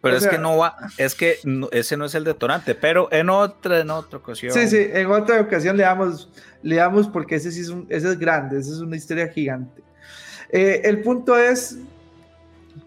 Pero 0.01 0.15
O 0.15 0.17
es 0.17 0.23
sea- 0.23 0.31
que 0.31 0.37
no 0.39 0.57
va, 0.57 0.75
es 0.97 1.13
que 1.13 1.35
no- 1.43 1.69
ese 1.71 1.95
no 1.95 2.05
es 2.05 2.15
el 2.15 2.23
detonante, 2.23 2.73
pero 2.73 3.07
en 3.11 3.29
otra, 3.29 3.79
en 3.81 3.91
otra 3.91 4.17
ocasión. 4.17 4.51
Sí, 4.51 4.67
sí, 4.67 4.77
en 4.91 5.07
otra 5.11 5.39
ocasión 5.41 5.77
le 5.77 5.83
damos, 5.83 6.29
le 6.63 6.77
damos 6.77 7.07
porque 7.07 7.35
ese 7.35 7.51
sí 7.51 7.61
es, 7.61 7.69
un, 7.69 7.85
ese 7.89 8.07
es 8.09 8.17
grande, 8.17 8.59
esa 8.59 8.71
es 8.71 8.79
una 8.79 8.95
historia 8.95 9.27
gigante. 9.27 9.83
Eh, 10.49 10.81
el 10.85 11.01
punto 11.01 11.37
es 11.37 11.77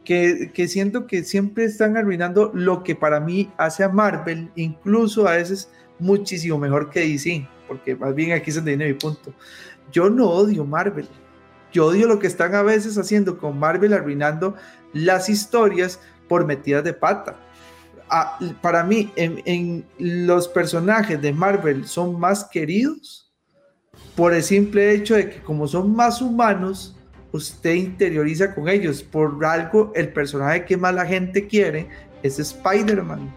que, 0.04 0.50
que 0.52 0.68
siento 0.68 1.06
que 1.06 1.24
siempre 1.24 1.64
están 1.64 1.96
arruinando 1.96 2.50
lo 2.54 2.82
que 2.82 2.94
para 2.94 3.20
mí 3.20 3.50
hace 3.56 3.84
a 3.84 3.88
Marvel, 3.88 4.50
incluso 4.56 5.26
a 5.28 5.32
veces 5.36 5.70
muchísimo 5.98 6.58
mejor 6.58 6.90
que 6.90 7.00
DC, 7.00 7.46
porque 7.68 7.94
más 7.96 8.14
bien 8.14 8.32
aquí 8.32 8.50
donde 8.50 8.72
viene 8.76 8.92
mi 8.92 8.98
punto. 8.98 9.32
Yo 9.92 10.10
no 10.10 10.28
odio 10.28 10.64
Marvel, 10.64 11.08
yo 11.72 11.86
odio 11.86 12.06
lo 12.08 12.18
que 12.18 12.26
están 12.26 12.54
a 12.54 12.62
veces 12.62 12.98
haciendo 12.98 13.38
con 13.38 13.58
Marvel, 13.58 13.92
arruinando 13.92 14.56
las 14.92 15.28
historias 15.28 16.00
por 16.34 16.44
metidas 16.44 16.82
de 16.82 16.92
pata. 16.92 17.36
Ah, 18.10 18.40
para 18.60 18.82
mí, 18.82 19.12
los 20.00 20.48
personajes 20.48 21.22
de 21.22 21.32
Marvel 21.32 21.86
son 21.86 22.18
más 22.18 22.42
queridos 22.42 23.32
por 24.16 24.34
el 24.34 24.42
simple 24.42 24.92
hecho 24.92 25.14
de 25.14 25.30
que 25.30 25.40
como 25.42 25.68
son 25.68 25.94
más 25.94 26.20
humanos, 26.20 26.96
usted 27.30 27.74
interioriza 27.74 28.52
con 28.52 28.68
ellos. 28.68 29.00
Por 29.00 29.44
algo, 29.44 29.92
el 29.94 30.12
personaje 30.12 30.64
que 30.64 30.76
más 30.76 30.92
la 30.92 31.06
gente 31.06 31.46
quiere 31.46 31.88
es 32.24 32.40
Spider-Man. 32.40 33.32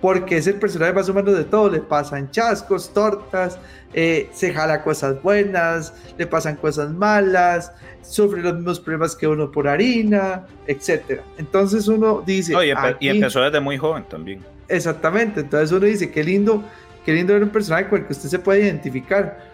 Porque 0.00 0.36
es 0.36 0.46
el 0.46 0.54
personaje 0.54 0.92
más 0.92 1.08
humano 1.08 1.32
de 1.32 1.44
todo. 1.44 1.70
Le 1.70 1.80
pasan 1.80 2.30
chascos, 2.30 2.92
tortas, 2.94 3.58
eh, 3.92 4.28
se 4.32 4.52
jala 4.54 4.82
cosas 4.82 5.20
buenas, 5.22 5.92
le 6.16 6.26
pasan 6.26 6.54
cosas 6.56 6.90
malas, 6.92 7.72
sufre 8.02 8.40
los 8.42 8.54
mismos 8.54 8.78
problemas 8.78 9.16
que 9.16 9.26
uno 9.26 9.50
por 9.50 9.66
harina, 9.66 10.46
etc. 10.66 11.20
Entonces 11.36 11.88
uno 11.88 12.22
dice... 12.24 12.52
No, 12.52 12.62
y, 12.62 12.68
empe- 12.68 12.96
y 13.00 13.08
aquí- 13.08 13.18
empezó 13.18 13.40
desde 13.42 13.58
muy 13.60 13.76
joven 13.76 14.04
también. 14.08 14.40
Exactamente, 14.68 15.40
entonces 15.40 15.72
uno 15.72 15.86
dice, 15.86 16.10
qué 16.10 16.22
lindo, 16.22 16.62
qué 17.04 17.12
lindo 17.12 17.32
ver 17.32 17.42
un 17.42 17.48
personaje 17.48 17.88
con 17.88 18.00
el 18.00 18.06
que 18.06 18.12
usted 18.12 18.28
se 18.28 18.38
puede 18.38 18.60
identificar. 18.64 19.47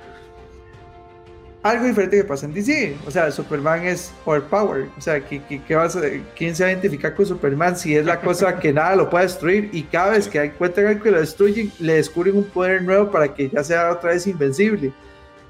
Algo 1.64 1.87
diferente 1.87 2.18
que 2.18 2.24
pasa 2.24 2.44
en 2.44 2.53
DC, 2.53 2.94
o 3.07 3.11
sea, 3.11 3.31
Superman 3.31 3.87
es 3.87 4.12
overpowered, 4.27 4.87
o 4.98 5.00
sea, 5.00 5.18
¿qué, 5.18 5.40
qué, 5.48 5.62
qué 5.66 5.74
vas 5.74 5.96
a- 5.96 6.03
¿quién 6.37 6.55
se 6.55 6.62
va 6.62 6.68
a 6.68 6.72
identificar 6.72 7.14
con 7.14 7.24
Superman 7.24 7.74
si 7.74 7.96
es 7.96 8.05
la 8.05 8.20
cosa 8.20 8.59
que 8.61 8.70
nada 8.70 8.94
lo 8.94 9.09
puede 9.09 9.24
destruir 9.24 9.70
y 9.72 9.83
cada 9.85 10.11
vez 10.11 10.29
que 10.29 10.42
encuentran 10.44 10.88
algo 10.88 11.03
que 11.03 11.11
lo 11.11 11.18
destruyen, 11.20 11.72
le 11.79 11.94
descubren 11.94 12.37
un 12.37 12.44
poder 12.44 12.83
nuevo 12.83 13.11
para 13.11 13.33
que 13.33 13.48
ya 13.48 13.64
sea 13.64 13.90
otra 13.92 14.11
vez 14.11 14.27
invencible? 14.27 14.92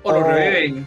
O 0.05 0.13
lo 0.13 0.19
O- 0.21 0.31
reviven. 0.33 0.87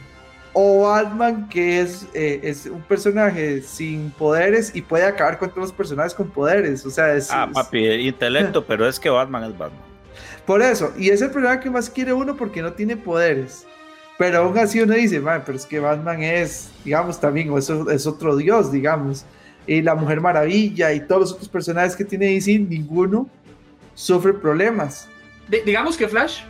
O 0.54 0.84
Batman, 0.88 1.50
que 1.50 1.82
es, 1.82 2.08
eh, 2.13 2.40
es 2.44 2.66
un 2.66 2.82
personaje 2.84 3.62
sin 3.62 4.12
poderes 4.12 4.74
y 4.74 4.82
puede 4.82 5.04
acabar 5.04 5.38
con 5.38 5.50
todos 5.50 5.63
los 5.63 5.72
personajes 5.74 6.13
con 6.16 6.30
poderes, 6.32 6.84
o 6.86 6.90
sea, 6.90 7.13
es... 7.13 7.30
Ah, 7.32 7.46
es- 7.50 7.54
papi, 7.54 7.86
intelecto, 7.86 8.66
pero 8.66 8.88
es 8.88 8.98
que 8.98 9.10
Batman 9.10 9.44
es 9.44 9.58
Batman. 9.58 9.82
Por 10.46 10.62
eso, 10.62 10.94
y 10.98 11.10
es 11.10 11.22
el 11.22 11.32
personaje 11.32 11.60
que 11.60 11.70
más 11.70 11.90
quiere 11.90 12.13
uno 12.13 12.36
porque 12.38 12.62
no 12.62 12.72
tiene 12.72 12.96
poderes. 12.96 13.68
Pero 14.17 14.39
aún 14.39 14.58
así 14.58 14.82
uno 14.82 14.93
dice, 14.95 15.19
"Man, 15.19 15.43
pero 15.45 15.58
es 15.58 15.65
que 15.65 15.80
Batman 15.80 16.23
es, 16.23 16.69
digamos, 16.84 17.19
también, 17.19 17.49
o 17.51 17.58
eso 17.58 17.89
es 17.91 18.08
otro 18.08 18.36
dios, 18.36 18.71
digamos. 18.71 19.25
Y 19.67 19.82
la 19.82 19.95
Mujer 19.95 20.21
Maravilla 20.21 20.93
y 20.93 21.01
todos 21.01 21.21
los 21.21 21.32
otros 21.34 21.49
personajes 21.49 21.95
que 21.95 22.06
tiene 22.06 22.27
DC, 22.27 22.58
ninguno 22.60 23.30
sufre 23.93 24.34
problemas. 24.34 25.08
Di- 25.47 25.62
digamos 25.65 25.97
que 25.97 26.08
Flash. 26.08 26.41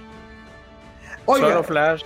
Oiga, 1.29 1.47
Solo 1.49 1.63
Flash. 1.63 2.03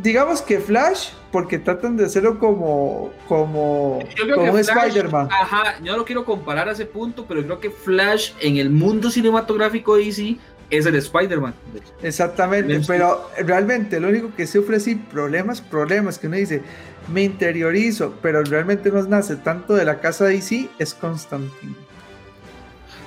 digamos 0.00 0.40
que 0.40 0.58
Flash, 0.58 1.10
porque 1.30 1.58
tratan 1.58 1.94
de 1.98 2.06
hacerlo 2.06 2.38
como, 2.38 3.10
como, 3.28 3.98
como 4.34 4.58
Spider-Man. 4.58 5.28
Ajá, 5.30 5.78
yo 5.82 5.92
no 5.92 5.98
lo 5.98 6.04
quiero 6.06 6.24
comparar 6.24 6.70
a 6.70 6.72
ese 6.72 6.86
punto, 6.86 7.26
pero 7.28 7.42
creo 7.42 7.60
que 7.60 7.70
Flash 7.70 8.32
en 8.40 8.56
el 8.56 8.70
mundo 8.70 9.10
cinematográfico 9.10 9.96
de 9.96 10.04
DC 10.04 10.36
es 10.72 10.86
el 10.86 10.96
Spider-Man. 10.96 11.54
Exactamente, 12.02 12.80
pero 12.86 13.30
realmente 13.44 14.00
lo 14.00 14.08
único 14.08 14.34
que 14.34 14.46
sufre 14.46 14.80
sí 14.80 14.94
problemas, 14.94 15.60
problemas, 15.60 16.18
que 16.18 16.26
uno 16.26 16.36
dice, 16.36 16.62
me 17.12 17.22
interiorizo, 17.22 18.14
pero 18.22 18.42
realmente 18.42 18.90
no 18.90 19.02
nace 19.02 19.36
tanto 19.36 19.74
de 19.74 19.84
la 19.84 20.00
casa 20.00 20.24
de 20.24 20.36
DC, 20.36 20.70
es 20.78 20.94
Constantine. 20.94 21.74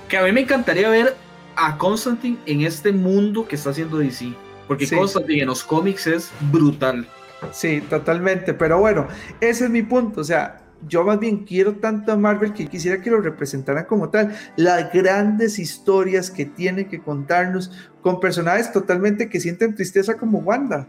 Que 0.07 0.17
a 0.17 0.23
mí 0.23 0.31
me 0.31 0.41
encantaría 0.41 0.87
ver 0.89 1.15
a 1.55 1.77
Constantine 1.77 2.37
en 2.45 2.61
este 2.61 2.91
mundo 2.91 3.47
que 3.47 3.55
está 3.55 3.71
haciendo 3.71 3.97
DC. 3.97 4.33
Porque 4.67 4.85
Sí. 4.85 4.95
Constantine 4.95 5.41
en 5.41 5.47
los 5.47 5.63
cómics 5.63 6.05
es 6.05 6.31
brutal. 6.51 7.07
Sí, 7.51 7.81
totalmente, 7.89 8.53
pero 8.53 8.79
bueno, 8.79 9.07
ese 9.41 9.65
es 9.65 9.69
mi 9.69 9.81
punto, 9.81 10.21
o 10.21 10.23
sea, 10.23 10.61
yo 10.87 11.03
más 11.03 11.19
bien 11.19 11.45
quiero 11.45 11.75
tanto 11.75 12.11
a 12.11 12.17
Marvel 12.17 12.53
que 12.53 12.67
quisiera 12.67 13.01
que 13.01 13.09
lo 13.09 13.21
representaran 13.21 13.85
como 13.85 14.09
tal, 14.09 14.35
las 14.55 14.91
grandes 14.91 15.59
historias 15.59 16.31
que 16.31 16.45
tiene 16.45 16.87
que 16.87 17.01
contarnos 17.01 17.71
con 18.01 18.19
personajes 18.19 18.71
totalmente 18.71 19.29
que 19.29 19.39
sienten 19.39 19.75
tristeza 19.75 20.15
como 20.15 20.39
Wanda, 20.39 20.87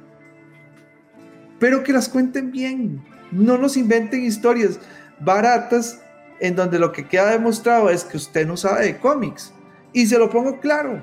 pero 1.58 1.82
que 1.82 1.92
las 1.92 2.08
cuenten 2.08 2.50
bien, 2.50 3.02
no 3.32 3.58
nos 3.58 3.76
inventen 3.76 4.24
historias 4.24 4.78
baratas 5.20 6.00
en 6.40 6.56
donde 6.56 6.78
lo 6.78 6.92
que 6.92 7.06
queda 7.06 7.30
demostrado 7.30 7.90
es 7.90 8.04
que 8.04 8.16
usted 8.16 8.46
no 8.46 8.56
sabe 8.56 8.84
de 8.84 8.98
cómics. 8.98 9.52
Y 9.92 10.06
se 10.06 10.18
lo 10.18 10.28
pongo 10.28 10.60
claro, 10.60 11.02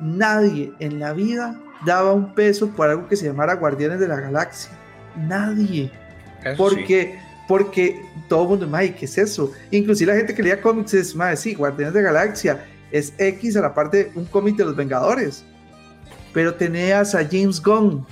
nadie 0.00 0.72
en 0.78 1.00
la 1.00 1.12
vida 1.12 1.60
daba 1.84 2.12
un 2.12 2.34
peso 2.34 2.68
por 2.70 2.88
algo 2.88 3.08
que 3.08 3.16
se 3.16 3.26
llamara 3.26 3.54
Guardianes 3.54 3.98
de 3.98 4.08
la 4.08 4.20
Galaxia. 4.20 4.70
Nadie. 5.16 5.90
porque, 6.56 7.18
porque 7.48 8.04
todo 8.28 8.42
el 8.42 8.48
mundo, 8.48 8.68
mae, 8.68 8.94
¿qué 8.94 9.04
es 9.04 9.18
eso? 9.18 9.52
Inclusive 9.70 10.12
la 10.12 10.18
gente 10.18 10.34
que 10.34 10.42
leía 10.42 10.60
cómics 10.60 10.94
es, 10.94 11.14
mae, 11.14 11.36
sí, 11.36 11.54
Guardianes 11.54 11.94
de 11.94 12.02
la 12.02 12.12
Galaxia 12.12 12.64
es 12.90 13.12
X 13.18 13.56
a 13.56 13.60
la 13.60 13.74
parte 13.74 14.04
de 14.04 14.12
un 14.14 14.24
cómic 14.26 14.56
de 14.56 14.64
los 14.64 14.76
Vengadores. 14.76 15.44
Pero 16.32 16.54
tenías 16.54 17.14
a 17.14 17.24
James 17.24 17.62
Gunn. 17.62 18.04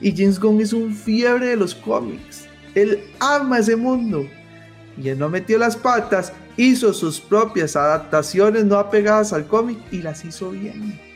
Y 0.00 0.16
James 0.16 0.38
Gunn 0.38 0.60
es 0.60 0.72
un 0.72 0.94
fiebre 0.94 1.48
de 1.48 1.56
los 1.56 1.74
cómics. 1.74 2.46
Él 2.74 3.02
ama 3.18 3.58
ese 3.58 3.76
mundo. 3.76 4.26
Y 4.96 5.08
él 5.08 5.18
no 5.18 5.28
metió 5.28 5.58
las 5.58 5.76
patas, 5.76 6.32
hizo 6.56 6.92
sus 6.92 7.20
propias 7.20 7.76
adaptaciones 7.76 8.64
no 8.64 8.76
apegadas 8.76 9.32
al 9.32 9.46
cómic 9.46 9.78
y 9.90 10.02
las 10.02 10.24
hizo 10.24 10.50
bien. 10.50 11.09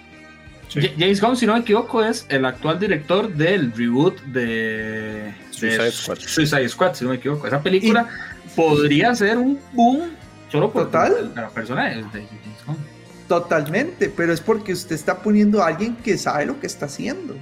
James 0.98 1.20
Gunn, 1.20 1.36
si 1.36 1.46
no 1.46 1.54
me 1.54 1.60
equivoco, 1.60 2.02
es 2.04 2.26
el 2.28 2.44
actual 2.44 2.78
director 2.78 3.32
del 3.32 3.72
reboot 3.72 4.20
de 4.22 5.32
Suicide 5.50 5.90
Squad. 5.92 6.18
Suicide 6.18 6.68
Squad, 6.68 6.94
si 6.94 7.04
no 7.04 7.10
me 7.10 7.16
equivoco. 7.16 7.46
Esa 7.46 7.60
película 7.62 8.08
podría 8.56 9.14
ser 9.14 9.38
un 9.38 9.58
boom 9.72 10.10
solo 10.50 10.70
por 10.72 10.84
Total. 10.86 11.32
la 11.34 11.48
persona 11.50 11.88
de 11.90 12.02
James 12.02 12.28
Gunn. 12.66 12.76
Totalmente, 13.28 14.08
pero 14.14 14.32
es 14.32 14.40
porque 14.40 14.72
usted 14.72 14.94
está 14.94 15.18
poniendo 15.18 15.62
a 15.62 15.68
alguien 15.68 15.96
que 15.96 16.18
sabe 16.18 16.46
lo 16.46 16.60
que 16.60 16.66
está 16.66 16.86
haciendo. 16.86 17.34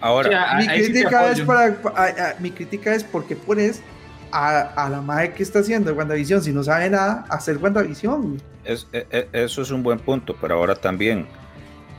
Ahora, 0.00 0.56
mi, 0.56 0.62
sí 0.64 0.68
crítica 0.68 1.30
es 1.30 1.40
para, 1.42 1.76
a- 1.94 2.04
a- 2.04 2.34
mi 2.40 2.50
crítica 2.50 2.94
es 2.94 3.04
porque 3.04 3.36
pones 3.36 3.80
a, 4.32 4.60
a 4.60 4.88
la 4.90 5.00
madre 5.00 5.32
que 5.32 5.42
está 5.42 5.58
haciendo 5.60 5.92
WandaVision, 5.92 6.42
si 6.42 6.52
no 6.52 6.62
sabe 6.64 6.88
nada, 6.90 7.24
hacer 7.28 7.56
WandaVision. 7.58 8.40
es- 8.64 8.86
e- 8.92 9.06
e- 9.10 9.28
eso 9.32 9.62
es 9.62 9.70
un 9.70 9.82
buen 9.82 9.98
punto, 9.98 10.36
pero 10.40 10.54
ahora 10.56 10.74
también, 10.74 11.26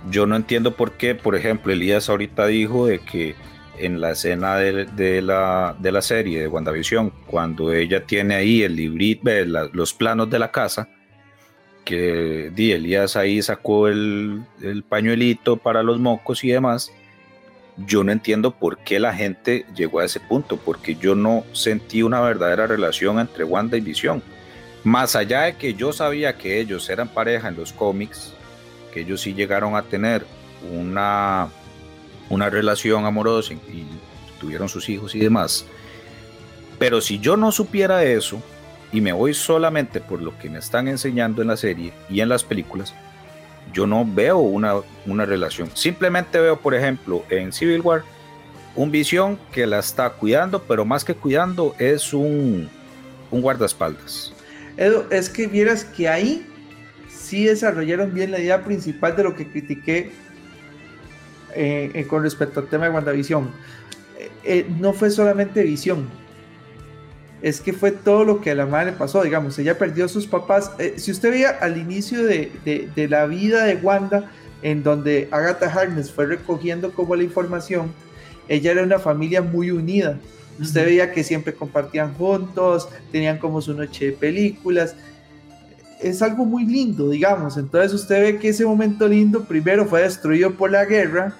yo 0.10 0.26
no 0.26 0.36
entiendo 0.36 0.76
por 0.76 0.94
qué, 0.94 1.16
por 1.16 1.36
ejemplo, 1.36 1.72
Elías 1.72 2.10
ahorita 2.10 2.48
dijo 2.48 2.88
de 2.88 3.00
que 3.00 3.36
en 3.78 4.00
la 4.00 4.12
escena 4.12 4.58
de, 4.58 5.22
la, 5.22 5.76
de 5.80 5.92
la 5.92 6.02
serie 6.02 6.42
de 6.42 6.48
WandaVision, 6.48 7.12
cuando 7.28 7.74
ella 7.74 8.06
tiene 8.06 8.36
ahí 8.36 8.64
el 8.64 8.76
librito, 8.76 9.30
los 9.74 9.94
planos 9.94 10.30
de 10.30 10.40
la 10.40 10.52
casa, 10.52 10.88
que 11.84 12.52
di, 12.54 12.72
Elías 12.72 13.16
ahí 13.16 13.42
sacó 13.42 13.88
el, 13.88 14.44
el 14.62 14.84
pañuelito 14.84 15.58
para 15.58 15.82
los 15.82 16.00
mocos 16.00 16.44
y 16.44 16.50
demás, 16.50 16.92
yo 17.78 18.04
no 18.04 18.12
entiendo 18.12 18.52
por 18.52 18.80
qué 18.80 19.00
la 19.00 19.14
gente 19.14 19.66
llegó 19.76 20.00
a 20.00 20.06
ese 20.06 20.20
punto, 20.20 20.58
porque 20.58 20.96
yo 20.96 21.16
no 21.16 21.44
sentí 21.54 22.04
una 22.04 22.22
verdadera 22.22 22.68
relación 22.68 23.20
entre 23.20 23.44
Wanda 23.44 23.78
y 23.78 23.82
Visión. 23.82 24.22
Más 24.84 25.16
allá 25.16 25.44
de 25.44 25.56
que 25.56 25.74
yo 25.74 25.94
sabía 25.94 26.38
que 26.38 26.60
ellos 26.60 26.90
eran 26.90 27.08
pareja 27.08 27.48
en 27.48 27.56
los 27.56 27.72
cómics, 27.72 28.34
que 28.92 29.02
ellos 29.02 29.22
sí 29.22 29.34
llegaron 29.34 29.76
a 29.76 29.84
tener 29.84 30.26
una, 30.72 31.48
una 32.30 32.50
relación 32.50 33.06
amorosa 33.06 33.54
y, 33.54 33.86
tuvieron 34.40 34.68
sus 34.68 34.90
hijos 34.90 35.14
y 35.14 35.20
demás. 35.20 35.68
Pero 36.80 37.00
si 37.00 37.20
yo 37.20 37.38
no 37.38 37.52
supiera 37.52 38.04
eso 38.04 38.42
y 38.92 39.00
me 39.00 39.14
voy 39.14 39.36
solamente 39.36 40.02
por 40.02 40.20
lo 40.20 40.36
que 40.40 40.50
me 40.50 40.58
están 40.58 40.88
enseñando 40.88 41.44
en 41.44 41.50
la 41.50 41.58
serie 41.58 41.94
y 42.10 42.22
en 42.22 42.30
las 42.30 42.44
películas, 42.44 42.96
yo 43.72 43.86
no 43.86 44.04
veo 44.04 44.40
una, 44.40 44.78
una 45.06 45.28
relación. 45.28 45.70
Simplemente 45.76 46.40
veo, 46.40 46.60
por 46.60 46.74
ejemplo, 46.74 47.24
en 47.30 47.54
Civil 47.54 47.82
War, 47.82 48.04
un 48.76 48.90
visión 48.90 49.38
que 49.52 49.68
la 49.68 49.78
está 49.78 50.10
cuidando, 50.10 50.64
pero 50.64 50.86
más 50.86 51.04
que 51.04 51.14
cuidando 51.14 51.76
es 51.78 52.12
un, 52.12 52.68
un 53.30 53.42
guardaespaldas. 53.42 54.34
Edu, 54.78 55.06
es 55.12 55.30
que 55.30 55.46
vieras 55.46 55.84
que 55.84 56.10
ahí 56.10 56.48
sí 57.32 57.46
desarrollaron 57.46 58.14
bien 58.14 58.30
la 58.32 58.40
idea 58.40 58.62
principal 58.66 59.16
de 59.16 59.24
lo 59.24 59.34
que 59.36 59.48
critiqué 59.48 60.12
eh, 61.56 61.90
eh, 61.94 62.06
con 62.06 62.24
respecto 62.24 62.60
al 62.60 62.68
tema 62.68 62.86
de 62.86 62.92
WandaVision. 62.92 63.50
Eh, 64.20 64.30
eh, 64.44 64.66
no 64.80 64.92
fue 64.92 65.10
solamente 65.10 65.64
visión, 65.64 66.10
es 67.42 67.62
que 67.62 67.72
fue 67.72 67.92
todo 67.92 68.26
lo 68.26 68.42
que 68.42 68.52
a 68.52 68.56
la 68.56 68.66
madre 68.66 68.92
le 68.92 68.98
pasó, 68.98 69.24
digamos, 69.24 69.58
ella 69.58 69.78
perdió 69.78 70.06
a 70.06 70.08
sus 70.10 70.28
papás. 70.28 70.72
Si 70.98 71.10
usted 71.12 71.32
veía 71.32 71.50
al 71.50 71.78
inicio 71.78 72.24
de, 72.24 72.52
de- 72.66 72.90
de 72.96 73.08
la 73.08 73.26
vida 73.28 73.64
de 73.64 73.76
Wanda, 73.76 74.30
en 74.62 74.84
donde 74.84 75.28
Agatha 75.32 75.68
Harkness 75.74 76.12
fue 76.12 76.26
recogiendo 76.26 76.92
como 76.92 77.16
la 77.16 77.24
información, 77.24 77.94
ella 78.48 78.72
era 78.74 78.84
una 78.84 79.00
familia 79.00 79.42
muy 79.42 79.72
unida. 79.72 80.20
Usted 80.60 80.86
veía 80.86 81.14
que 81.14 81.24
siempre 81.24 81.54
compartían 81.54 82.14
juntos, 82.14 82.90
tenían 83.12 83.38
como 83.40 83.62
su 83.62 83.74
noche 83.74 84.08
de 84.08 84.12
películas. 84.12 84.96
Es 86.02 86.22
algo 86.22 86.46
muy 86.46 86.66
lindo, 86.66 87.10
digamos. 87.10 87.58
Entonces 87.58 87.94
usted 87.94 88.22
ve 88.22 88.40
que 88.40 88.50
ese 88.50 88.66
momento 88.66 89.08
lindo 89.08 89.44
primero 89.44 89.86
fue 89.86 90.02
destruido 90.02 90.52
por 90.54 90.72
la 90.72 90.86
guerra 90.86 91.34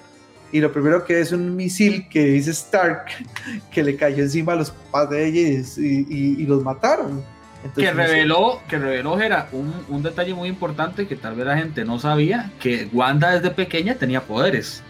y 0.52 0.60
lo 0.60 0.72
primero 0.72 1.04
que 1.04 1.20
es 1.20 1.32
un 1.32 1.56
misil 1.56 2.08
que 2.08 2.24
dice 2.24 2.50
Stark 2.50 3.06
que 3.72 3.82
le 3.82 3.96
cayó 3.96 4.22
encima 4.22 4.52
a 4.52 4.56
los 4.56 4.70
papás 4.70 5.10
de 5.10 5.26
ella 5.26 5.62
y, 5.78 5.82
y- 5.82 6.42
y 6.42 6.46
los 6.46 6.62
mataron. 6.62 7.22
Entonces, 7.64 7.90
que 7.90 7.92
reveló, 7.96 8.60
que 8.68 8.76
reveló 8.78 9.20
era 9.20 9.48
un, 9.52 9.72
un 9.88 10.02
detalle 10.02 10.34
muy 10.34 10.48
importante 10.48 11.06
que 11.06 11.14
tal 11.14 11.36
vez 11.36 11.46
la 11.46 11.56
gente 11.56 11.84
no 11.84 11.98
sabía, 12.00 12.50
que 12.60 12.88
Wanda 12.92 13.30
desde 13.38 13.50
pequeña 13.54 13.94
tenía 13.94 14.20
poderes. 14.22 14.82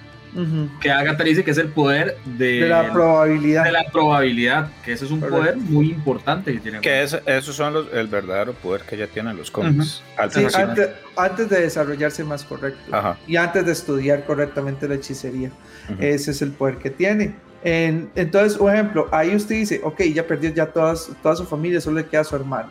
Que 0.80 0.90
Agatha 0.90 1.24
dice 1.24 1.44
que 1.44 1.50
es 1.50 1.58
el 1.58 1.68
poder 1.68 2.16
de, 2.24 2.60
de 2.60 2.68
la 2.68 2.90
probabilidad. 2.92 3.64
de 3.64 3.72
la 3.72 3.84
probabilidad, 3.92 4.70
que 4.84 4.92
ese 4.94 5.04
es 5.04 5.10
un 5.10 5.20
Correcto. 5.20 5.40
poder 5.40 5.56
muy 5.58 5.90
importante 5.90 6.52
que 6.54 6.60
tiene 6.60 6.80
Que 6.80 7.02
es, 7.02 7.18
esos 7.26 7.54
son 7.54 7.74
los, 7.74 7.92
el 7.92 8.06
verdadero 8.06 8.54
poder 8.54 8.80
que 8.82 8.96
ya 8.96 9.06
tienen 9.06 9.36
los 9.36 9.50
cómics. 9.50 10.02
Sí, 10.30 10.46
antes, 10.54 10.88
antes 11.16 11.48
de 11.50 11.60
desarrollarse 11.60 12.24
más 12.24 12.44
correcto 12.44 12.94
Ajá. 12.96 13.18
y 13.26 13.36
antes 13.36 13.66
de 13.66 13.72
estudiar 13.72 14.24
correctamente 14.24 14.88
la 14.88 14.94
hechicería. 14.94 15.50
Ese 15.98 16.30
es 16.30 16.40
el 16.40 16.52
poder 16.52 16.76
que 16.78 16.88
tiene. 16.90 17.34
En- 17.64 18.10
entonces, 18.14 18.56
por 18.58 18.72
ejemplo, 18.74 19.08
ahí 19.12 19.36
usted 19.36 19.54
dice, 19.56 19.80
ok, 19.84 20.00
ya 20.14 20.26
perdió 20.26 20.50
ya 20.50 20.66
todas, 20.66 21.10
toda 21.22 21.36
su 21.36 21.44
familia, 21.44 21.80
solo 21.80 21.98
le 21.98 22.06
queda 22.06 22.24
su 22.24 22.34
hermano. 22.36 22.70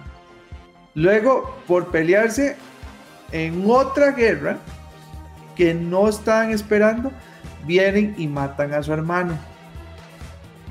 Luego, 0.95 1.61
por 1.67 1.91
pelearse 1.91 2.57
en 3.31 3.63
otra 3.67 4.11
guerra 4.11 4.57
que 5.55 5.73
no 5.73 6.09
estaban 6.09 6.51
esperando, 6.51 7.11
vienen 7.65 8.15
y 8.17 8.27
matan 8.27 8.73
a 8.73 8.83
su 8.83 8.93
hermano. 8.93 9.37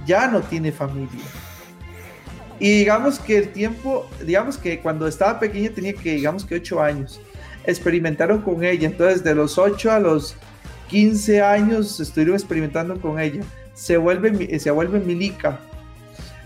Ya 0.07 0.29
no 0.29 0.41
tiene 0.41 0.73
familia. 0.73 1.21
Y 2.59 2.71
digamos 2.81 3.19
que 3.19 3.39
el 3.39 3.49
tiempo, 3.51 4.07
digamos 4.25 4.59
que 4.59 4.81
cuando 4.81 5.07
estaba 5.07 5.39
pequeña 5.41 5.71
tenía 5.71 5.95
que, 5.95 6.15
digamos 6.15 6.45
que 6.45 6.57
8 6.57 6.83
años. 6.83 7.21
Experimentaron 7.65 8.43
con 8.43 8.63
ella. 8.65 8.87
Entonces, 8.89 9.23
de 9.25 9.35
los 9.35 9.57
8 9.59 9.93
a 9.93 9.99
los 9.99 10.37
15 10.89 11.41
años 11.43 12.01
estuvieron 12.01 12.35
experimentando 12.35 13.01
con 13.01 13.19
ella. 13.19 13.43
Se 13.75 13.97
vuelve, 13.97 14.31
mi- 14.31 14.59
se 14.59 14.71
vuelve 14.71 14.99
milica. 15.01 15.59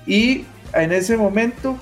Y 0.07 0.45
en 0.73 0.93
ese 0.93 1.17
momento 1.17 1.77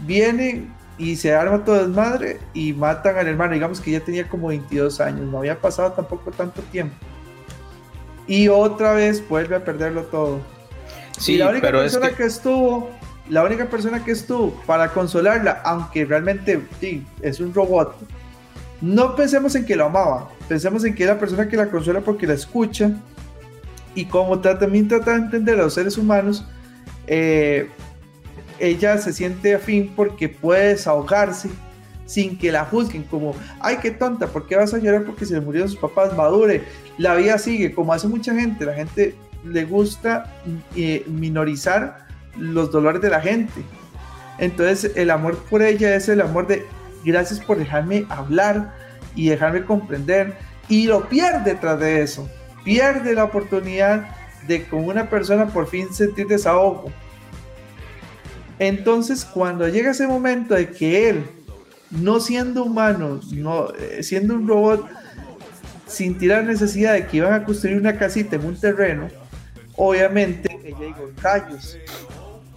vienen 0.00 0.72
y 0.98 1.16
se 1.16 1.34
arma 1.34 1.64
todo 1.64 1.84
desmadre 1.86 2.38
y 2.52 2.72
matan 2.72 3.16
al 3.16 3.26
hermano. 3.26 3.54
Digamos 3.54 3.80
que 3.80 3.90
ya 3.92 4.00
tenía 4.00 4.28
como 4.28 4.48
22 4.48 5.00
años. 5.00 5.22
No 5.26 5.38
había 5.38 5.58
pasado 5.60 5.92
tampoco 5.92 6.30
tanto 6.30 6.62
tiempo. 6.62 6.94
Y 8.26 8.48
otra 8.48 8.92
vez 8.92 9.26
vuelve 9.28 9.56
a 9.56 9.64
perderlo 9.64 10.02
todo. 10.04 10.40
Sí, 11.18 11.34
y 11.34 11.36
la 11.38 11.50
única 11.50 11.66
pero 11.66 11.82
es 11.82 11.92
persona 11.92 12.10
que, 12.10 12.16
que... 12.16 12.24
estuvo, 12.24 12.90
la 13.28 13.44
única 13.44 13.66
persona 13.66 14.04
que 14.04 14.12
estuvo 14.12 14.54
para 14.66 14.88
consolarla, 14.88 15.62
aunque 15.64 16.04
realmente 16.04 16.60
sí, 16.80 17.06
es 17.22 17.40
un 17.40 17.54
robot, 17.54 17.96
no 18.80 19.14
pensemos 19.14 19.54
en 19.54 19.64
que 19.64 19.76
lo 19.76 19.86
amaba, 19.86 20.30
pensemos 20.48 20.84
en 20.84 20.94
que 20.94 21.04
es 21.04 21.08
la 21.08 21.18
persona 21.18 21.48
que 21.48 21.56
la 21.56 21.70
consuela 21.70 22.00
porque 22.00 22.26
la 22.26 22.34
escucha 22.34 22.90
y 23.94 24.06
como 24.06 24.40
también 24.40 24.88
trata 24.88 25.12
de 25.12 25.18
entender 25.18 25.58
a 25.58 25.62
los 25.62 25.74
seres 25.74 25.96
humanos, 25.96 26.44
eh, 27.06 27.70
ella 28.58 28.98
se 28.98 29.12
siente 29.12 29.54
afín 29.54 29.92
porque 29.94 30.28
puede 30.28 30.68
desahogarse 30.68 31.50
sin 32.06 32.38
que 32.38 32.52
la 32.52 32.64
juzguen 32.64 33.04
como, 33.04 33.34
ay, 33.60 33.78
qué 33.80 33.90
tonta, 33.90 34.26
¿por 34.26 34.46
qué 34.46 34.56
vas 34.56 34.74
a 34.74 34.78
llorar 34.78 35.04
porque 35.04 35.26
se 35.26 35.34
le 35.34 35.40
murieron 35.40 35.68
sus 35.68 35.78
papás? 35.78 36.16
Madure, 36.16 36.62
la 36.98 37.14
vida 37.14 37.38
sigue, 37.38 37.72
como 37.72 37.92
hace 37.92 38.08
mucha 38.08 38.34
gente, 38.34 38.64
la 38.64 38.74
gente 38.74 39.14
le 39.44 39.64
gusta 39.64 40.32
eh, 40.76 41.04
minorizar 41.06 42.06
los 42.38 42.70
dolores 42.70 43.00
de 43.02 43.10
la 43.10 43.20
gente. 43.20 43.62
Entonces 44.38 44.92
el 44.96 45.10
amor 45.10 45.38
por 45.50 45.62
ella 45.62 45.94
es 45.94 46.08
el 46.08 46.20
amor 46.20 46.46
de 46.46 46.66
gracias 47.04 47.40
por 47.40 47.58
dejarme 47.58 48.06
hablar 48.08 48.74
y 49.14 49.28
dejarme 49.28 49.64
comprender 49.64 50.36
y 50.68 50.86
lo 50.86 51.08
pierde 51.08 51.54
tras 51.54 51.78
de 51.78 52.02
eso. 52.02 52.28
Pierde 52.64 53.14
la 53.14 53.24
oportunidad 53.24 54.06
de 54.46 54.64
con 54.64 54.84
una 54.84 55.08
persona 55.08 55.46
por 55.46 55.68
fin 55.68 55.92
sentir 55.92 56.26
desahogo. 56.26 56.90
Entonces 58.58 59.24
cuando 59.24 59.68
llega 59.68 59.90
ese 59.90 60.06
momento 60.06 60.54
de 60.54 60.70
que 60.70 61.10
él, 61.10 61.24
no 62.00 62.20
siendo 62.20 62.64
humano, 62.64 63.20
no, 63.32 63.68
eh, 63.74 64.02
siendo 64.02 64.34
un 64.34 64.48
robot, 64.48 64.86
sin 65.86 66.16
la 66.26 66.42
necesidad 66.42 66.94
de 66.94 67.06
que 67.06 67.18
iban 67.18 67.32
a 67.32 67.44
construir 67.44 67.76
una 67.76 67.96
casita 67.96 68.36
en 68.36 68.44
un 68.44 68.58
terreno, 68.58 69.08
obviamente 69.76 70.58
ella 70.64 70.86
dijo, 70.86 71.10
rayos, 71.22 71.78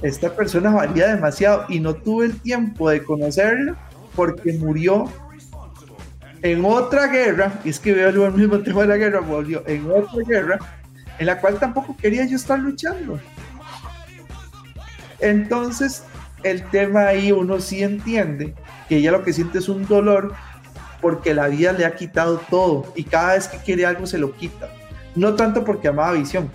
esta 0.01 0.35
persona 0.35 0.71
valía 0.71 1.13
demasiado 1.13 1.65
y 1.69 1.79
no 1.79 1.93
tuve 1.93 2.27
el 2.27 2.39
tiempo 2.39 2.89
de 2.89 3.03
conocerla 3.03 3.75
porque 4.15 4.53
murió 4.53 5.11
en 6.41 6.63
otra 6.65 7.07
guerra, 7.07 7.59
y 7.63 7.69
es 7.69 7.79
que 7.79 7.93
veo 7.93 8.09
el 8.09 8.33
mismo 8.33 8.59
tema 8.59 8.81
de 8.81 8.87
la 8.87 8.97
guerra, 8.97 9.19
volvió 9.19 9.63
en 9.67 9.89
otra 9.89 10.23
guerra, 10.27 10.59
en 11.19 11.25
la 11.25 11.39
cual 11.39 11.59
tampoco 11.59 11.95
quería 11.97 12.25
yo 12.25 12.35
estar 12.35 12.59
luchando. 12.59 13.19
Entonces, 15.19 16.03
el 16.43 16.63
tema 16.69 17.07
ahí 17.07 17.31
uno 17.31 17.59
sí 17.59 17.83
entiende 17.83 18.53
que 18.87 18.97
ella 18.97 19.11
lo 19.11 19.23
que 19.23 19.33
siente 19.33 19.59
es 19.59 19.69
un 19.69 19.85
dolor 19.85 20.33
porque 21.01 21.33
la 21.33 21.47
vida 21.47 21.73
le 21.73 21.85
ha 21.85 21.95
quitado 21.95 22.39
todo 22.49 22.91
y 22.95 23.03
cada 23.03 23.33
vez 23.33 23.47
que 23.47 23.57
quiere 23.57 23.85
algo 23.85 24.05
se 24.07 24.17
lo 24.17 24.33
quita. 24.33 24.69
No 25.15 25.35
tanto 25.35 25.63
porque 25.63 25.87
amaba 25.87 26.13
Visión. 26.13 26.49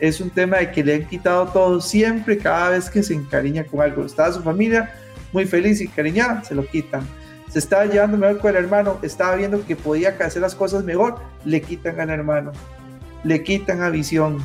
Es 0.00 0.20
un 0.20 0.30
tema 0.30 0.58
de 0.58 0.70
que 0.70 0.84
le 0.84 0.94
han 0.94 1.08
quitado 1.08 1.48
todo 1.48 1.80
siempre, 1.80 2.38
cada 2.38 2.70
vez 2.70 2.88
que 2.88 3.02
se 3.02 3.14
encariña 3.14 3.64
con 3.64 3.80
algo. 3.80 4.04
Estaba 4.04 4.32
su 4.32 4.42
familia 4.42 4.94
muy 5.32 5.44
feliz 5.44 5.80
y 5.80 5.88
cariñada, 5.88 6.44
se 6.44 6.54
lo 6.54 6.64
quitan. 6.66 7.02
Se 7.48 7.58
estaba 7.58 7.86
llevando 7.86 8.16
mejor 8.16 8.38
con 8.38 8.50
el 8.50 8.56
hermano, 8.56 8.98
estaba 9.02 9.34
viendo 9.34 9.64
que 9.66 9.74
podía 9.74 10.10
hacer 10.20 10.42
las 10.42 10.54
cosas 10.54 10.84
mejor, 10.84 11.18
le 11.44 11.60
quitan 11.60 11.98
al 11.98 12.10
hermano, 12.10 12.52
le 13.24 13.42
quitan 13.42 13.82
a 13.82 13.90
Visión. 13.90 14.38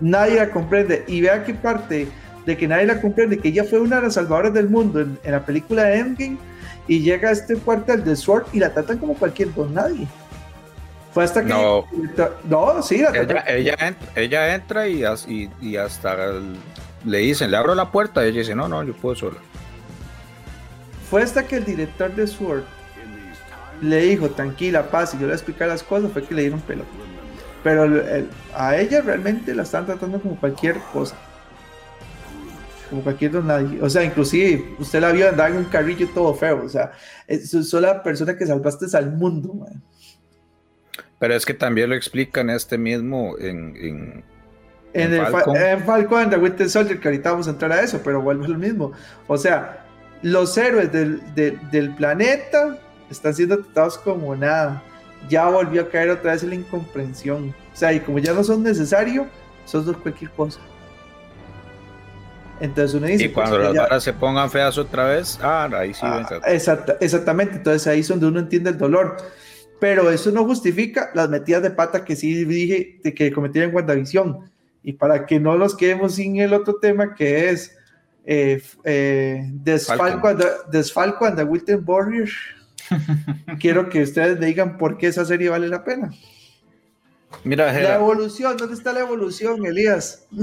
Nadie 0.00 0.36
la 0.36 0.50
comprende. 0.50 1.04
Y 1.06 1.20
vea 1.20 1.44
qué 1.44 1.54
parte 1.54 2.08
de 2.46 2.56
que 2.56 2.66
nadie 2.66 2.86
la 2.86 3.00
comprende, 3.00 3.38
que 3.38 3.48
ella 3.48 3.64
fue 3.64 3.80
una 3.80 3.96
de 3.96 4.02
las 4.02 4.14
salvadoras 4.14 4.52
del 4.52 4.68
mundo 4.68 5.00
en, 5.00 5.18
la 5.24 5.44
película 5.44 5.84
de 5.84 5.98
Endgame 5.98 6.38
y 6.88 7.00
llega 7.00 7.28
a 7.28 7.32
este 7.32 7.56
cuartel 7.56 8.04
de 8.04 8.16
Sword 8.16 8.46
y 8.52 8.58
la 8.58 8.72
tratan 8.72 8.98
como 8.98 9.14
cualquier 9.14 9.54
don 9.54 9.72
nadie. 9.74 10.06
Fue 11.12 11.24
hasta 11.24 11.42
que. 11.42 11.48
No, 11.48 11.86
no 12.48 12.82
sí, 12.82 12.96
ella, 12.96 13.94
ella, 14.16 14.54
entra, 14.54 14.88
y, 14.88 15.04
y, 15.60 15.76
hasta 15.76 16.16
le 17.04 17.18
dicen, 17.18 17.50
le 17.50 17.56
abro 17.56 17.74
la 17.74 17.90
puerta, 17.90 18.24
y 18.24 18.30
ella 18.30 18.38
dice, 18.40 18.54
no, 18.54 18.66
no, 18.66 18.82
yo 18.82 18.94
puedo 18.94 19.14
sola. 19.14 19.38
Fue 21.10 21.22
hasta 21.22 21.46
que 21.46 21.56
el 21.56 21.66
director 21.66 22.14
de 22.14 22.26
Sword 22.26 22.62
le 23.82 23.98
dijo, 23.98 24.30
tranquila, 24.30 24.90
paz, 24.90 25.12
y 25.12 25.16
yo 25.16 25.22
le 25.22 25.26
voy 25.26 25.32
a 25.32 25.36
explicar 25.36 25.68
las 25.68 25.82
cosas, 25.82 26.10
fue 26.12 26.24
que 26.24 26.34
le 26.34 26.42
dieron 26.42 26.60
pelo. 26.62 26.84
Pero 27.62 28.02
a 28.56 28.76
ella 28.76 29.02
realmente 29.02 29.54
la 29.54 29.64
están 29.64 29.84
tratando 29.84 30.18
como 30.18 30.36
cualquier 30.36 30.78
cosa 30.92 31.14
como 32.92 33.02
cualquier 33.02 33.30
don 33.30 33.46
nadie. 33.46 33.80
O 33.80 33.88
sea, 33.88 34.04
inclusive 34.04 34.76
usted 34.78 35.00
la 35.00 35.12
vio 35.12 35.26
andar 35.26 35.50
en 35.50 35.56
un 35.56 35.64
carrillo 35.64 36.06
todo 36.12 36.34
feo. 36.34 36.62
O 36.62 36.68
sea, 36.68 36.92
es, 37.26 37.72
la 37.72 38.02
persona 38.02 38.36
que 38.36 38.46
salvaste 38.46 38.94
al 38.94 39.10
mundo. 39.12 39.66
Pero 41.18 41.34
es 41.34 41.46
que 41.46 41.54
también 41.54 41.88
lo 41.88 41.96
explican 41.96 42.50
este 42.50 42.76
mismo 42.76 43.34
en, 43.38 43.74
en, 43.78 44.24
en, 44.92 45.14
en 45.14 45.26
Falcon. 45.26 45.56
en 45.56 45.84
Falcon, 45.84 46.28
The 46.28 46.36
Winter 46.36 46.68
Soldier, 46.68 47.00
que 47.00 47.08
ahorita 47.08 47.30
vamos 47.30 47.48
a 47.48 47.52
entrar 47.52 47.72
a 47.72 47.80
eso, 47.80 47.98
pero 48.04 48.20
vuelve 48.20 48.46
lo 48.46 48.58
mismo. 48.58 48.92
O 49.26 49.38
sea, 49.38 49.86
los 50.20 50.58
héroes 50.58 50.92
del, 50.92 51.22
del 51.34 51.94
planeta 51.94 52.78
están 53.10 53.34
siendo 53.34 53.60
tratados 53.60 53.96
como 53.96 54.36
nada. 54.36 54.82
Ya 55.30 55.48
volvió 55.48 55.80
a 55.80 55.88
caer 55.88 56.10
otra 56.10 56.32
vez 56.32 56.42
en 56.42 56.50
la 56.50 56.56
incomprensión. 56.56 57.54
O 57.72 57.76
sea, 57.76 57.90
y 57.94 58.00
como 58.00 58.18
ya 58.18 58.34
no 58.34 58.44
son 58.44 58.62
necesarios, 58.62 59.28
son 59.64 59.90
cualquier 59.94 60.30
cosa. 60.32 60.60
Entonces 62.62 62.94
uno 62.94 63.08
dice. 63.08 63.24
Y 63.24 63.28
cuando 63.30 63.56
pues, 63.56 63.68
las 63.68 63.76
varas 63.76 64.04
se 64.04 64.12
pongan 64.12 64.48
feas 64.48 64.78
otra 64.78 65.06
vez, 65.06 65.36
ah, 65.42 65.68
ahí 65.74 65.92
sí. 65.92 66.00
Ah, 66.04 66.24
exactamente, 67.00 67.56
entonces 67.56 67.88
ahí 67.88 68.00
es 68.00 68.08
donde 68.08 68.26
uno 68.26 68.38
entiende 68.38 68.70
el 68.70 68.78
dolor. 68.78 69.16
Pero 69.80 70.08
eso 70.12 70.30
no 70.30 70.44
justifica 70.44 71.10
las 71.12 71.28
metidas 71.28 71.64
de 71.64 71.72
pata 71.72 72.04
que 72.04 72.14
sí 72.14 72.44
dije 72.44 73.00
de 73.02 73.12
que 73.12 73.32
cometieron 73.32 73.70
en 73.70 73.76
WandaVision. 73.76 74.48
Y 74.84 74.92
para 74.92 75.26
que 75.26 75.40
no 75.40 75.56
los 75.56 75.76
quedemos 75.76 76.14
sin 76.14 76.36
el 76.36 76.54
otro 76.54 76.76
tema 76.76 77.16
que 77.16 77.50
es 77.50 77.76
eh, 78.24 78.62
eh, 78.84 79.42
Desfalco, 79.54 80.28
and 80.28 80.40
the, 80.40 80.46
Desfalco 80.70 81.24
and 81.24 81.36
the 81.36 81.74
Warrior, 81.74 82.28
quiero 83.58 83.88
que 83.88 84.02
ustedes 84.02 84.38
me 84.38 84.46
digan 84.46 84.78
por 84.78 84.98
qué 84.98 85.08
esa 85.08 85.24
serie 85.24 85.48
vale 85.48 85.66
la 85.66 85.82
pena. 85.82 86.12
Mira, 87.42 87.72
la 87.72 87.96
evolución, 87.96 88.56
¿dónde 88.56 88.76
está 88.76 88.92
la 88.92 89.00
evolución, 89.00 89.66
Elías? 89.66 90.28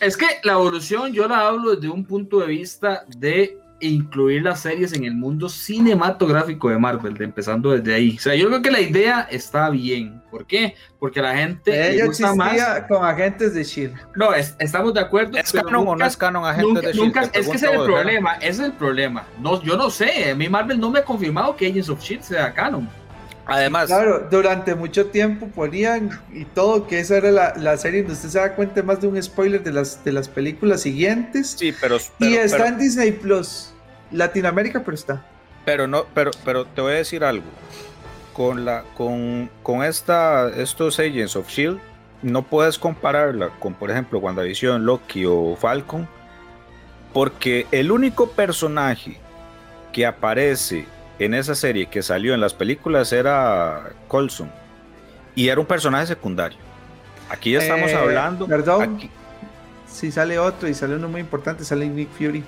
Es 0.00 0.16
que 0.16 0.26
la 0.44 0.54
evolución 0.54 1.12
yo 1.12 1.26
la 1.28 1.48
hablo 1.48 1.74
desde 1.74 1.88
un 1.88 2.04
punto 2.04 2.40
de 2.40 2.46
vista 2.46 3.04
de 3.16 3.58
incluir 3.80 4.42
las 4.42 4.60
series 4.60 4.92
en 4.94 5.04
el 5.04 5.14
mundo 5.14 5.48
cinematográfico 5.48 6.70
de 6.70 6.78
Marvel, 6.78 7.14
de 7.14 7.24
empezando 7.24 7.72
desde 7.72 7.94
ahí. 7.94 8.16
O 8.16 8.20
sea, 8.20 8.34
yo 8.34 8.48
creo 8.48 8.62
que 8.62 8.70
la 8.70 8.80
idea 8.80 9.28
está 9.30 9.68
bien. 9.70 10.22
¿Por 10.30 10.46
qué? 10.46 10.74
Porque 10.98 11.20
la 11.20 11.36
gente 11.36 11.94
Ella 11.94 12.06
gusta 12.06 12.34
más 12.34 12.82
con 12.88 13.04
agentes 13.04 13.54
de 13.54 13.64
Shield. 13.64 13.94
No, 14.14 14.32
estamos 14.34 14.94
de 14.94 15.00
acuerdo. 15.00 15.36
¿Es 15.36 15.52
canon 15.52 15.88
o 15.88 15.96
no 15.96 16.06
es 16.06 16.16
canon 16.16 16.44
agentes 16.44 16.82
de 16.82 16.92
Shield? 16.92 17.16
es 17.16 17.30
que 17.30 17.38
ese 17.40 17.54
es 17.54 17.62
el 17.62 17.84
problema, 17.84 18.34
ese 18.36 18.48
es 18.48 18.60
el 18.60 18.72
problema. 18.72 19.26
No, 19.40 19.62
yo 19.62 19.76
no 19.76 19.90
sé, 19.90 20.30
a 20.30 20.34
mí 20.34 20.48
Marvel 20.48 20.80
no 20.80 20.90
me 20.90 21.00
ha 21.00 21.04
confirmado 21.04 21.54
que 21.54 21.66
Agents 21.66 21.88
of 21.88 22.00
Shield 22.00 22.22
sea 22.22 22.52
canon. 22.52 22.88
Además, 23.46 23.86
claro, 23.86 24.26
durante 24.28 24.74
mucho 24.74 25.06
tiempo 25.06 25.46
ponían 25.46 26.10
y 26.32 26.44
todo 26.44 26.88
que 26.88 26.98
esa 26.98 27.18
era 27.18 27.30
la, 27.30 27.54
la, 27.56 27.76
serie 27.76 28.00
donde 28.00 28.14
usted 28.14 28.28
se 28.28 28.38
da 28.40 28.56
cuenta 28.56 28.82
más 28.82 29.00
de 29.00 29.06
un 29.06 29.22
spoiler 29.22 29.62
de 29.62 29.72
las, 29.72 30.04
de 30.04 30.10
las 30.10 30.28
películas 30.28 30.80
siguientes. 30.82 31.54
Sí, 31.56 31.72
pero, 31.80 31.98
y 32.18 32.34
está 32.34 32.66
en 32.66 32.78
Disney 32.78 33.12
Plus, 33.12 33.72
Latinoamérica, 34.10 34.82
pero 34.84 34.96
está. 34.96 35.24
Pero 35.64 35.86
no, 35.86 36.06
pero, 36.12 36.32
pero 36.44 36.64
te 36.64 36.80
voy 36.80 36.94
a 36.94 36.96
decir 36.96 37.22
algo. 37.22 37.46
Con 38.32 38.64
la, 38.64 38.82
con, 38.96 39.48
con 39.62 39.84
esta, 39.84 40.48
estos 40.48 40.98
Agents 40.98 41.36
of 41.36 41.48
Shield, 41.48 41.78
no 42.22 42.42
puedes 42.42 42.78
compararla 42.78 43.50
con, 43.60 43.74
por 43.74 43.92
ejemplo, 43.92 44.18
WandaVision, 44.18 44.84
Loki 44.84 45.24
o 45.24 45.56
Falcon, 45.56 46.08
porque 47.12 47.66
el 47.70 47.92
único 47.92 48.28
personaje 48.30 49.18
que 49.92 50.04
aparece 50.04 50.84
en 51.18 51.34
esa 51.34 51.54
serie 51.54 51.86
que 51.86 52.02
salió 52.02 52.34
en 52.34 52.40
las 52.40 52.54
películas 52.54 53.12
era 53.12 53.92
Colson 54.08 54.50
y 55.34 55.48
era 55.48 55.60
un 55.60 55.66
personaje 55.66 56.06
secundario. 56.06 56.58
Aquí 57.28 57.52
ya 57.52 57.58
estamos 57.58 57.90
eh, 57.90 57.96
hablando. 57.96 58.46
Perdón. 58.46 59.10
Si 59.86 60.12
sale 60.12 60.38
otro 60.38 60.68
y 60.68 60.74
sale 60.74 60.96
uno 60.96 61.08
muy 61.08 61.20
importante, 61.20 61.64
sale 61.64 61.88
Nick 61.88 62.10
Fury. 62.10 62.44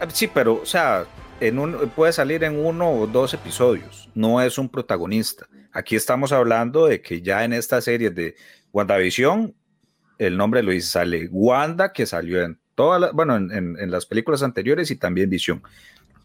Ah, 0.00 0.06
sí, 0.12 0.28
pero, 0.32 0.60
o 0.62 0.66
sea, 0.66 1.04
en 1.40 1.58
un, 1.58 1.90
puede 1.90 2.12
salir 2.12 2.44
en 2.44 2.58
uno 2.58 2.90
o 2.90 3.06
dos 3.06 3.34
episodios. 3.34 4.08
No 4.14 4.40
es 4.40 4.58
un 4.58 4.68
protagonista. 4.68 5.46
Aquí 5.72 5.96
estamos 5.96 6.32
hablando 6.32 6.86
de 6.86 7.00
que 7.00 7.22
ya 7.22 7.44
en 7.44 7.52
esta 7.52 7.80
serie 7.80 8.10
de 8.10 8.34
WandaVision, 8.72 9.54
el 10.18 10.36
nombre 10.36 10.62
lo 10.62 10.72
dice, 10.72 10.88
sale 10.88 11.28
Wanda, 11.30 11.92
que 11.92 12.04
salió 12.06 12.42
en 12.42 12.58
todas 12.74 13.00
las, 13.00 13.12
bueno, 13.12 13.36
en, 13.36 13.50
en, 13.50 13.90
las 13.90 14.06
películas 14.06 14.42
anteriores 14.42 14.90
y 14.90 14.96
también 14.96 15.30
Vision. 15.30 15.62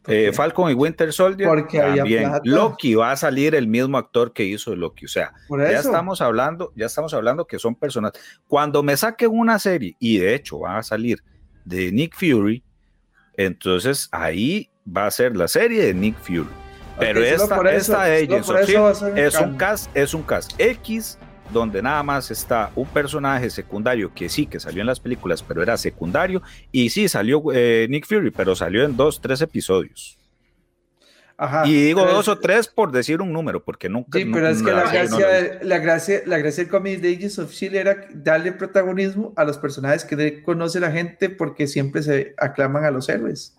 Eh, 0.08 0.32
Falcon 0.34 0.70
y 0.72 0.74
Winter 0.74 1.12
Soldier 1.12 1.48
Porque 1.50 1.80
también. 1.80 2.32
Loki 2.44 2.96
va 2.96 3.12
a 3.12 3.16
salir 3.16 3.56
el 3.56 3.68
mismo 3.68 3.98
actor 3.98 4.34
que 4.34 4.44
hizo 4.44 4.76
Loki. 4.76 5.06
O 5.06 5.08
sea, 5.08 5.34
ya 5.50 5.80
estamos 5.80 6.22
hablando, 6.22 6.72
ya 6.76 6.86
estamos 6.86 7.14
hablando 7.14 7.46
que 7.46 7.60
son 7.60 7.76
personas. 7.76 8.12
Cuando 8.48 8.84
me 8.84 8.96
saquen 8.98 9.30
una 9.32 9.60
serie, 9.60 9.96
y 10.00 10.18
de 10.18 10.36
hecho 10.36 10.60
va 10.60 10.78
a 10.78 10.84
salir 10.84 11.24
de 11.64 11.92
Nick 11.92 12.16
Fury, 12.16 12.64
entonces 13.36 14.08
ahí 14.12 14.70
va 14.86 15.08
a 15.08 15.12
ser 15.12 15.36
la 15.36 15.48
serie 15.48 15.86
de 15.86 15.94
Nick 15.94 16.18
Fury. 16.20 16.48
Pero 16.98 17.22
esta, 17.22 17.72
esta 17.72 18.04
de 18.06 18.24
es 19.16 19.40
un 19.40 19.58
cast, 19.58 19.96
es 19.96 20.14
un 20.14 20.24
cast 20.24 20.54
X 20.58 21.18
donde 21.52 21.82
nada 21.82 22.02
más 22.04 22.32
está 22.32 22.72
un 22.76 22.88
personaje 22.88 23.50
secundario 23.50 24.14
que 24.14 24.30
sí, 24.30 24.46
que 24.46 24.60
salió 24.60 24.82
en 24.82 24.88
las 24.88 25.00
películas, 25.00 25.44
pero 25.44 25.62
era 25.62 25.78
secundario, 25.78 26.42
y 26.72 26.90
sí, 26.90 27.08
salió 27.08 27.44
eh, 27.54 27.88
Nick 27.90 28.06
Fury, 28.06 28.32
pero 28.32 28.56
salió 28.56 28.84
en 28.84 28.96
dos, 28.96 29.22
tres 29.22 29.42
episodios. 29.42 30.18
Ajá, 31.38 31.68
y 31.68 31.88
digo 31.88 32.06
dos 32.06 32.30
o 32.30 32.40
tres 32.40 32.70
por 32.70 32.94
decir 32.94 33.22
un 33.22 33.34
número, 33.34 33.62
porque 33.62 33.90
nunca. 33.90 34.18
Sí, 34.18 34.26
pero 34.26 34.48
es 34.48 34.64
que 34.64 34.72
la, 34.72 34.90
gracia, 34.90 35.60
la, 35.64 35.80
gracia, 35.80 36.22
la 36.26 36.38
gracia 36.38 36.64
del 36.64 36.72
cómic 36.72 37.02
de 37.02 37.14
Agents 37.14 37.40
of 37.40 37.52
Shield 37.52 37.76
era 37.76 38.08
darle 38.14 38.54
protagonismo 38.54 39.34
a 39.36 39.44
los 39.44 39.58
personajes 39.58 40.06
que 40.06 40.42
conoce 40.44 40.80
la 40.80 40.92
gente 40.92 41.30
porque 41.30 41.68
siempre 41.68 42.04
se 42.04 42.36
aclaman 42.38 42.86
a 42.86 42.92
los 42.92 43.10
héroes. 43.10 43.58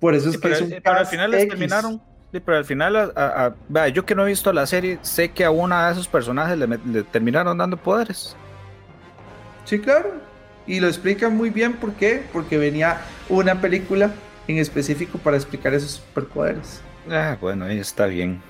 Por 0.00 0.14
eso 0.14 0.28
es 0.28 0.36
que 0.36 0.52
es 0.52 0.60
un 0.60 0.68
pero 0.68 0.98
al 0.98 1.06
final 1.06 1.30
les 1.30 1.48
terminaron 1.48 2.02
pero 2.32 2.58
al 2.58 2.64
final, 2.64 3.12
yo 3.92 4.04
que 4.04 4.14
no 4.14 4.24
he 4.24 4.30
visto 4.30 4.52
la 4.52 4.66
serie, 4.66 4.98
sé 5.02 5.30
que 5.30 5.44
a 5.44 5.50
uno 5.50 5.80
de 5.84 5.92
esos 5.92 6.08
personajes 6.08 6.58
le, 6.58 7.02
terminaron 7.04 7.56
dando 7.58 7.76
poderes. 7.76 8.36
Sí, 9.64 9.78
claro. 9.78 10.14
Y 10.66 10.80
lo 10.80 10.88
explican 10.88 11.36
muy 11.36 11.50
bien 11.50 11.74
por 11.74 11.92
qué. 11.94 12.24
Porque 12.32 12.58
venía 12.58 13.00
una 13.28 13.60
película 13.60 14.10
en 14.48 14.58
específico 14.58 15.18
para 15.18 15.36
explicar 15.36 15.74
esos 15.74 15.92
superpoderes. 15.92 16.80
Ah, 17.10 17.36
bueno, 17.40 17.64
ahí 17.64 17.78
está 17.78 18.06
bien. 18.06 18.42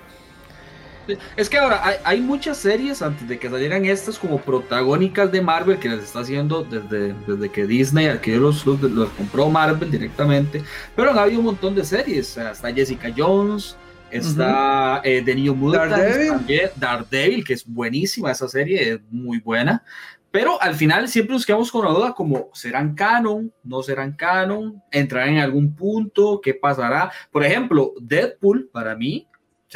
Es 1.37 1.49
que 1.49 1.59
ahora 1.59 1.83
hay, 2.05 2.21
muchas 2.21 2.57
series 2.57 3.03
antes 3.03 3.29
de 3.29 3.39
que 3.39 3.49
salieran 3.49 3.85
estas 3.85 4.19
como 4.19 4.41
protagónicas 4.41 5.31
de 5.31 5.41
Marvel 5.41 5.79
que 5.79 5.89
las 5.89 6.05
está 6.05 6.21
haciendo 6.21 6.65
desde, 6.65 7.15
desde 7.27 7.49
que 7.51 7.67
Disney 7.67 8.19
que 8.19 8.37
los, 8.37 8.65
los, 8.67 9.09
compró 9.11 9.49
Marvel 9.49 9.91
directamente. 9.91 10.63
Pero 10.95 11.11
han 11.11 11.19
habido 11.19 11.41
un 11.41 11.47
montón 11.47 11.75
de 11.75 11.85
series. 11.85 12.37
está 12.37 12.73
Jessica 12.73 13.13
Jones, 13.17 13.77
está 14.11 15.01
eh, 15.05 15.23
The 15.25 15.35
New 15.35 15.55
Mutants, 15.55 15.91
Daredevil. 15.91 16.71
Daredevil, 16.77 17.45
que 17.45 17.55
es 17.55 17.67
buenísima 17.67 18.33
esa 18.33 18.49
serie, 18.49 18.93
es 18.95 19.01
muy 19.11 19.39
buena. 19.41 19.83
Pero 20.31 20.61
al 20.61 20.75
final 20.75 21.09
siempre 21.09 21.33
nos 21.33 21.47
quedamos 21.47 21.71
con 21.71 21.85
la 21.85 21.93
duda 21.93 22.13
como, 22.13 22.51
¿serán 22.53 22.95
canon? 22.95 23.51
¿No 23.63 23.83
serán 23.83 24.13
canon? 24.13 24.83
¿Entrarán 24.91 25.31
en 25.31 25.39
algún 25.39 25.75
punto? 25.75 26.41
¿Qué 26.43 26.53
pasará? 26.53 27.11
Por 27.31 27.43
ejemplo, 27.43 27.95
Deadpool, 28.01 28.69
para 28.71 28.95
mí, 28.95 29.27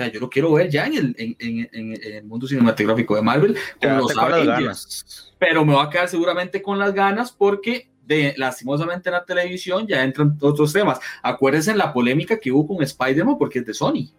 sea, 0.03 0.13
yo 0.13 0.21
lo 0.21 0.31
quiero 0.31 0.53
ver 0.53 0.71
ya 0.71 0.87
en 0.87 0.95
el, 0.95 1.15
en, 1.19 1.37
en, 1.39 1.69
en 2.03 2.13
el 2.15 2.25
mundo 2.25 2.47
cinematográfico 2.47 3.17
de 3.17 3.23
Marvel 3.23 3.57
con 3.81 3.97
los 3.97 4.17
Avengers. 4.17 5.35
Pero 5.39 5.65
me 5.65 5.75
va 5.75 5.85
a 5.85 5.91
quedar 5.91 6.09
seguramente 6.09 6.61
con 6.61 6.79
las 6.79 6.93
ganas 6.93 7.33
porque 7.33 7.91
de, 8.05 8.35
lastimosamente 8.37 9.09
en 9.09 9.15
la 9.15 9.25
televisión 9.25 9.87
ya 9.87 10.03
entran 10.03 10.37
otros 10.41 10.73
temas. 10.73 10.99
Acuérdense 11.23 11.71
en 11.71 11.79
la 11.79 11.93
polémica 11.93 12.39
que 12.39 12.51
hubo 12.51 12.67
con 12.67 12.83
Spider-Man 12.83 13.37
porque 13.39 13.61
es 13.61 13.67
de 13.67 13.75
Sony. 13.75 14.11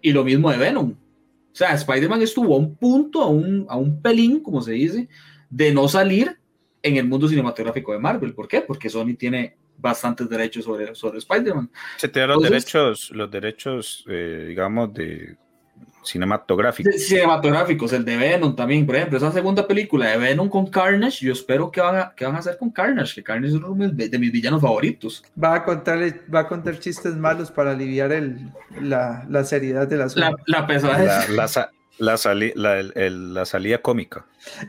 Y 0.00 0.12
lo 0.12 0.24
mismo 0.24 0.50
de 0.50 0.58
Venom. 0.58 0.90
O 0.92 1.54
sea, 1.58 1.72
Spider-Man 1.74 2.22
estuvo 2.22 2.54
a 2.54 2.58
un 2.58 2.76
punto, 2.76 3.22
a 3.22 3.28
un, 3.28 3.66
a 3.68 3.76
un 3.76 4.00
pelín, 4.00 4.40
como 4.40 4.60
se 4.60 4.72
dice, 4.72 5.08
de 5.50 5.72
no 5.72 5.88
salir 5.88 6.38
en 6.82 6.96
el 6.96 7.08
mundo 7.08 7.28
cinematográfico 7.28 7.92
de 7.92 7.98
Marvel. 7.98 8.34
¿Por 8.34 8.46
qué? 8.46 8.60
Porque 8.60 8.88
Sony 8.88 9.14
tiene 9.18 9.56
bastantes 9.78 10.28
derechos 10.28 10.64
sobre, 10.64 10.94
sobre 10.94 11.18
Spider-Man. 11.18 11.70
Se 11.96 12.08
tiene 12.08 12.28
los 12.28 12.42
derechos, 12.42 13.10
los 13.10 13.30
derechos, 13.30 14.04
eh, 14.08 14.46
digamos, 14.48 14.92
de 14.94 15.36
cinematográficos. 16.02 16.94
Cinematográficos, 17.02 17.92
el 17.92 18.04
de 18.04 18.16
Venom 18.16 18.54
también, 18.54 18.86
por 18.86 18.96
ejemplo, 18.96 19.18
esa 19.18 19.32
segunda 19.32 19.66
película 19.66 20.06
de 20.08 20.16
Venom 20.16 20.48
con 20.48 20.68
Carnage, 20.68 21.26
yo 21.26 21.32
espero 21.32 21.70
que 21.70 21.80
van 21.80 21.96
a, 21.96 22.14
que 22.14 22.24
van 22.24 22.36
a 22.36 22.38
hacer 22.38 22.56
con 22.58 22.70
Carnage, 22.70 23.14
que 23.14 23.22
Carnage 23.24 23.54
es 23.54 23.54
uno 23.54 23.74
de 23.74 24.18
mis 24.18 24.32
villanos 24.32 24.62
favoritos. 24.62 25.24
Va 25.42 25.56
a 25.56 25.64
contar, 25.64 25.98
va 26.32 26.40
a 26.40 26.48
contar 26.48 26.78
chistes 26.78 27.16
malos 27.16 27.50
para 27.50 27.72
aliviar 27.72 28.12
el, 28.12 28.52
la, 28.80 29.26
la 29.28 29.44
seriedad 29.44 29.88
de 29.88 29.96
la 29.96 30.06
La, 30.14 30.34
la 30.46 30.66
pesadez. 30.66 31.28
La, 31.30 31.48
la, 31.48 31.72
la, 31.98 32.16
sali, 32.16 32.52
la, 32.54 32.78
el, 32.78 33.34
la, 33.34 33.44
salida 33.44 33.78
cómica. 33.78 34.24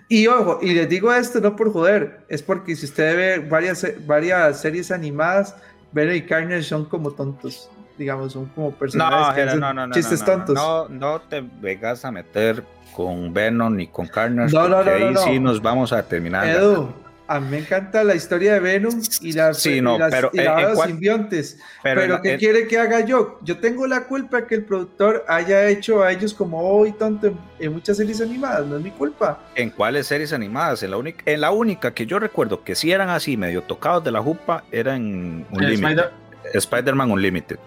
Y 0.09 0.27
ojo, 0.27 0.59
y 0.61 0.73
les 0.73 0.89
digo 0.89 1.13
esto 1.13 1.39
no 1.39 1.55
por 1.55 1.71
joder, 1.71 2.21
es 2.29 2.41
porque 2.41 2.75
si 2.75 2.85
usted 2.85 3.15
ve 3.15 3.39
varias, 3.47 3.85
varias 4.05 4.61
series 4.61 4.91
animadas, 4.91 5.55
Venom 5.91 6.15
y 6.15 6.21
Carnage 6.21 6.63
son 6.63 6.85
como 6.85 7.11
tontos 7.11 7.69
digamos, 7.97 8.33
son 8.33 8.45
como 8.47 8.71
personajes 8.71 9.55
no, 9.55 9.59
no, 9.59 9.73
no, 9.73 9.87
no, 9.87 9.93
chistes 9.93 10.23
tontos. 10.23 10.53
No, 10.55 10.87
no 10.87 11.19
te 11.21 11.41
vengas 11.41 12.05
a 12.05 12.11
meter 12.11 12.63
con 12.95 13.33
Venom 13.33 13.75
ni 13.75 13.87
con 13.87 14.07
Carnage, 14.07 14.53
no, 14.53 14.69
porque 14.69 14.89
ahí 14.89 15.15
sí 15.17 15.39
nos 15.39 15.61
vamos 15.61 15.91
a 15.91 16.03
terminar. 16.03 16.47
Edu, 16.47 16.93
a 17.27 17.39
mí 17.39 17.47
me 17.49 17.57
encanta 17.59 18.03
la 18.03 18.15
historia 18.15 18.53
de 18.53 18.59
Venom 18.59 19.01
y 19.21 19.33
las, 19.33 19.59
sí, 19.59 19.81
no, 19.81 19.95
y 19.95 19.99
las, 19.99 20.11
pero, 20.11 20.29
y 20.33 20.37
la 20.37 20.55
de 20.55 20.61
los 20.63 20.83
simbiontes. 20.83 21.59
Pero, 21.83 22.01
pero 22.01 22.21
¿qué 22.21 22.37
quiere 22.37 22.67
que 22.67 22.77
haga 22.77 23.01
yo? 23.01 23.39
Yo 23.43 23.59
tengo 23.59 23.85
la 23.85 24.05
culpa 24.05 24.47
que 24.47 24.55
el 24.55 24.63
productor 24.63 25.25
haya 25.27 25.67
hecho 25.67 26.03
a 26.03 26.11
ellos 26.11 26.33
como 26.33 26.61
hoy 26.61 26.93
tonto 26.93 27.27
en, 27.27 27.37
en, 27.59 27.73
muchas 27.73 27.97
series 27.97 28.21
animadas, 28.21 28.65
no 28.65 28.77
es 28.77 28.83
mi 28.83 28.91
culpa. 28.91 29.39
¿En 29.55 29.69
cuáles 29.69 30.07
series 30.07 30.31
animadas? 30.31 30.83
En 30.83 30.91
la, 30.91 30.97
única, 30.97 31.21
en 31.25 31.41
la 31.41 31.51
única 31.51 31.93
que 31.93 32.05
yo 32.05 32.19
recuerdo 32.19 32.63
que 32.63 32.75
sí 32.75 32.91
eran 32.91 33.09
así, 33.09 33.35
medio 33.35 33.61
tocados 33.63 34.03
de 34.03 34.11
la 34.11 34.21
jupa, 34.21 34.63
era 34.71 34.95
en 34.95 35.45
Unlimited. 35.51 36.05
Spider-Man 36.53 37.11
Unlimited. 37.11 37.59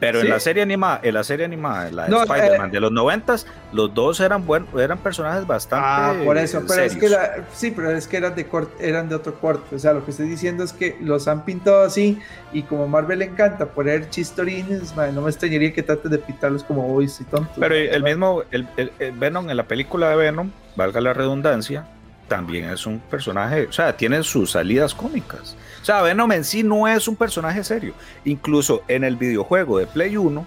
Pero 0.00 0.20
sí. 0.20 0.26
en 0.26 0.32
la 0.32 0.40
serie 0.40 0.62
animada, 0.62 1.00
en 1.02 1.14
la 1.14 1.24
serie 1.24 1.44
animada, 1.44 1.90
la 1.90 2.04
de 2.04 2.10
no, 2.10 2.22
Spider-Man 2.22 2.68
eh, 2.68 2.72
de 2.72 2.80
los 2.80 2.92
noventas, 2.92 3.46
los 3.72 3.92
dos 3.92 4.20
eran 4.20 4.46
buenos, 4.46 4.68
eran 4.80 4.98
personajes 4.98 5.46
bastante. 5.46 5.86
Ah, 5.88 6.14
por 6.24 6.38
eso, 6.38 6.60
pero 6.60 6.74
serios. 6.74 6.92
es 6.92 6.98
que 6.98 7.08
la, 7.08 7.44
sí, 7.52 7.72
pero 7.74 7.90
es 7.90 8.06
que 8.06 8.16
eran 8.16 8.34
de 8.34 8.46
corte, 8.46 8.88
eran 8.88 9.08
de 9.08 9.14
otro 9.14 9.34
corte. 9.34 9.76
O 9.76 9.78
sea, 9.78 9.92
lo 9.92 10.04
que 10.04 10.10
estoy 10.10 10.28
diciendo 10.28 10.64
es 10.64 10.72
que 10.72 10.96
los 11.00 11.28
han 11.28 11.44
pintado 11.44 11.82
así, 11.82 12.18
y 12.52 12.62
como 12.62 12.86
Marvel 12.86 13.18
le 13.18 13.26
encanta 13.26 13.66
poner 13.66 14.08
chistorines, 14.10 14.94
man, 14.96 15.14
no 15.14 15.22
me 15.22 15.30
extrañaría 15.30 15.72
que 15.72 15.82
traten 15.82 16.10
de 16.10 16.18
pintarlos 16.18 16.64
como 16.64 16.82
boys 16.82 17.20
y 17.20 17.24
tontos. 17.24 17.56
Pero 17.58 17.74
el 17.74 18.02
mismo, 18.02 18.42
el, 18.50 18.68
el, 18.76 18.92
el 18.98 19.12
Venom, 19.12 19.50
en 19.50 19.56
la 19.56 19.64
película 19.64 20.10
de 20.10 20.16
Venom, 20.16 20.50
valga 20.76 21.00
la 21.00 21.12
redundancia, 21.12 21.86
también 22.28 22.70
es 22.70 22.86
un 22.86 23.00
personaje, 23.00 23.66
o 23.66 23.72
sea, 23.72 23.96
tiene 23.96 24.22
sus 24.22 24.52
salidas 24.52 24.94
cómicas. 24.94 25.56
O 25.80 25.84
sea, 25.84 26.02
Venom 26.02 26.30
en 26.32 26.44
sí 26.44 26.62
no 26.62 26.86
es 26.86 27.08
un 27.08 27.16
personaje 27.16 27.64
serio. 27.64 27.94
Incluso 28.24 28.82
en 28.86 29.04
el 29.04 29.16
videojuego 29.16 29.78
de 29.78 29.86
Play 29.86 30.16
1, 30.16 30.46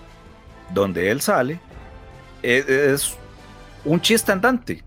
donde 0.73 1.09
él 1.09 1.21
sale, 1.21 1.59
es, 2.41 2.69
es 2.69 3.17
un 3.83 3.99
chiste 3.99 4.31
andante. 4.31 4.83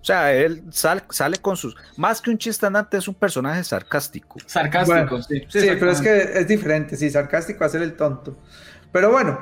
O 0.00 0.04
sea, 0.04 0.32
él 0.32 0.64
sal, 0.70 1.04
sale 1.10 1.38
con 1.38 1.56
sus. 1.56 1.76
Más 1.96 2.20
que 2.20 2.30
un 2.30 2.38
chiste 2.38 2.66
andante, 2.66 2.96
es 2.96 3.08
un 3.08 3.14
personaje 3.14 3.62
sarcástico. 3.64 4.38
Sarcástico, 4.46 5.10
bueno, 5.10 5.22
sí. 5.22 5.40
Sí, 5.48 5.60
sí 5.60 5.66
pero 5.78 5.90
es 5.90 6.00
que 6.00 6.22
es 6.34 6.48
diferente. 6.48 6.96
Sí, 6.96 7.10
sarcástico 7.10 7.64
hacer 7.64 7.82
el 7.82 7.94
tonto. 7.94 8.38
Pero 8.92 9.10
bueno, 9.10 9.38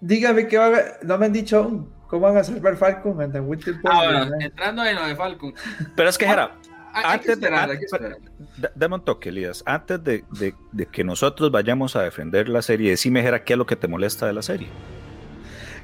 dígame 0.00 0.46
que 0.46 0.58
va 0.58 0.66
a... 0.66 0.82
no 1.02 1.18
me 1.18 1.26
han 1.26 1.32
dicho 1.32 1.58
aún. 1.58 1.99
¿Cómo 2.10 2.26
van 2.26 2.38
a 2.38 2.44
salvar 2.44 2.76
Falcon 2.76 3.22
en 3.22 3.30
The 3.30 3.38
Winter 3.38 3.76
Ah, 3.84 4.02
bueno, 4.04 4.36
entrando 4.40 4.84
en 4.84 4.96
lo 4.96 5.06
de 5.06 5.14
Falcon. 5.14 5.54
Pero 5.94 6.08
es 6.08 6.18
que, 6.18 6.26
Jera, 6.26 6.56
ah, 6.92 7.12
antes 7.12 7.30
esperar, 7.30 7.70
de. 7.70 8.70
Dame 8.74 8.96
un 8.96 9.04
toque, 9.04 9.28
Elías. 9.28 9.62
Antes 9.64 10.02
de, 10.02 10.24
de, 10.32 10.54
de, 10.72 10.86
que 10.86 11.04
nosotros 11.04 11.52
vayamos 11.52 11.94
a 11.94 12.02
defender 12.02 12.48
la 12.48 12.62
serie, 12.62 12.90
decime, 12.90 13.22
Jera, 13.22 13.44
¿qué 13.44 13.52
es 13.52 13.58
lo 13.58 13.64
que 13.64 13.76
te 13.76 13.86
molesta 13.86 14.26
de 14.26 14.32
la 14.32 14.42
serie? 14.42 14.66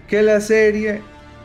Que 0.08 0.20
la 0.22 0.40
serie 0.40 1.00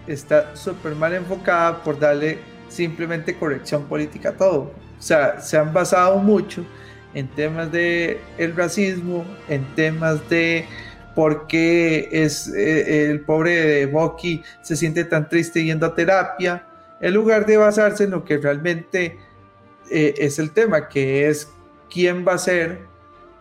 está 0.07 0.55
súper 0.55 0.95
mal 0.95 1.13
enfocada 1.13 1.83
por 1.83 1.99
darle 1.99 2.39
simplemente 2.67 3.37
corrección 3.37 3.85
política 3.85 4.29
a 4.29 4.33
todo. 4.33 4.73
O 4.97 5.01
sea, 5.01 5.39
se 5.39 5.57
han 5.57 5.71
basado 5.73 6.17
mucho 6.17 6.65
en 7.13 7.27
temas 7.27 7.71
de 7.71 8.19
el 8.39 8.55
racismo, 8.55 9.25
en 9.47 9.63
temas 9.75 10.27
de 10.27 10.65
por 11.15 11.47
qué 11.47 12.09
es, 12.11 12.47
eh, 12.47 13.09
el 13.09 13.21
pobre 13.21 13.85
Bucky 13.85 14.43
se 14.61 14.75
siente 14.75 15.03
tan 15.03 15.27
triste 15.27 15.63
yendo 15.63 15.85
a 15.85 15.95
terapia, 15.95 16.65
en 16.99 17.13
lugar 17.13 17.45
de 17.45 17.57
basarse 17.57 18.05
en 18.05 18.11
lo 18.11 18.23
que 18.23 18.37
realmente 18.37 19.17
eh, 19.89 20.13
es 20.17 20.39
el 20.39 20.51
tema, 20.51 20.87
que 20.87 21.27
es 21.27 21.51
quién 21.89 22.25
va 22.25 22.33
a 22.33 22.37
ser 22.37 22.79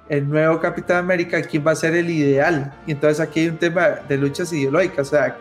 el 0.09 0.29
nuevo 0.29 0.61
Capitán 0.61 0.99
América, 0.99 1.41
quién 1.43 1.65
va 1.65 1.73
a 1.73 1.77
ser 1.77 1.95
el 1.95 2.11
ideal. 2.11 2.75
Y 2.87 2.93
entonces 2.93 3.21
aquí 3.21 3.41
hay 3.41 3.49
un 3.49 3.59
tema 3.59 4.01
de 4.09 4.17
luchas 4.17 4.53
ideológicas, 4.53 5.09
o 5.09 5.11
sea, 5.11 5.37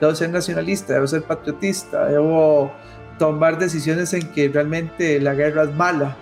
debo 0.00 0.14
ser 0.14 0.30
nacionalista, 0.30 0.94
debo 0.94 1.06
ser 1.06 1.22
patriotista, 1.22 2.06
debo 2.06 2.72
tomar 3.18 3.58
decisiones 3.58 4.14
en 4.14 4.30
que 4.32 4.48
realmente 4.48 5.20
la 5.20 5.34
guerra 5.34 5.64
es 5.64 5.74
mala 5.74 6.16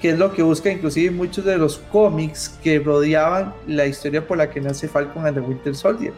que 0.00 0.10
es 0.10 0.18
lo 0.18 0.32
que 0.32 0.42
busca 0.42 0.70
inclusive 0.70 1.10
muchos 1.10 1.44
de 1.44 1.56
los 1.56 1.78
cómics 1.90 2.58
que 2.62 2.78
rodeaban 2.78 3.54
la 3.66 3.86
historia 3.86 4.26
por 4.26 4.38
la 4.38 4.50
que 4.50 4.60
nace 4.60 4.88
Falcon 4.88 5.26
and 5.26 5.36
the 5.36 5.40
Winter 5.40 5.74
Soldier. 5.74 6.12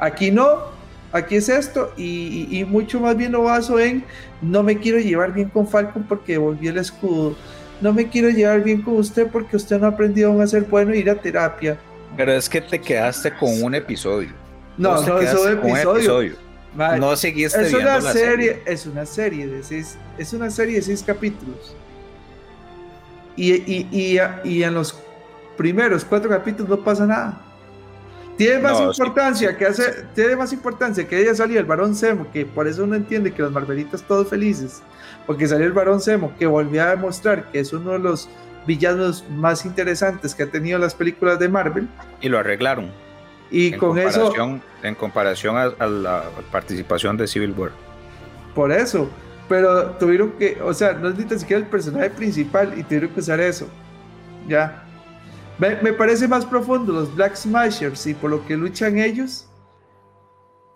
Aquí 0.00 0.30
no, 0.30 0.58
aquí 1.12 1.36
es 1.36 1.48
esto 1.48 1.92
y, 1.96 2.48
y, 2.50 2.58
y, 2.58 2.64
mucho 2.64 3.00
más 3.00 3.16
bien 3.16 3.32
lo 3.32 3.44
baso 3.44 3.78
en 3.78 4.04
no 4.42 4.62
me 4.62 4.78
quiero 4.78 4.98
llevar 4.98 5.32
bien 5.32 5.48
con 5.48 5.66
Falcon 5.66 6.04
porque 6.04 6.32
devolvió 6.32 6.70
el 6.70 6.78
escudo, 6.78 7.36
no 7.80 7.92
me 7.92 8.08
quiero 8.08 8.28
llevar 8.30 8.62
bien 8.62 8.82
con 8.82 8.96
usted 8.96 9.28
porque 9.28 9.56
usted 9.56 9.78
no 9.78 9.86
ha 9.86 9.90
aprendido 9.90 10.40
a 10.40 10.46
ser 10.46 10.64
bueno 10.64 10.92
e 10.92 10.98
ir 10.98 11.10
a 11.10 11.14
terapia. 11.14 11.78
Pero 12.16 12.32
es 12.32 12.48
que 12.48 12.60
te 12.60 12.80
quedaste 12.80 13.32
con 13.32 13.62
un 13.62 13.74
episodio. 13.74 14.30
No, 14.76 15.00
no, 15.02 15.18
es 15.18 15.34
un 15.34 15.52
episodio. 15.52 16.36
Vale. 16.74 17.00
No 17.00 17.16
seguiste 17.16 17.62
es 17.62 17.72
viendo 17.72 17.90
una 17.90 18.00
la 18.00 18.12
serie, 18.12 18.54
serie. 18.54 18.62
es 18.66 18.86
una 18.86 19.06
serie 19.06 19.46
de 19.46 19.62
seis, 19.62 19.96
es 20.16 20.32
una 20.32 20.50
serie 20.50 20.76
de 20.76 20.82
seis 20.82 21.02
capítulos. 21.04 21.74
Y, 23.38 23.52
y, 23.52 23.88
y, 23.92 24.18
y, 24.42 24.62
en 24.64 24.74
los 24.74 24.98
primeros 25.56 26.04
cuatro 26.04 26.28
capítulos 26.28 26.68
no 26.68 26.84
pasa 26.84 27.06
nada. 27.06 27.40
Tiene 28.36 28.58
más 28.58 28.80
no, 28.80 28.90
importancia 28.90 29.50
sí, 29.50 29.56
que 29.56 29.66
hace, 29.66 30.04
tiene 30.14 30.34
más 30.34 30.52
importancia 30.52 31.06
que 31.06 31.20
ella 31.20 31.34
salió 31.36 31.60
el 31.60 31.64
varón 31.64 31.94
Semo, 31.94 32.28
que 32.32 32.44
por 32.44 32.66
eso 32.66 32.82
uno 32.82 32.96
entiende 32.96 33.32
que 33.32 33.42
los 33.42 33.52
Marvelitas 33.52 34.02
todos 34.02 34.28
felices, 34.28 34.82
porque 35.24 35.46
salió 35.46 35.66
el 35.66 35.72
varón 35.72 36.00
Semo, 36.00 36.32
que 36.36 36.46
volvió 36.46 36.82
a 36.82 36.90
demostrar 36.90 37.48
que 37.52 37.60
es 37.60 37.72
uno 37.72 37.92
de 37.92 38.00
los 38.00 38.28
villanos 38.66 39.24
más 39.30 39.64
interesantes 39.64 40.34
que 40.34 40.42
ha 40.42 40.50
tenido 40.50 40.78
las 40.80 40.94
películas 40.94 41.38
de 41.38 41.48
Marvel. 41.48 41.88
Y 42.20 42.28
lo 42.28 42.38
arreglaron. 42.38 42.90
Y 43.52 43.72
en 43.72 43.78
con 43.78 43.98
eso. 43.98 44.32
En 44.82 44.94
comparación 44.96 45.56
a, 45.56 45.72
a 45.78 45.86
la 45.86 46.24
participación 46.50 47.16
de 47.16 47.28
Civil 47.28 47.54
War. 47.56 47.70
Por 48.54 48.72
eso, 48.72 49.08
pero 49.48 49.92
tuvieron 49.92 50.32
que, 50.32 50.58
o 50.62 50.74
sea, 50.74 50.92
no 50.92 51.08
es 51.08 51.16
ni 51.16 51.38
siquiera 51.38 51.62
el 51.62 51.68
personaje 51.68 52.10
principal 52.10 52.74
y 52.76 52.82
tuvieron 52.82 53.10
que 53.10 53.20
usar 53.20 53.40
eso. 53.40 53.68
Ya. 54.46 54.84
Me, 55.58 55.76
me, 55.82 55.92
parece 55.92 56.28
más 56.28 56.46
profundo 56.46 56.92
los 56.92 57.14
Black 57.14 57.34
Smashers 57.34 58.06
y 58.06 58.14
por 58.14 58.30
lo 58.30 58.46
que 58.46 58.56
luchan 58.56 58.98
ellos 58.98 59.48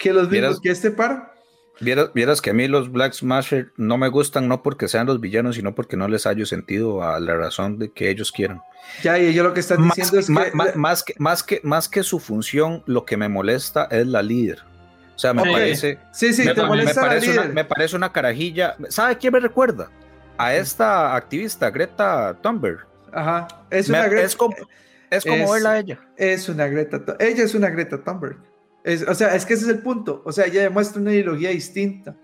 que 0.02 0.12
los 0.12 0.28
mismos 0.28 0.60
que 0.60 0.70
este 0.70 0.90
par. 0.90 1.32
Vieras, 1.80 2.12
vieras, 2.12 2.40
que 2.40 2.50
a 2.50 2.52
mí 2.52 2.68
los 2.68 2.92
Black 2.92 3.12
Smashers 3.12 3.70
no 3.76 3.96
me 3.96 4.08
gustan, 4.08 4.46
no 4.46 4.62
porque 4.62 4.88
sean 4.88 5.06
los 5.06 5.20
villanos, 5.20 5.56
sino 5.56 5.74
porque 5.74 5.96
no 5.96 6.06
les 6.06 6.26
hallo 6.26 6.44
sentido 6.44 7.02
a 7.02 7.18
la 7.18 7.36
razón 7.36 7.78
de 7.78 7.90
que 7.90 8.10
ellos 8.10 8.30
quieran. 8.30 8.60
Ya, 9.02 9.18
y 9.18 9.26
ellos 9.26 9.44
lo 9.44 9.54
que 9.54 9.60
están 9.60 9.80
más, 9.80 9.96
diciendo 9.96 10.18
es 10.18 10.28
más, 10.28 10.50
que... 10.50 10.56
Más, 10.56 10.76
más, 10.76 11.02
que, 11.02 11.14
más, 11.18 11.42
que, 11.42 11.60
más 11.64 11.88
que 11.88 12.02
su 12.02 12.20
función, 12.20 12.82
lo 12.86 13.04
que 13.04 13.16
me 13.16 13.28
molesta 13.28 13.84
es 13.90 14.06
la 14.06 14.22
líder. 14.22 14.62
O 15.14 15.18
sea, 15.18 15.34
me 15.34 15.42
okay. 15.42 15.52
parece. 15.52 15.98
Sí, 16.12 16.32
sí, 16.32 16.44
me, 16.44 16.54
te 16.54 16.62
molesta 16.62 17.02
me 17.02 17.08
parece, 17.08 17.34
la 17.34 17.42
una, 17.42 17.52
me 17.52 17.64
parece 17.64 17.96
una 17.96 18.12
carajilla. 18.12 18.76
¿Sabe 18.88 19.16
quién 19.18 19.32
me 19.32 19.40
recuerda? 19.40 19.90
A 20.38 20.54
esta 20.54 21.14
activista, 21.14 21.70
Greta 21.70 22.36
Thunberg. 22.42 22.86
Ajá. 23.12 23.48
Es 23.70 23.88
una 23.88 24.08
Greta. 24.08 24.26
Es 24.26 24.36
como, 24.36 24.56
es 25.10 25.24
como 25.24 25.44
es, 25.44 25.50
verla 25.50 25.72
a 25.72 25.78
ella. 25.78 26.00
Es 26.16 26.48
una 26.48 26.66
Greta. 26.66 27.16
Ella 27.18 27.44
es 27.44 27.54
una 27.54 27.68
Greta 27.70 28.02
Thunberg. 28.02 28.38
Es, 28.84 29.06
o 29.06 29.14
sea, 29.14 29.34
es 29.34 29.46
que 29.46 29.54
ese 29.54 29.64
es 29.64 29.70
el 29.70 29.80
punto. 29.80 30.22
O 30.24 30.32
sea, 30.32 30.46
ella 30.46 30.62
demuestra 30.62 31.00
una 31.00 31.12
ideología 31.12 31.50
distinta. 31.50 32.16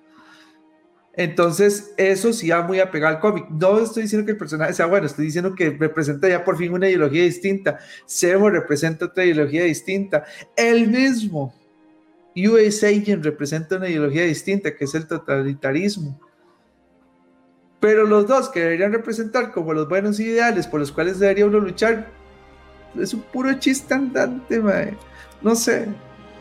Entonces, 1.18 1.94
eso 1.96 2.32
sí 2.32 2.48
va 2.48 2.62
muy 2.62 2.78
apegado 2.78 3.16
al 3.16 3.20
cómic. 3.20 3.46
No 3.50 3.80
estoy 3.80 4.04
diciendo 4.04 4.24
que 4.24 4.32
el 4.32 4.38
personaje 4.38 4.72
sea 4.72 4.86
bueno, 4.86 5.04
estoy 5.06 5.26
diciendo 5.26 5.52
que 5.52 5.70
representa 5.70 6.28
ya 6.28 6.44
por 6.44 6.56
fin 6.56 6.72
una 6.72 6.88
ideología 6.88 7.24
distinta. 7.24 7.78
Sebo 8.06 8.48
representa 8.50 9.06
otra 9.06 9.24
ideología 9.24 9.64
distinta. 9.64 10.24
El 10.56 10.86
mismo 10.86 11.52
US 12.46 12.84
Agent 12.84 13.24
representa 13.24 13.76
una 13.76 13.88
ideología 13.88 14.24
distinta, 14.24 14.74
que 14.76 14.84
es 14.84 14.94
el 14.94 15.06
totalitarismo. 15.06 16.20
Pero 17.80 18.04
los 18.06 18.26
dos 18.26 18.48
que 18.48 18.60
deberían 18.60 18.92
representar 18.92 19.52
como 19.52 19.72
los 19.72 19.88
buenos 19.88 20.18
ideales 20.20 20.66
por 20.66 20.80
los 20.80 20.92
cuales 20.92 21.18
debería 21.18 21.46
uno 21.46 21.60
luchar, 21.60 22.10
es 22.98 23.14
un 23.14 23.22
puro 23.22 23.52
chiste 23.58 23.94
andante, 23.94 24.60
mae. 24.60 24.96
No 25.42 25.54
sé. 25.54 25.86